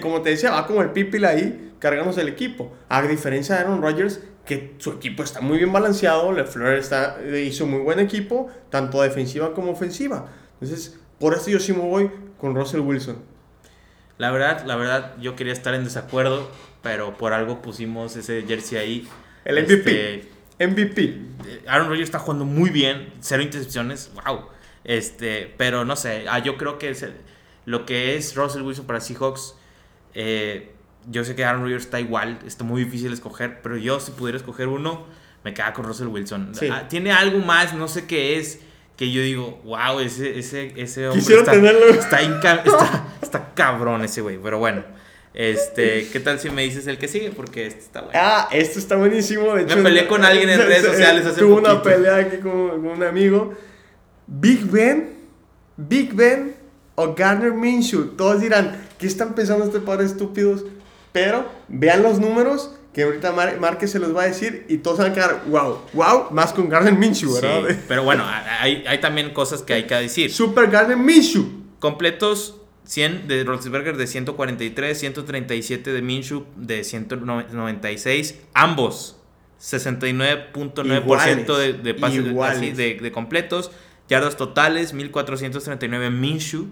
Como 0.00 0.22
te 0.22 0.30
decía, 0.30 0.50
va 0.50 0.66
como 0.66 0.82
el 0.82 0.90
pipil 0.90 1.24
ahí, 1.24 1.74
cargándose 1.78 2.22
el 2.22 2.28
equipo. 2.28 2.72
A 2.88 3.02
diferencia 3.02 3.54
de 3.54 3.60
Aaron 3.60 3.82
Rodgers, 3.82 4.20
que 4.44 4.74
su 4.78 4.90
equipo 4.92 5.22
está 5.22 5.40
muy 5.40 5.58
bien 5.58 5.72
balanceado. 5.72 6.32
LeFleur 6.32 6.74
está, 6.74 7.18
hizo 7.36 7.66
muy 7.66 7.80
buen 7.80 8.00
equipo, 8.00 8.48
tanto 8.70 9.02
defensiva 9.02 9.54
como 9.54 9.70
ofensiva. 9.70 10.26
Entonces, 10.60 10.98
por 11.22 11.34
eso 11.34 11.50
yo 11.50 11.60
sí 11.60 11.72
me 11.72 11.78
voy 11.78 12.10
con 12.36 12.56
Russell 12.56 12.80
Wilson. 12.80 13.16
La 14.18 14.32
verdad, 14.32 14.64
la 14.66 14.74
verdad, 14.74 15.14
yo 15.20 15.36
quería 15.36 15.52
estar 15.52 15.72
en 15.72 15.84
desacuerdo, 15.84 16.50
pero 16.82 17.16
por 17.16 17.32
algo 17.32 17.62
pusimos 17.62 18.16
ese 18.16 18.42
jersey 18.42 18.76
ahí. 18.78 19.08
El 19.44 19.62
MVP. 19.62 20.14
Este, 20.16 20.66
MVP. 20.66 21.20
Aaron 21.68 21.88
Rodgers 21.88 22.08
está 22.08 22.18
jugando 22.18 22.44
muy 22.44 22.70
bien, 22.70 23.12
cero 23.20 23.40
intercepciones, 23.40 24.10
wow. 24.14 24.48
Este, 24.82 25.54
pero 25.56 25.84
no 25.84 25.94
sé, 25.94 26.24
ah, 26.28 26.40
yo 26.40 26.56
creo 26.56 26.80
que 26.80 26.92
lo 27.66 27.86
que 27.86 28.16
es 28.16 28.34
Russell 28.34 28.62
Wilson 28.62 28.86
para 28.86 28.98
Seahawks, 28.98 29.54
eh, 30.14 30.72
yo 31.08 31.24
sé 31.24 31.36
que 31.36 31.44
Aaron 31.44 31.62
Rodgers 31.62 31.84
está 31.84 32.00
igual, 32.00 32.40
está 32.44 32.64
muy 32.64 32.82
difícil 32.82 33.12
escoger, 33.12 33.62
pero 33.62 33.76
yo 33.76 34.00
si 34.00 34.10
pudiera 34.10 34.38
escoger 34.38 34.66
uno, 34.66 35.06
me 35.44 35.54
queda 35.54 35.72
con 35.72 35.84
Russell 35.84 36.08
Wilson. 36.08 36.50
Ah, 36.72 36.88
tiene 36.88 37.12
algo 37.12 37.38
más, 37.38 37.74
no 37.74 37.86
sé 37.86 38.08
qué 38.08 38.38
es, 38.40 38.58
que 38.96 39.10
yo 39.10 39.22
digo, 39.22 39.60
wow, 39.64 40.00
ese, 40.00 40.38
ese, 40.38 40.72
ese 40.76 41.08
hombre 41.08 41.20
está, 41.90 42.20
está, 42.20 43.06
está 43.20 43.54
cabrón 43.54 44.04
ese 44.04 44.20
güey, 44.20 44.38
pero 44.38 44.58
bueno. 44.58 44.84
Este, 45.34 46.08
¿qué 46.12 46.20
tal 46.20 46.38
si 46.38 46.50
me 46.50 46.62
dices 46.62 46.86
el 46.86 46.98
que 46.98 47.08
sigue? 47.08 47.30
Porque 47.30 47.66
este 47.66 47.80
está 47.80 48.02
bueno. 48.02 48.18
Ah, 48.20 48.48
esto 48.52 48.78
está 48.78 48.96
buenísimo. 48.96 49.54
De 49.54 49.62
hecho, 49.62 49.76
me 49.76 49.84
peleé 49.84 50.06
con 50.06 50.24
alguien 50.24 50.50
en 50.50 50.58
redes 50.66 50.84
sociales 50.84 51.24
hace 51.24 51.40
Tuve 51.40 51.54
una 51.54 51.82
pelea 51.82 52.16
aquí 52.16 52.36
con, 52.36 52.52
un 52.52 53.02
amigo. 53.02 53.54
Big 54.26 54.70
Ben, 54.70 55.14
Big 55.76 56.12
Ben 56.14 56.54
o 56.96 57.14
Garner 57.14 57.52
Minshew. 57.52 58.14
Todos 58.14 58.42
dirán, 58.42 58.76
¿qué 58.98 59.06
están 59.06 59.34
pensando 59.34 59.64
este 59.64 59.80
par 59.80 59.98
de 59.98 60.04
estúpidos? 60.04 60.66
Pero 61.12 61.46
vean 61.68 62.02
los 62.02 62.18
números 62.18 62.74
que 62.92 63.02
ahorita 63.02 63.32
Mar 63.32 63.78
se 63.86 63.98
los 63.98 64.14
va 64.14 64.22
a 64.22 64.26
decir 64.26 64.66
y 64.68 64.78
todos 64.78 64.98
van 64.98 65.12
a 65.12 65.14
quedar, 65.14 65.44
wow, 65.46 65.78
wow, 65.94 66.30
más 66.30 66.52
con 66.52 66.68
Garner 66.68 66.94
Minshew, 66.94 67.34
¿verdad? 67.34 67.62
Sí, 67.68 67.76
pero 67.88 68.04
bueno, 68.04 68.24
hay, 68.26 68.84
hay 68.86 69.00
también 69.00 69.32
cosas 69.32 69.62
que 69.62 69.72
hay 69.72 69.86
que 69.86 69.94
decir. 69.94 70.32
Super 70.32 70.70
Garner 70.70 70.96
Minshew. 70.96 71.62
Completos 71.78 72.60
100 72.84 73.28
de 73.28 73.44
Roethlisberger 73.44 73.96
de 73.96 74.06
143, 74.06 74.98
137 74.98 75.92
de 75.92 76.02
Minshew 76.02 76.44
de 76.56 76.84
196, 76.84 78.40
ambos 78.54 79.16
69.9% 79.60 81.56
de, 81.56 81.72
de 81.74 81.94
pases 81.94 82.24
de, 82.76 82.98
de, 83.00 83.12
completos, 83.12 83.70
yardas 84.08 84.36
totales 84.36 84.92
1439 84.92 86.10
Minshew, 86.10 86.66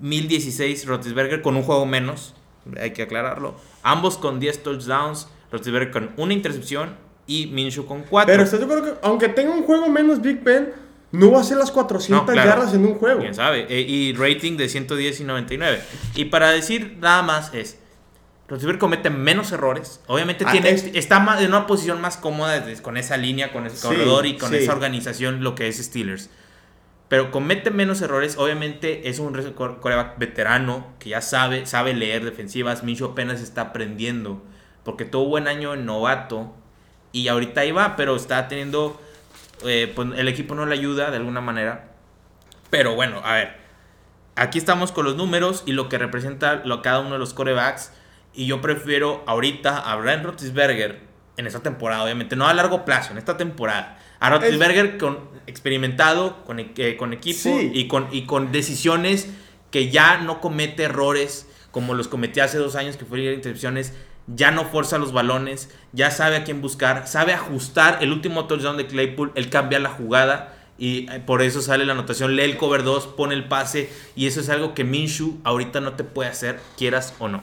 1016 0.00 0.86
Roethlisberger 0.86 1.40
con 1.40 1.56
un 1.56 1.62
juego 1.62 1.86
menos, 1.86 2.34
hay 2.80 2.92
que 2.92 3.02
aclararlo, 3.02 3.54
ambos 3.82 4.18
con 4.18 4.40
10 4.40 4.62
touchdowns, 4.62 5.28
Roethlisberger 5.50 5.90
con 5.90 6.10
una 6.16 6.32
intercepción 6.32 6.96
y 7.26 7.46
Minshew 7.46 7.86
con 7.86 8.02
4. 8.02 8.32
Pero 8.32 8.50
yo 8.50 8.68
creo 8.68 8.84
que 8.84 9.00
aunque 9.02 9.28
tenga 9.28 9.52
un 9.52 9.64
juego 9.64 9.88
menos 9.88 10.20
Big 10.20 10.42
Ben 10.42 10.72
no 11.12 11.32
va 11.32 11.40
a 11.40 11.44
ser 11.44 11.56
las 11.56 11.70
400 11.70 12.34
yardas 12.34 12.74
en 12.74 12.86
un 12.86 12.94
juego. 12.94 13.20
Quién 13.20 13.34
sabe. 13.34 13.66
E, 13.68 13.80
y 13.80 14.12
rating 14.12 14.56
de 14.56 14.68
110 14.68 15.20
y 15.20 15.24
99. 15.24 15.80
Y 16.14 16.26
para 16.26 16.50
decir 16.50 16.98
nada 17.00 17.22
más 17.22 17.52
es. 17.54 17.78
Roethlisberger 18.48 18.80
comete 18.80 19.10
menos 19.10 19.52
errores. 19.52 20.00
Obviamente 20.08 20.44
ah, 20.46 20.50
tiene, 20.50 20.70
está 20.70 21.24
en 21.40 21.48
una 21.48 21.68
posición 21.68 22.00
más 22.00 22.16
cómoda 22.16 22.64
con 22.82 22.96
esa 22.96 23.16
línea, 23.16 23.52
con 23.52 23.64
ese 23.64 23.80
corredor 23.80 24.26
y 24.26 24.36
con 24.36 24.52
esa 24.54 24.72
organización, 24.72 25.44
lo 25.44 25.54
que 25.54 25.68
es 25.68 25.78
Steelers. 25.78 26.30
Pero 27.10 27.32
comete 27.32 27.72
menos 27.72 28.00
errores. 28.02 28.38
Obviamente 28.38 29.08
es 29.08 29.18
un 29.18 29.32
coreback 29.52 30.16
veterano 30.16 30.94
que 31.00 31.08
ya 31.08 31.20
sabe, 31.20 31.66
sabe 31.66 31.92
leer 31.92 32.24
defensivas. 32.24 32.84
Micho 32.84 33.06
apenas 33.06 33.40
está 33.40 33.62
aprendiendo. 33.62 34.40
Porque 34.84 35.04
tuvo 35.04 35.24
buen 35.24 35.48
año 35.48 35.74
en 35.74 35.86
novato. 35.86 36.54
Y 37.10 37.26
ahorita 37.26 37.62
ahí 37.62 37.72
va, 37.72 37.96
pero 37.96 38.14
está 38.14 38.46
teniendo 38.46 39.00
eh, 39.64 39.92
pues 39.92 40.06
el 40.16 40.28
equipo 40.28 40.54
no 40.54 40.66
le 40.66 40.74
ayuda 40.74 41.10
de 41.10 41.16
alguna 41.16 41.40
manera. 41.40 41.88
Pero 42.70 42.94
bueno, 42.94 43.20
a 43.24 43.34
ver. 43.34 43.56
Aquí 44.36 44.58
estamos 44.58 44.92
con 44.92 45.04
los 45.04 45.16
números 45.16 45.64
y 45.66 45.72
lo 45.72 45.88
que 45.88 45.98
representa 45.98 46.62
lo, 46.64 46.80
cada 46.80 47.00
uno 47.00 47.14
de 47.14 47.18
los 47.18 47.34
corebacks. 47.34 47.92
Y 48.34 48.46
yo 48.46 48.60
prefiero 48.60 49.24
ahorita 49.26 49.78
a 49.78 49.96
Brian 49.96 50.22
Roethlisberger 50.22 51.09
en 51.40 51.46
esta 51.46 51.62
temporada, 51.62 52.04
obviamente. 52.04 52.36
No 52.36 52.46
a 52.46 52.54
largo 52.54 52.84
plazo, 52.84 53.12
en 53.12 53.18
esta 53.18 53.36
temporada. 53.36 53.98
A 54.20 54.30
Roethlisberger 54.30 54.98
con, 54.98 55.18
experimentado, 55.46 56.44
con, 56.44 56.60
eh, 56.60 56.96
con 56.98 57.12
equipo 57.12 57.58
y, 57.60 57.88
con, 57.88 58.08
y 58.12 58.26
con 58.26 58.52
decisiones 58.52 59.28
que 59.70 59.90
ya 59.90 60.18
no 60.18 60.40
comete 60.40 60.84
errores 60.84 61.46
como 61.70 61.94
los 61.94 62.08
cometí 62.08 62.40
hace 62.40 62.58
dos 62.58 62.74
años 62.74 62.96
que 62.96 63.04
fue 63.04 63.20
intercepciones 63.20 63.94
ya 64.26 64.50
no 64.50 64.64
fuerza 64.64 64.98
los 64.98 65.12
balones, 65.12 65.70
ya 65.92 66.10
sabe 66.10 66.36
a 66.36 66.44
quién 66.44 66.60
buscar, 66.60 67.08
sabe 67.08 67.32
ajustar 67.32 67.98
el 68.00 68.12
último 68.12 68.46
touchdown 68.46 68.76
de 68.76 68.86
Claypool, 68.86 69.32
él 69.34 69.50
cambia 69.50 69.78
la 69.80 69.90
jugada 69.90 70.56
y 70.78 71.10
eh, 71.10 71.20
por 71.24 71.42
eso 71.42 71.60
sale 71.60 71.84
la 71.84 71.92
anotación, 71.92 72.36
lee 72.36 72.42
el 72.42 72.56
cover 72.56 72.84
2, 72.84 73.08
pone 73.08 73.34
el 73.34 73.48
pase 73.48 73.90
y 74.14 74.26
eso 74.26 74.40
es 74.40 74.48
algo 74.48 74.74
que 74.74 74.84
Minshu 74.84 75.40
ahorita 75.44 75.80
no 75.80 75.94
te 75.94 76.04
puede 76.04 76.30
hacer, 76.30 76.60
quieras 76.76 77.14
o 77.18 77.28
no. 77.28 77.42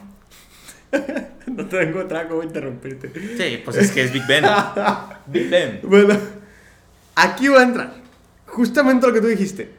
no 1.47 1.65
te 1.65 1.77
vengo 1.77 1.99
a 1.99 2.27
cómo 2.27 2.43
interrumpirte. 2.43 3.11
Sí, 3.37 3.61
pues 3.63 3.77
es 3.77 3.91
que 3.91 4.03
es 4.03 4.13
Big 4.13 4.25
Ben. 4.27 4.45
Big 5.27 5.49
Ben. 5.49 5.79
Bueno, 5.83 6.17
aquí 7.15 7.47
va 7.47 7.59
a 7.59 7.63
entrar 7.63 7.93
justamente 8.45 9.07
lo 9.07 9.13
que 9.13 9.21
tú 9.21 9.27
dijiste. 9.27 9.75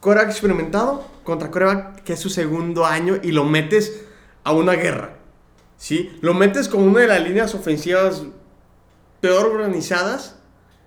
Coreback 0.00 0.30
experimentado 0.30 1.06
contra 1.22 1.50
coreback 1.50 2.02
que 2.02 2.14
es 2.14 2.20
su 2.20 2.30
segundo 2.30 2.84
año 2.84 3.18
y 3.22 3.32
lo 3.32 3.44
metes 3.44 4.04
a 4.44 4.52
una 4.52 4.72
guerra. 4.72 5.16
¿sí? 5.82 6.16
Lo 6.20 6.32
metes 6.32 6.68
con 6.68 6.84
una 6.84 7.00
de 7.00 7.08
las 7.08 7.20
líneas 7.22 7.56
ofensivas 7.56 8.22
peor 9.20 9.46
organizadas, 9.46 10.36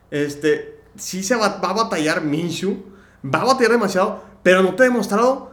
este, 0.10 0.80
sí 0.96 1.22
se 1.22 1.36
va, 1.36 1.60
a 1.62 1.74
batallar 1.74 2.22
Minshew, 2.22 2.82
va 3.24 3.42
a 3.42 3.46
batallar 3.46 3.74
demasiado, 3.74 4.24
pero 4.42 4.64
no 4.64 4.74
te 4.74 4.84
ha 4.84 4.86
demostrado, 4.86 5.52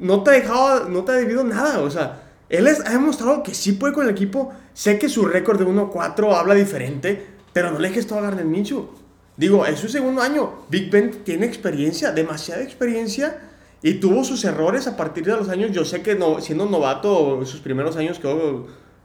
no 0.00 0.24
te 0.24 0.30
ha 0.30 0.32
dejado, 0.34 0.88
no 0.88 1.04
te 1.04 1.12
ha 1.12 1.14
debido 1.14 1.44
nada, 1.44 1.80
o 1.80 1.90
sea, 1.90 2.29
él 2.50 2.68
ha 2.68 2.90
demostrado 2.90 3.42
que 3.42 3.54
sí 3.54 3.72
puede 3.72 3.94
con 3.94 4.04
el 4.04 4.10
equipo, 4.10 4.52
sé 4.74 4.98
que 4.98 5.08
su 5.08 5.24
récord 5.24 5.58
de 5.58 5.66
1-4 5.66 6.34
habla 6.34 6.54
diferente, 6.54 7.26
pero 7.52 7.70
no 7.70 7.78
le 7.78 7.88
dejes 7.88 8.06
todo 8.06 8.18
a 8.18 8.22
Garner 8.22 8.44
Minshew. 8.44 8.88
Digo, 9.36 9.64
es 9.64 9.78
su 9.78 9.88
segundo 9.88 10.20
año, 10.20 10.66
Big 10.68 10.90
Ben 10.90 11.24
tiene 11.24 11.46
experiencia, 11.46 12.12
demasiada 12.12 12.62
experiencia, 12.62 13.40
y 13.82 13.94
tuvo 13.94 14.24
sus 14.24 14.44
errores 14.44 14.86
a 14.86 14.96
partir 14.96 15.24
de 15.24 15.32
los 15.32 15.48
años. 15.48 15.72
Yo 15.72 15.86
sé 15.86 16.02
que 16.02 16.14
no, 16.14 16.40
siendo 16.40 16.66
novato, 16.66 17.44
sus 17.46 17.60
primeros 17.60 17.96
años 17.96 18.18
que 18.18 18.28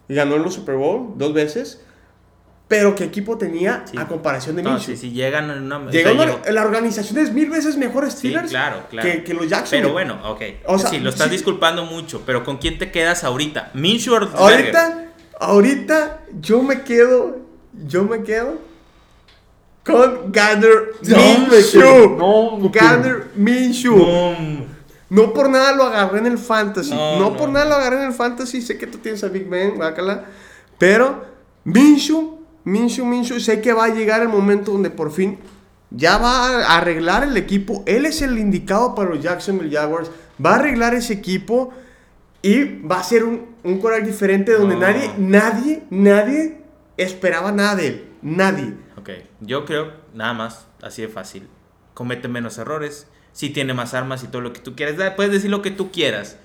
ganó 0.09 0.35
en 0.35 0.43
los 0.43 0.53
Super 0.53 0.75
Bowl 0.75 1.13
dos 1.15 1.33
veces. 1.33 1.81
Pero 2.67 2.95
qué 2.95 3.03
equipo 3.03 3.37
tenía 3.37 3.85
a 3.95 4.07
comparación 4.07 4.55
de 4.55 4.63
no, 4.63 4.71
Minshew. 4.71 4.95
Si, 4.95 5.11
llegan 5.11 5.51
en 5.51 5.63
una. 5.63 5.79
la 6.51 6.63
organización 6.63 7.19
es 7.19 7.31
mil 7.31 7.49
veces 7.49 7.77
mejor 7.77 8.09
Steelers 8.09 8.49
claro, 8.49 8.87
claro. 8.89 9.23
Que, 9.23 9.33
los 9.35 9.47
Jackson. 9.47 9.79
Pero 9.79 9.93
bueno, 9.93 10.19
ok. 10.31 10.41
O 10.65 10.79
sea, 10.79 10.89
sí, 10.89 10.99
lo 10.99 11.11
estás 11.11 11.29
disculpando 11.29 11.85
mucho. 11.85 12.23
Pero 12.25 12.43
¿con 12.43 12.57
quién 12.57 12.79
te 12.79 12.91
quedas 12.91 13.23
ahorita? 13.23 13.69
¿Minshew 13.75 14.15
o 14.15 14.17
Ahorita, 14.17 15.11
ahorita 15.39 16.21
yo 16.41 16.63
me 16.63 16.81
quedo. 16.81 17.45
Yo 17.87 18.05
me 18.05 18.23
quedo 18.23 18.57
con 19.85 20.31
Gander 20.31 20.93
Minshew. 21.01 22.17
No, 22.17 22.69
Gander 22.71 23.31
Minshew. 23.35 23.95
No. 25.09 25.33
por 25.33 25.49
nada 25.49 25.73
lo 25.73 25.83
agarré 25.83 26.19
en 26.19 26.25
el 26.25 26.37
fantasy. 26.39 26.91
No, 26.91 27.37
por 27.37 27.49
nada 27.49 27.65
lo 27.65 27.75
agarré 27.75 27.97
en 27.97 28.07
el 28.07 28.13
fantasy. 28.13 28.61
Sé 28.61 28.77
que 28.77 28.87
tú 28.87 28.97
tienes 28.97 29.23
a 29.23 29.27
Big 29.27 29.47
Ben, 29.47 29.77
bácala. 29.77 30.25
Pero 30.79 31.23
Minshew, 31.63 32.34
Minshew, 32.65 33.05
Minshew, 33.05 33.39
sé 33.39 33.61
que 33.61 33.73
va 33.73 33.85
a 33.85 33.93
llegar 33.93 34.21
el 34.21 34.29
momento 34.29 34.71
donde 34.71 34.89
por 34.89 35.11
fin 35.11 35.37
ya 35.91 36.17
va 36.17 36.65
a 36.65 36.77
arreglar 36.77 37.23
el 37.23 37.37
equipo. 37.37 37.83
Él 37.85 38.05
es 38.05 38.21
el 38.21 38.37
indicado 38.37 38.95
para 38.95 39.11
los 39.11 39.21
Jacksonville 39.21 39.73
Jaguars. 39.73 40.11
Va 40.43 40.53
a 40.53 40.55
arreglar 40.55 40.93
ese 40.93 41.13
equipo 41.13 41.73
y 42.41 42.81
va 42.81 42.99
a 42.99 43.03
ser 43.03 43.23
un, 43.23 43.55
un 43.63 43.79
coral 43.79 44.05
diferente 44.05 44.51
donde 44.53 44.75
nadie, 44.75 45.11
nadie, 45.17 45.83
nadie 45.89 46.61
esperaba 46.97 47.51
nada 47.51 47.75
de 47.75 47.87
él. 47.87 48.07
Nadie. 48.21 48.73
Ok, 48.97 49.09
yo 49.41 49.65
creo 49.65 49.93
nada 50.13 50.33
más, 50.33 50.67
así 50.81 51.03
de 51.03 51.07
fácil. 51.07 51.47
Comete 51.93 52.27
menos 52.27 52.57
errores, 52.57 53.07
si 53.31 53.51
tiene 53.51 53.73
más 53.73 53.93
armas 53.93 54.23
y 54.23 54.27
todo 54.27 54.41
lo 54.41 54.53
que 54.53 54.59
tú 54.59 54.75
quieras. 54.75 54.95
Puedes 55.15 55.31
decir 55.31 55.51
lo 55.51 55.61
que 55.61 55.71
tú 55.71 55.91
quieras, 55.91 56.39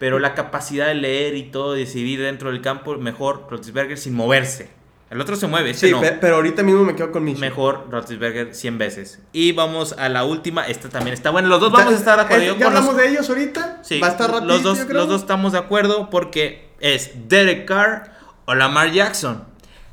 pero 0.00 0.18
la 0.18 0.34
capacidad 0.34 0.88
de 0.88 0.94
leer 0.94 1.36
y 1.36 1.44
todo, 1.44 1.74
decidir 1.74 2.20
dentro 2.20 2.50
del 2.50 2.60
campo, 2.60 2.96
mejor 2.96 3.46
Rotisberger 3.48 3.96
sin 3.96 4.14
moverse. 4.14 4.79
El 5.10 5.20
otro 5.20 5.34
se 5.34 5.48
mueve, 5.48 5.74
sí, 5.74 5.92
pero 6.20 6.36
ahorita 6.36 6.62
mismo 6.62 6.84
me 6.84 6.94
quedo 6.94 7.10
con 7.10 7.24
mi 7.24 7.34
Mejor 7.34 7.88
Rotisberger 7.90 8.54
100 8.54 8.78
veces. 8.78 9.18
Y 9.32 9.50
vamos 9.50 9.92
a 9.98 10.08
la 10.08 10.22
última, 10.22 10.68
esta 10.68 10.88
también 10.88 11.14
está 11.14 11.30
buena. 11.30 11.48
Los 11.48 11.60
dos 11.60 11.72
vamos 11.72 11.94
a 11.94 11.96
estar 11.96 12.16
de 12.16 12.22
acuerdo. 12.22 12.56
¿Ya 12.56 12.66
hablamos 12.68 12.96
de 12.96 13.08
ellos 13.08 13.28
ahorita? 13.28 13.80
Sí, 13.82 13.98
Va 13.98 14.06
a 14.06 14.10
estar 14.10 14.30
los, 14.44 14.62
dos, 14.62 14.88
los 14.88 15.08
dos 15.08 15.22
estamos 15.22 15.50
de 15.50 15.58
acuerdo 15.58 16.10
porque 16.10 16.70
es 16.78 17.10
Derek 17.28 17.66
Carr 17.66 18.12
o 18.44 18.54
Lamar 18.54 18.92
Jackson. 18.92 19.44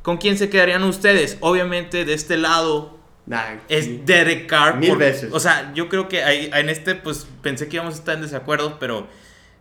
¿Con 0.04 0.18
quién 0.18 0.38
se 0.38 0.52
quedarían 0.52 0.84
ustedes? 0.84 1.38
Obviamente 1.40 2.06
de 2.06 2.14
este 2.14 2.38
lado 2.38 3.00
es 3.70 4.06
Derek 4.06 4.48
Carr. 4.48 4.78
Mil 4.78 4.98
veces. 4.98 5.34
O 5.34 5.40
sea, 5.40 5.72
yo 5.74 5.90
creo 5.90 6.08
que 6.08 6.24
ahí, 6.24 6.52
en 6.54 6.70
este 6.70 6.94
pues 6.94 7.28
pensé 7.42 7.68
que 7.68 7.78
íbamos 7.78 7.96
a 7.96 7.98
estar 7.98 8.16
en 8.16 8.22
desacuerdo, 8.22 8.78
pero 8.80 9.08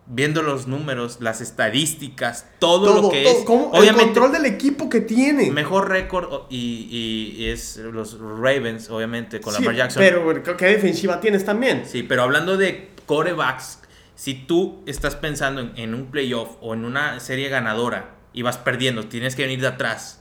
viendo 0.07 0.43
los 0.43 0.67
números, 0.67 1.19
las 1.21 1.41
estadísticas, 1.41 2.47
todo, 2.59 3.03
lo 3.03 3.11
que 3.11 3.23
es. 3.23 3.39
el 3.39 3.45
control 3.95 4.33
del 4.33 4.47
equipo 4.47 4.89
que 4.89 5.01
tiene. 5.01 5.51
Mejor 5.51 5.89
récord 5.89 6.47
y, 6.51 7.47
es 7.49 7.77
los 7.77 8.19
Ravens, 8.21 8.91
obviamente, 8.91 9.41
con 9.41 9.53
Lamar 9.55 9.75
Jackson. 9.75 10.01
Pero 10.01 10.57
¿qué 10.57 10.67
defensiva 10.67 11.21
tienes 11.21 11.45
también? 11.45 11.85
Sí, 11.87 12.03
pero 12.03 12.23
hablando 12.23 12.57
de 12.57 12.91
corebacks, 13.07 13.81
si 14.15 14.35
tú 14.35 14.83
estás 14.87 15.17
pensando 15.17 15.61
en, 15.61 15.73
en 15.77 15.95
un 15.95 16.07
playoff 16.11 16.57
o 16.61 16.75
en 16.75 16.85
una 16.85 17.21
serie 17.21 17.49
ganadora 17.49 18.15
y 18.33 18.43
vas 18.43 18.59
perdiendo, 18.59 19.07
tienes 19.07 19.35
que 19.35 19.43
venir 19.43 19.61
de 19.61 19.69
atrás 19.69 20.21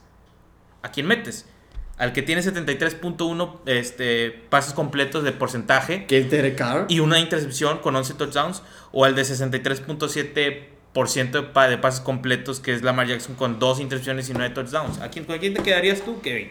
¿a 0.86 0.91
quién 0.91 1.07
metes? 1.07 1.45
Al 1.97 2.11
que 2.11 2.21
tiene 2.21 2.41
73.1 2.41 3.59
este, 3.65 4.31
pases 4.49 4.73
completos 4.73 5.23
de 5.23 5.31
porcentaje. 5.31 6.05
Que 6.05 6.17
es 6.19 6.29
Derek 6.29 6.57
Carr. 6.57 6.87
Y 6.89 6.99
una 6.99 7.19
intercepción 7.19 7.77
con 7.79 7.95
11 7.95 8.15
touchdowns. 8.15 8.63
O 8.91 9.05
al 9.05 9.15
de 9.15 9.21
63.7% 9.21 11.69
de 11.69 11.77
pases 11.77 12.01
completos, 12.01 12.59
que 12.59 12.73
es 12.73 12.83
Lamar 12.83 13.07
Jackson 13.07 13.35
con 13.35 13.59
dos 13.59 13.79
intercepciones 13.79 14.29
y 14.29 14.33
9 14.33 14.53
touchdowns. 14.53 14.99
¿A 14.99 15.09
quién, 15.09 15.23
¿Con 15.25 15.39
quién 15.39 15.53
te 15.53 15.63
quedarías 15.63 16.01
tú, 16.01 16.19
Kevin? 16.21 16.49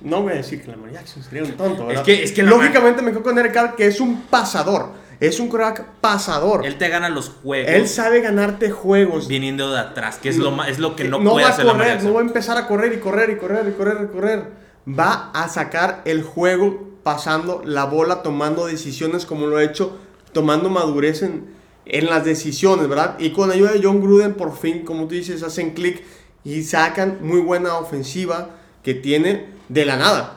No 0.00 0.22
voy 0.22 0.32
a 0.32 0.36
decir 0.36 0.62
que 0.62 0.68
Lamar 0.68 0.92
Jackson 0.92 1.22
sería 1.22 1.42
un 1.42 1.52
tonto. 1.52 1.86
¿verdad? 1.86 2.08
Es 2.08 2.16
que, 2.16 2.22
es 2.22 2.32
que 2.32 2.42
Lógicamente 2.42 3.02
me 3.02 3.10
quedo 3.10 3.22
con 3.22 3.34
Derek 3.34 3.52
Carr, 3.52 3.76
que 3.76 3.86
es 3.86 4.00
un 4.00 4.22
pasador. 4.22 4.94
Es 5.20 5.40
un 5.40 5.48
crack 5.48 5.84
pasador. 6.00 6.64
Él 6.64 6.78
te 6.78 6.88
gana 6.88 7.08
los 7.08 7.30
juegos. 7.30 7.70
Él 7.70 7.88
sabe 7.88 8.20
ganarte 8.20 8.70
juegos. 8.70 9.26
Viniendo 9.26 9.72
de 9.72 9.80
atrás, 9.80 10.18
que 10.18 10.28
es, 10.28 10.38
lo, 10.38 10.62
es 10.64 10.78
lo 10.78 10.94
que 10.94 11.04
no, 11.04 11.18
puede 11.22 11.44
va 11.44 11.52
a 11.52 11.56
correr, 11.56 12.02
No 12.02 12.14
va 12.14 12.20
a 12.20 12.24
empezar 12.24 12.56
a 12.56 12.66
correr 12.66 12.92
y 12.92 12.98
correr 12.98 13.30
y 13.30 13.36
correr 13.36 13.68
y 13.68 13.72
correr 13.72 13.98
y 14.04 14.12
correr. 14.12 14.44
Va 14.88 15.30
a 15.34 15.48
sacar 15.48 16.02
el 16.04 16.22
juego 16.22 16.88
pasando 17.02 17.62
la 17.64 17.84
bola, 17.84 18.22
tomando 18.22 18.66
decisiones 18.66 19.26
como 19.26 19.46
lo 19.46 19.56
ha 19.56 19.64
hecho, 19.64 19.98
tomando 20.32 20.70
madurez 20.70 21.22
en, 21.22 21.46
en 21.84 22.06
las 22.06 22.24
decisiones, 22.24 22.88
¿verdad? 22.88 23.16
Y 23.18 23.30
con 23.30 23.50
ayuda 23.50 23.72
de 23.72 23.80
John 23.82 24.00
Gruden, 24.00 24.34
por 24.34 24.56
fin, 24.56 24.84
como 24.84 25.08
tú 25.08 25.14
dices, 25.14 25.42
hacen 25.42 25.74
clic 25.74 26.04
y 26.44 26.62
sacan 26.62 27.18
muy 27.22 27.40
buena 27.40 27.76
ofensiva 27.76 28.50
que 28.82 28.94
tiene 28.94 29.46
de 29.68 29.84
la 29.84 29.96
nada. 29.96 30.34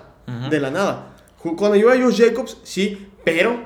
De 0.49 0.61
la 0.61 0.71
nada. 0.71 1.13
Con 1.37 1.73
ayuda 1.73 1.93
de 1.93 2.03
Josh 2.03 2.21
Jacobs, 2.21 2.57
sí, 2.63 3.09
pero 3.25 3.59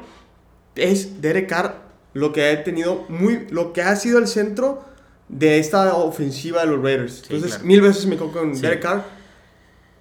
es 0.75 1.21
Derek 1.21 1.47
Carr 1.47 1.85
lo 2.15 2.31
que 2.31 2.49
ha 2.49 2.63
tenido 2.63 3.05
muy, 3.09 3.45
lo 3.51 3.73
que 3.73 3.81
ha 3.81 3.95
sido 3.97 4.19
el 4.19 4.27
centro 4.27 4.83
de 5.27 5.59
esta 5.59 5.93
ofensiva 5.95 6.61
de 6.61 6.67
los 6.67 6.81
Raiders. 6.81 7.23
Entonces, 7.29 7.61
mil 7.61 7.81
veces 7.81 8.05
me 8.05 8.15
cojo 8.15 8.31
con 8.31 8.59
Derek 8.59 8.81
Carr. 8.81 9.03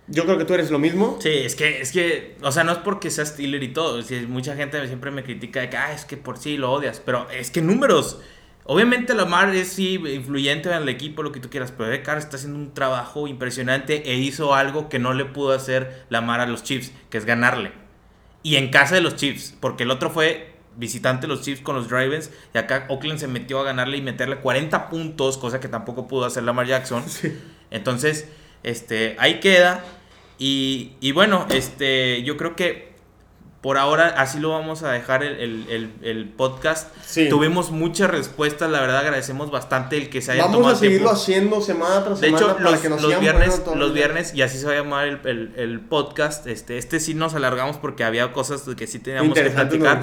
Yo 0.07 0.25
creo 0.25 0.39
que 0.39 0.45
tú 0.45 0.55
eres 0.55 0.71
lo 0.71 0.79
mismo. 0.79 1.19
Sí, 1.21 1.31
es 1.31 1.57
que, 1.57 1.81
es 1.81 1.91
que, 1.91 2.37
o 2.43 2.53
sea, 2.53 2.63
no 2.63 2.71
es 2.73 2.79
porque 2.79 3.11
sea 3.11 3.27
Steeler 3.27 3.63
y 3.63 3.73
todo. 3.73 4.01
mucha 4.29 4.55
gente 4.55 4.87
siempre 4.87 5.11
me 5.11 5.25
critica 5.25 5.61
de 5.61 5.71
que, 5.71 5.77
ah, 5.77 5.93
es 5.93 6.05
que 6.05 6.17
por 6.17 6.39
sí 6.39 6.57
lo 6.57 6.71
odias. 6.71 7.03
Pero 7.05 7.29
es 7.31 7.51
que 7.51 7.63
números. 7.63 8.21
Obviamente 8.67 9.13
Lamar 9.15 9.55
es 9.55 9.69
sí 9.71 9.95
influyente 9.95 10.71
en 10.71 10.77
el 10.77 10.89
equipo, 10.89 11.23
lo 11.23 11.33
que 11.33 11.41
tú 11.41 11.51
quieras, 11.51 11.71
pero 11.73 11.87
Derek 11.87 12.05
Carr 12.05 12.19
está 12.19 12.37
haciendo 12.37 12.59
un 12.59 12.73
trabajo 12.73 13.27
impresionante 13.27 14.11
e 14.11 14.17
hizo 14.17 14.55
algo 14.55 14.89
que 14.89 14.99
no 14.99 15.13
le 15.13 15.27
pudo 15.27 15.53
hacer 15.53 16.05
Lamar 16.09 16.41
a 16.41 16.47
los 16.47 16.63
Chiefs, 16.63 16.93
que 17.11 17.19
es 17.19 17.27
ganarle. 17.27 17.73
Y 18.43 18.57
en 18.57 18.71
casa 18.71 18.95
de 18.95 19.01
los 19.01 19.17
Chiefs, 19.17 19.55
porque 19.61 19.83
el 19.83 19.91
otro 19.91 20.11
fue 20.11 20.54
visitante 20.77 21.27
los 21.27 21.43
Chiefs 21.43 21.63
con 21.63 21.77
los 21.77 21.91
Ravens 21.91 22.31
y 22.55 22.59
acá 22.59 22.87
Oakland 22.89 23.19
se 23.19 23.29
metió 23.29 23.61
a 23.61 23.65
ganarle 23.65 23.97
y 23.97 24.03
meterle 24.03 24.39
40 24.39 24.89
puntos, 24.89 25.39
cosa 25.39 25.61
que 25.61 25.69
tampoco 25.69 26.09
pudo 26.09 26.25
hacer 26.25 26.43
Lamar 26.43 26.67
Jackson. 26.67 27.05
Entonces, 27.71 28.29
este, 28.63 29.17
ahí 29.19 29.41
queda. 29.41 29.85
Y, 30.39 30.93
y, 31.01 31.13
bueno, 31.13 31.47
este, 31.51 32.23
yo 32.25 32.37
creo 32.37 32.57
que 32.57 32.94
por 33.65 33.79
ahora 33.79 34.09
así 34.19 34.41
lo 34.41 34.51
vamos 34.51 34.83
a 34.83 34.93
dejar 34.93 35.23
el, 35.23 36.35
podcast. 36.37 36.95
Tuvimos 37.31 37.71
muchas 37.71 38.11
respuestas, 38.11 38.71
la 38.71 38.79
verdad 38.79 38.99
agradecemos 38.99 39.51
bastante 39.51 39.97
el 39.97 40.11
que 40.11 40.21
se 40.21 40.33
haya 40.33 40.43
vamos 40.43 40.59
tomado 40.59 40.77
a 40.77 40.79
seguirlo 40.79 41.11
haciendo 41.11 41.63
semana 41.63 42.05
tras 42.05 42.21
semana. 42.21 42.47
De 42.47 42.53
hecho, 42.53 42.61
los, 42.61 42.81
que 42.81 42.91
nos 42.91 43.01
los 43.01 43.19
viernes, 43.19 43.63
los 43.75 43.95
viernes, 43.95 44.35
y 44.35 44.43
así 44.43 44.59
se 44.59 44.67
va 44.67 44.73
a 44.73 44.77
llamar 44.77 45.07
el, 45.07 45.81
podcast, 45.89 46.47
este, 46.47 46.77
este 46.77 47.01
sí 47.01 47.15
nos 47.15 47.35
alargamos 47.35 47.79
porque 47.79 48.05
había 48.05 48.35
cosas 48.35 48.65
que 48.77 48.87
sí 48.87 48.99
teníamos 48.99 49.33
que 49.33 49.49
platicar. 49.49 50.03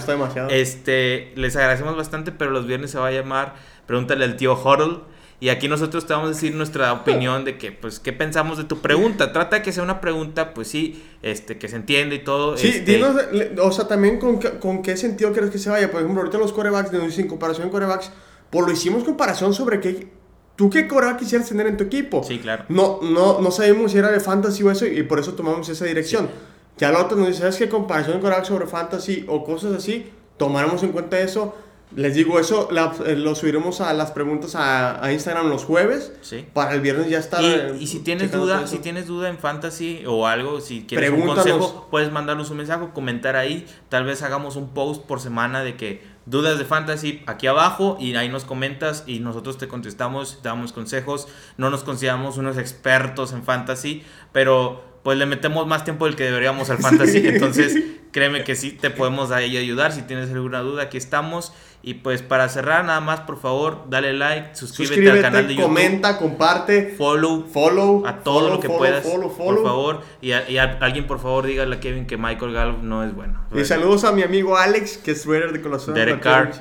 Este, 0.50 1.32
les 1.36 1.56
agradecemos 1.56 1.96
bastante, 1.96 2.32
pero 2.32 2.50
los 2.50 2.66
viernes 2.66 2.90
se 2.90 2.98
va 2.98 3.10
a 3.10 3.12
llamar 3.12 3.54
Pregúntale 3.86 4.26
al 4.26 4.38
tío 4.38 4.54
Huddle. 4.56 5.02
Y 5.42 5.50
aquí 5.50 5.68
nosotros 5.68 6.06
te 6.06 6.14
vamos 6.14 6.28
a 6.28 6.34
decir 6.34 6.54
nuestra 6.54 6.94
opinión 6.94 7.46
de 7.46 7.58
que, 7.58 7.72
pues, 7.72 8.00
qué 8.00 8.14
pensamos 8.14 8.60
de 8.60 8.64
tu 8.64 8.78
pregunta. 8.78 9.34
Trata 9.34 9.56
de 9.56 9.62
que 9.64 9.72
sea 9.72 9.82
una 9.82 10.00
pregunta, 10.00 10.54
pues 10.54 10.68
sí, 10.68 11.04
este, 11.24 11.58
que 11.58 11.68
se 11.68 11.78
entiende 11.78 12.18
y 12.18 12.20
todo. 12.20 12.56
Sí, 12.58 12.68
este... 12.68 12.92
dinos, 12.92 13.16
o 13.60 13.72
sea, 13.72 13.88
también 13.88 14.20
con, 14.20 14.38
con, 14.38 14.84
qué 14.84 14.96
sentido 14.96 15.34
crees 15.34 15.50
que 15.50 15.58
se 15.58 15.72
vaya. 15.72 15.90
Por 15.90 16.02
ejemplo, 16.02 16.22
ahorita 16.22 16.38
los 16.38 16.54
corebacks, 16.54 16.94
en 16.94 17.28
comparación 17.28 17.70
con 17.70 17.72
corebacks, 17.72 18.12
pues 18.52 18.68
lo 18.68 18.72
hicimos 18.72 19.04
comparación 19.04 19.56
sobre 19.56 19.80
qué, 19.80 20.10
tú 20.56 20.70
qué 20.70 20.88
coreback 20.88 21.18
quisieras 21.18 21.50
tener 21.50 21.66
en 21.66 21.76
tu 21.76 21.86
equipo. 21.86 22.24
Sí, 22.24 22.38
claro. 22.38 22.66
No, 22.70 23.00
no, 23.02 23.42
no 23.42 23.50
sabemos 23.50 23.94
si 23.94 23.98
era 23.98 24.12
de 24.12 24.20
fantasy 24.20 24.62
o 24.62 24.70
eso, 24.70 24.86
y 24.86 25.02
por 25.02 25.18
eso 25.18 25.34
tomamos 25.34 25.68
esa 25.70 25.86
dirección. 25.86 26.30
Ya 26.78 26.92
la 26.92 27.00
otra 27.00 27.18
nos 27.18 27.26
dice, 27.26 27.40
¿sabes 27.40 27.58
qué 27.58 27.68
comparación 27.68 28.18
de 28.18 28.22
coreback 28.22 28.46
sobre 28.46 28.68
fantasy 28.68 29.26
o 29.28 29.44
cosas 29.44 29.74
así? 29.74 30.08
Tomáramos 30.38 30.84
en 30.84 30.92
cuenta 30.92 31.20
eso 31.20 31.56
les 31.96 32.16
digo, 32.16 32.40
eso 32.40 32.70
eh, 33.06 33.16
lo 33.16 33.36
subiremos 33.36 33.82
a 33.82 33.94
las 33.94 34.12
preguntas 34.12 34.56
a, 34.56 35.12
Instagram 35.12 35.50
los 35.50 35.66
jueves. 35.66 36.14
Sí. 36.22 36.46
Para 36.54 36.74
el 36.74 36.82
viernes 36.82 37.10
ya 37.10 37.20
estar. 37.20 37.44
Y, 37.44 37.48
eh, 37.48 37.78
y 37.80 37.88
si 37.88 38.00
tienes 38.00 38.32
duda, 38.32 38.68
si 38.68 38.80
tienes 38.80 39.08
duda 39.08 39.30
en 39.30 39.38
fantasy 39.38 40.04
o 40.06 40.28
algo, 40.28 40.62
si 40.62 40.84
quieres 40.84 41.12
un 41.12 41.26
consejo, 41.26 41.88
puedes 41.92 42.12
mandarnos 42.12 42.50
un 42.50 42.58
mensaje, 42.58 42.88
comentar 42.94 43.36
ahí. 43.36 43.66
Tal 43.90 44.06
vez 44.06 44.22
hagamos 44.22 44.56
un 44.56 44.70
post 44.70 45.06
por 45.06 45.20
semana 45.20 45.64
de 45.64 45.76
que 45.76 46.02
dudas 46.26 46.58
de 46.60 46.66
fantasy 46.66 47.24
aquí 47.26 47.48
abajo 47.48 47.98
y 48.00 48.16
ahí 48.16 48.30
nos 48.30 48.46
comentas 48.46 49.04
y 49.08 49.20
nosotros 49.20 49.58
te 49.58 49.68
contestamos, 49.68 50.40
te 50.42 50.50
damos 50.50 50.74
consejos. 50.74 51.28
No 51.58 51.70
nos 51.70 51.84
consideramos 51.84 52.38
unos 52.38 52.58
expertos 52.58 53.34
en 53.34 53.44
fantasy, 53.44 54.04
pero 54.32 54.91
pues 55.04 55.18
le 55.18 55.26
metemos 55.26 55.66
más 55.68 55.84
tiempo 55.84 56.06
del 56.06 56.16
que 56.16 56.24
deberíamos 56.24 56.70
al 56.70 56.78
fantasy. 56.78 57.18
Entonces 57.28 57.76
créeme 58.12 58.44
que 58.44 58.56
sí, 58.56 58.72
te 58.72 58.90
podemos 58.90 59.32
ahí 59.32 59.58
ayudar. 59.58 59.92
Si 59.92 60.02
tienes 60.04 60.30
alguna 60.32 60.60
duda, 60.60 60.84
aquí 60.84 60.98
estamos. 60.98 61.54
Y 61.84 61.96
pues 61.96 62.22
para 62.22 62.48
cerrar, 62.48 62.86
nada 62.86 63.00
más, 63.00 63.22
por 63.22 63.40
favor, 63.40 63.86
dale 63.90 64.14
like, 64.14 64.56
suscríbete, 64.56 65.10
al 65.10 65.22
canal 65.22 65.48
de 65.48 65.56
YouTube. 65.56 65.68
Comenta, 65.68 66.18
comparte. 66.18 66.94
Follow. 66.96 67.48
Follow. 67.48 68.06
A 68.06 68.20
todo 68.20 68.50
lo 68.50 68.60
que 68.60 68.70
puedas. 68.70 69.04
Por 69.06 69.64
favor. 69.64 70.02
Y, 70.22 70.32
alguien, 70.32 71.08
por 71.08 71.20
favor, 71.20 71.46
dígale 71.46 71.78
a 71.78 71.80
Kevin 71.80 72.06
que 72.06 72.18
Michael 72.18 72.54
Gallup 72.54 72.84
no 72.84 73.04
es 73.04 73.16
bueno. 73.16 73.44
Y 73.56 73.66
saludos 73.66 74.04
a 74.04 74.12
mi 74.12 74.22
amigo 74.22 74.58
Alex, 74.58 74.98
que 74.98 75.12
es 75.12 75.26
Raider 75.26 75.52
de 75.54 75.62
corazón. 75.62 75.96
Derek 75.96 76.20
Carr. 76.20 76.52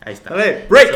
Ahí 0.00 0.14
está. 0.14 0.30
Dale, 0.30 0.66
break. 0.68 0.92